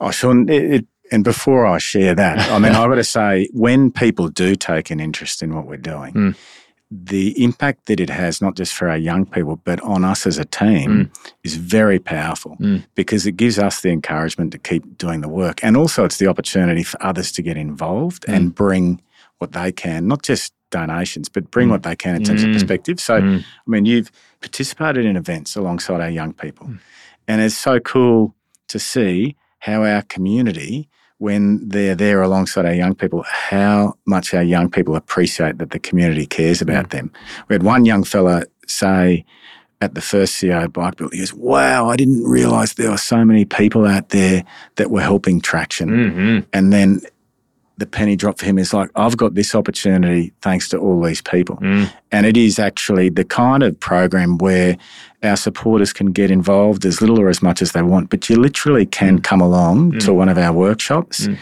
Oh, 0.00 0.10
Sean, 0.10 0.48
it, 0.48 0.74
it, 0.74 0.86
and 1.12 1.24
before 1.24 1.66
I 1.66 1.78
share 1.78 2.14
that, 2.14 2.50
I 2.50 2.58
mean, 2.58 2.72
I've 2.74 2.88
got 2.88 2.96
to 2.96 3.04
say, 3.04 3.48
when 3.52 3.90
people 3.90 4.28
do 4.28 4.56
take 4.56 4.90
an 4.90 5.00
interest 5.00 5.42
in 5.42 5.54
what 5.54 5.66
we're 5.66 5.76
doing, 5.76 6.12
mm 6.14 6.36
the 6.90 7.42
impact 7.42 7.86
that 7.86 7.98
it 7.98 8.10
has, 8.10 8.40
not 8.40 8.54
just 8.54 8.72
for 8.72 8.88
our 8.88 8.96
young 8.96 9.26
people, 9.26 9.60
but 9.64 9.80
on 9.80 10.04
us 10.04 10.26
as 10.26 10.38
a 10.38 10.44
team, 10.44 10.90
mm. 10.90 11.30
is 11.42 11.56
very 11.56 11.98
powerful 11.98 12.56
mm. 12.60 12.84
because 12.94 13.26
it 13.26 13.32
gives 13.32 13.58
us 13.58 13.80
the 13.80 13.90
encouragement 13.90 14.52
to 14.52 14.58
keep 14.58 14.96
doing 14.96 15.20
the 15.20 15.28
work. 15.28 15.62
And 15.64 15.76
also, 15.76 16.04
it's 16.04 16.18
the 16.18 16.28
opportunity 16.28 16.84
for 16.84 17.02
others 17.02 17.32
to 17.32 17.42
get 17.42 17.56
involved 17.56 18.24
mm. 18.26 18.34
and 18.34 18.54
bring 18.54 19.00
what 19.38 19.52
they 19.52 19.72
can, 19.72 20.06
not 20.06 20.22
just 20.22 20.52
donations, 20.70 21.28
but 21.28 21.50
bring 21.50 21.68
mm. 21.68 21.72
what 21.72 21.82
they 21.82 21.96
can 21.96 22.14
in 22.14 22.24
terms 22.24 22.42
of 22.42 22.50
mm. 22.50 22.54
perspective. 22.54 23.00
So, 23.00 23.20
mm. 23.20 23.40
I 23.40 23.70
mean, 23.70 23.84
you've 23.84 24.12
participated 24.40 25.04
in 25.04 25.16
events 25.16 25.56
alongside 25.56 26.00
our 26.00 26.10
young 26.10 26.32
people, 26.32 26.70
and 27.26 27.40
it's 27.40 27.56
so 27.56 27.80
cool 27.80 28.34
to 28.68 28.78
see 28.78 29.36
how 29.58 29.82
our 29.82 30.02
community 30.02 30.88
when 31.18 31.68
they're 31.68 31.94
there 31.94 32.22
alongside 32.22 32.66
our 32.66 32.74
young 32.74 32.94
people, 32.94 33.24
how 33.26 33.94
much 34.06 34.34
our 34.34 34.42
young 34.42 34.70
people 34.70 34.96
appreciate 34.96 35.58
that 35.58 35.70
the 35.70 35.78
community 35.78 36.26
cares 36.26 36.60
about 36.60 36.86
mm. 36.86 36.90
them. 36.90 37.12
We 37.48 37.54
had 37.54 37.62
one 37.62 37.84
young 37.84 38.04
fella 38.04 38.44
say 38.66 39.24
at 39.80 39.94
the 39.94 40.00
first 40.00 40.34
CEO 40.34 40.72
bike 40.72 40.96
build, 40.96 41.12
he 41.12 41.18
goes, 41.18 41.34
Wow, 41.34 41.88
I 41.90 41.96
didn't 41.96 42.24
realize 42.24 42.74
there 42.74 42.90
were 42.90 42.96
so 42.96 43.24
many 43.24 43.44
people 43.44 43.86
out 43.86 44.10
there 44.10 44.44
that 44.76 44.90
were 44.90 45.02
helping 45.02 45.40
traction. 45.40 45.90
Mm-hmm. 45.90 46.38
And 46.52 46.72
then 46.72 47.00
the 47.78 47.86
penny 47.86 48.16
drop 48.16 48.38
for 48.38 48.46
him 48.46 48.58
is 48.58 48.72
like, 48.72 48.90
I've 48.94 49.16
got 49.16 49.34
this 49.34 49.54
opportunity 49.54 50.32
thanks 50.40 50.68
to 50.70 50.78
all 50.78 51.02
these 51.02 51.20
people. 51.20 51.56
Mm. 51.56 51.92
And 52.10 52.24
it 52.24 52.36
is 52.36 52.58
actually 52.58 53.10
the 53.10 53.24
kind 53.24 53.62
of 53.62 53.78
program 53.78 54.38
where 54.38 54.78
our 55.26 55.36
supporters 55.36 55.92
can 55.92 56.12
get 56.12 56.30
involved 56.30 56.84
as 56.84 57.00
little 57.00 57.20
or 57.20 57.28
as 57.28 57.42
much 57.42 57.60
as 57.60 57.72
they 57.72 57.82
want, 57.82 58.10
but 58.10 58.28
you 58.30 58.36
literally 58.36 58.86
can 58.86 59.18
mm. 59.18 59.24
come 59.24 59.40
along 59.40 59.92
mm. 59.92 60.04
to 60.04 60.14
one 60.14 60.28
of 60.28 60.38
our 60.38 60.52
workshops, 60.52 61.26
mm. 61.26 61.38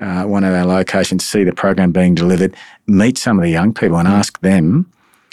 uh, 0.00 0.26
one 0.26 0.44
of 0.44 0.54
our 0.54 0.64
locations, 0.64 1.26
see 1.26 1.44
the 1.44 1.52
program 1.52 1.92
being 1.92 2.14
delivered, 2.14 2.54
meet 2.86 3.18
some 3.18 3.38
of 3.38 3.42
the 3.42 3.50
young 3.50 3.72
people 3.74 3.96
and 3.96 4.08
mm. 4.08 4.12
ask 4.12 4.40
them, 4.40 4.90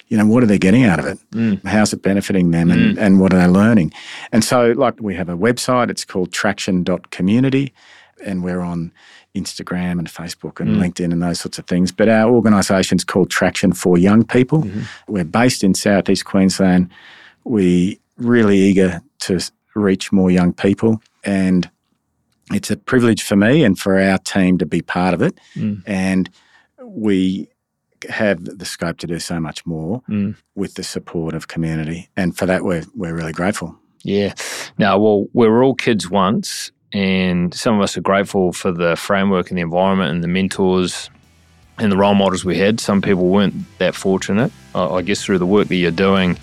you 0.07 0.17
know, 0.17 0.25
what 0.25 0.41
are 0.41 0.47
they 0.47 0.57
getting 0.57 0.85
out 0.85 0.99
of 0.99 1.05
it? 1.05 1.19
Mm. 1.31 1.63
How's 1.65 1.93
it 1.93 2.01
benefiting 2.01 2.49
them 2.49 2.71
and, 2.71 2.97
and 2.97 3.19
what 3.19 3.31
are 3.31 3.37
they 3.37 3.47
learning? 3.47 3.93
And 4.31 4.43
so, 4.43 4.71
like, 4.71 4.99
we 4.99 5.13
have 5.15 5.29
a 5.29 5.37
website, 5.37 5.91
it's 5.91 6.03
called 6.03 6.31
traction.community, 6.31 7.73
and 8.25 8.43
we're 8.43 8.61
on 8.61 8.91
Instagram 9.35 9.99
and 9.99 10.07
Facebook 10.07 10.59
and 10.59 10.69
mm. 10.69 10.81
LinkedIn 10.81 11.11
and 11.11 11.21
those 11.21 11.39
sorts 11.39 11.59
of 11.59 11.67
things. 11.67 11.91
But 11.91 12.09
our 12.09 12.31
organisation's 12.31 13.03
called 13.03 13.29
Traction 13.29 13.73
for 13.73 13.97
Young 13.97 14.25
People. 14.25 14.63
Mm-hmm. 14.63 14.81
We're 15.07 15.23
based 15.25 15.63
in 15.63 15.75
Southeast 15.75 16.25
Queensland. 16.25 16.89
We 17.49 17.99
really 18.17 18.57
eager 18.57 19.01
to 19.21 19.39
reach 19.75 20.11
more 20.11 20.29
young 20.29 20.53
people 20.53 21.01
and 21.23 21.69
it's 22.51 22.71
a 22.71 22.77
privilege 22.77 23.23
for 23.23 23.35
me 23.35 23.63
and 23.63 23.77
for 23.77 23.99
our 23.99 24.17
team 24.19 24.57
to 24.57 24.65
be 24.65 24.81
part 24.81 25.13
of 25.13 25.21
it. 25.21 25.39
Mm. 25.55 25.83
And 25.85 26.29
we 26.83 27.47
have 28.07 28.43
the 28.43 28.65
scope 28.65 28.97
to 28.99 29.07
do 29.07 29.19
so 29.19 29.39
much 29.39 29.65
more 29.65 30.01
mm. 30.09 30.35
with 30.55 30.75
the 30.75 30.83
support 30.83 31.35
of 31.35 31.47
community. 31.47 32.09
And 32.15 32.35
for 32.37 32.45
that, 32.45 32.63
we're, 32.63 32.83
we're 32.95 33.13
really 33.13 33.33
grateful. 33.33 33.77
Yeah. 34.03 34.33
Now, 34.77 34.97
well, 34.97 35.25
we 35.33 35.47
were 35.47 35.63
all 35.63 35.75
kids 35.75 36.09
once, 36.09 36.71
and 36.93 37.53
some 37.53 37.75
of 37.75 37.81
us 37.81 37.97
are 37.97 38.01
grateful 38.01 38.53
for 38.53 38.71
the 38.71 38.95
framework 38.95 39.49
and 39.49 39.57
the 39.57 39.61
environment 39.61 40.11
and 40.11 40.23
the 40.23 40.27
mentors 40.27 41.09
and 41.77 41.91
the 41.91 41.97
role 41.97 42.15
models 42.15 42.45
we 42.45 42.57
had. 42.57 42.79
Some 42.79 43.01
people 43.01 43.27
weren't 43.27 43.53
that 43.79 43.95
fortunate. 43.95 44.51
I 44.73 45.01
guess 45.01 45.23
through 45.23 45.39
the 45.39 45.45
work 45.45 45.67
that 45.67 45.75
you're 45.75 45.91
doing, 45.91 46.37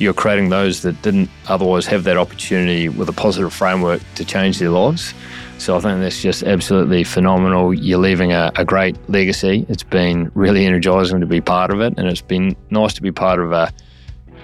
you're 0.00 0.14
creating 0.14 0.48
those 0.48 0.80
that 0.82 1.00
didn't 1.02 1.28
otherwise 1.46 1.86
have 1.86 2.04
that 2.04 2.16
opportunity 2.16 2.88
with 2.88 3.08
a 3.08 3.12
positive 3.12 3.52
framework 3.52 4.00
to 4.14 4.24
change 4.24 4.58
their 4.58 4.70
lives. 4.70 5.14
So 5.58 5.76
I 5.76 5.80
think 5.80 6.00
that's 6.00 6.22
just 6.22 6.42
absolutely 6.42 7.04
phenomenal. 7.04 7.74
You're 7.74 7.98
leaving 7.98 8.32
a, 8.32 8.50
a 8.56 8.64
great 8.64 8.96
legacy. 9.10 9.66
It's 9.68 9.82
been 9.82 10.32
really 10.34 10.64
energizing 10.64 11.20
to 11.20 11.26
be 11.26 11.42
part 11.42 11.70
of 11.70 11.80
it, 11.80 11.94
and 11.98 12.08
it's 12.08 12.22
been 12.22 12.56
nice 12.70 12.94
to 12.94 13.02
be 13.02 13.12
part 13.12 13.40
of 13.40 13.52
a 13.52 13.70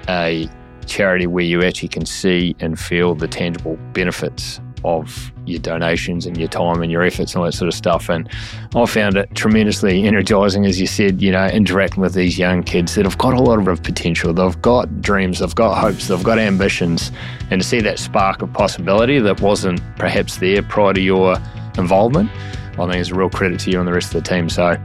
a 0.09 0.49
charity 0.85 1.27
where 1.27 1.45
you 1.45 1.65
actually 1.65 1.89
can 1.89 2.07
see 2.07 2.55
and 2.61 2.79
feel 2.79 3.15
the 3.17 3.27
tangible 3.27 3.77
benefits 3.93 4.61
of 4.87 5.33
your 5.47 5.59
donations 5.59 6.27
and 6.27 6.37
your 6.37 6.49
time 6.49 6.83
and 6.83 6.91
your 6.91 7.03
efforts 7.03 7.35
and 7.35 7.41
all 7.41 7.45
that 7.45 7.53
sort 7.53 7.69
of 7.69 7.75
stuff. 7.75 8.09
And 8.09 8.29
I 8.75 8.87
found 8.87 9.17
it 9.17 9.35
tremendously 9.35 10.05
energizing, 10.05 10.65
as 10.65 10.81
you 10.81 10.87
said, 10.87 11.21
you 11.21 11.33
know, 11.33 11.47
interacting 11.49 12.03
with 12.03 12.15
these 12.15 12.39
young 12.39 12.63
kids 12.63 12.95
that 12.95 13.05
have 13.05 13.19
got 13.19 13.35
a 13.35 13.43
lot 13.43 13.67
of 13.67 13.83
potential. 13.83 14.33
They've 14.33 14.63
got 14.63 15.03
dreams, 15.03 15.41
they've 15.41 15.55
got 15.55 15.79
hopes, 15.79 16.09
they've 16.09 16.23
got 16.23 16.39
ambitions. 16.39 17.11
And 17.51 17.61
to 17.61 17.67
see 17.67 17.81
that 17.81 17.99
spark 17.99 18.43
of 18.43 18.53
possibility 18.53 19.19
that 19.19 19.41
wasn't 19.41 19.81
perhaps 19.97 20.37
there 20.39 20.63
prior 20.63 20.95
to 20.95 21.01
your 21.01 21.37
involvement, 21.79 22.31
I 22.79 22.87
think 22.87 22.97
is 22.97 23.11
a 23.11 23.15
real 23.15 23.31
credit 23.31 23.61
to 23.61 23.71
you 23.71 23.79
and 23.79 23.89
the 23.89 23.93
rest 23.93 24.15
of 24.15 24.23
the 24.23 24.29
team. 24.29 24.49
So, 24.49 24.77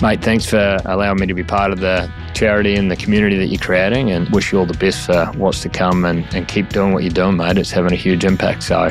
mate, 0.00 0.22
thanks 0.22 0.46
for 0.46 0.78
allowing 0.84 1.18
me 1.18 1.26
to 1.26 1.34
be 1.34 1.44
part 1.44 1.72
of 1.72 1.80
the 1.80 2.10
charity 2.34 2.74
and 2.74 2.90
the 2.90 2.96
community 2.96 3.36
that 3.38 3.46
you're 3.46 3.60
creating 3.60 4.10
and 4.10 4.28
wish 4.30 4.52
you 4.52 4.58
all 4.58 4.66
the 4.66 4.76
best 4.76 5.06
for 5.06 5.26
what's 5.36 5.62
to 5.62 5.68
come 5.68 6.04
and, 6.04 6.24
and 6.34 6.48
keep 6.48 6.68
doing 6.70 6.92
what 6.92 7.02
you're 7.02 7.12
doing, 7.12 7.36
mate. 7.36 7.56
It's 7.58 7.70
having 7.70 7.92
a 7.92 7.96
huge 7.96 8.24
impact. 8.24 8.62
So, 8.62 8.90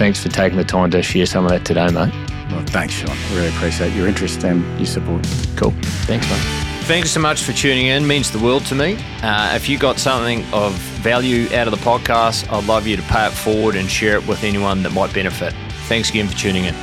Thanks 0.00 0.22
for 0.22 0.30
taking 0.30 0.56
the 0.56 0.64
time 0.64 0.90
to 0.92 1.02
share 1.02 1.26
some 1.26 1.44
of 1.44 1.50
that 1.50 1.66
today, 1.66 1.84
mate. 1.88 2.10
Well, 2.50 2.64
thanks, 2.68 2.94
Sean. 2.94 3.14
Really 3.36 3.48
appreciate 3.48 3.94
your 3.94 4.08
interest 4.08 4.42
and 4.44 4.64
your 4.78 4.86
support. 4.86 5.28
Cool. 5.56 5.72
Thanks, 6.06 6.26
mate. 6.30 6.86
Thanks 6.86 7.10
so 7.10 7.20
much 7.20 7.42
for 7.42 7.52
tuning 7.52 7.88
in. 7.88 8.04
It 8.04 8.06
means 8.06 8.30
the 8.30 8.38
world 8.38 8.64
to 8.66 8.74
me. 8.74 8.96
Uh, 9.22 9.52
if 9.54 9.68
you 9.68 9.76
got 9.78 9.98
something 9.98 10.42
of 10.54 10.72
value 11.02 11.54
out 11.54 11.68
of 11.68 11.78
the 11.78 11.84
podcast, 11.84 12.50
I'd 12.50 12.64
love 12.64 12.86
you 12.86 12.96
to 12.96 13.02
pay 13.02 13.26
it 13.26 13.32
forward 13.32 13.76
and 13.76 13.90
share 13.90 14.16
it 14.16 14.26
with 14.26 14.42
anyone 14.42 14.82
that 14.84 14.92
might 14.94 15.12
benefit. 15.12 15.52
Thanks 15.86 16.08
again 16.08 16.28
for 16.28 16.34
tuning 16.34 16.64
in. 16.64 16.74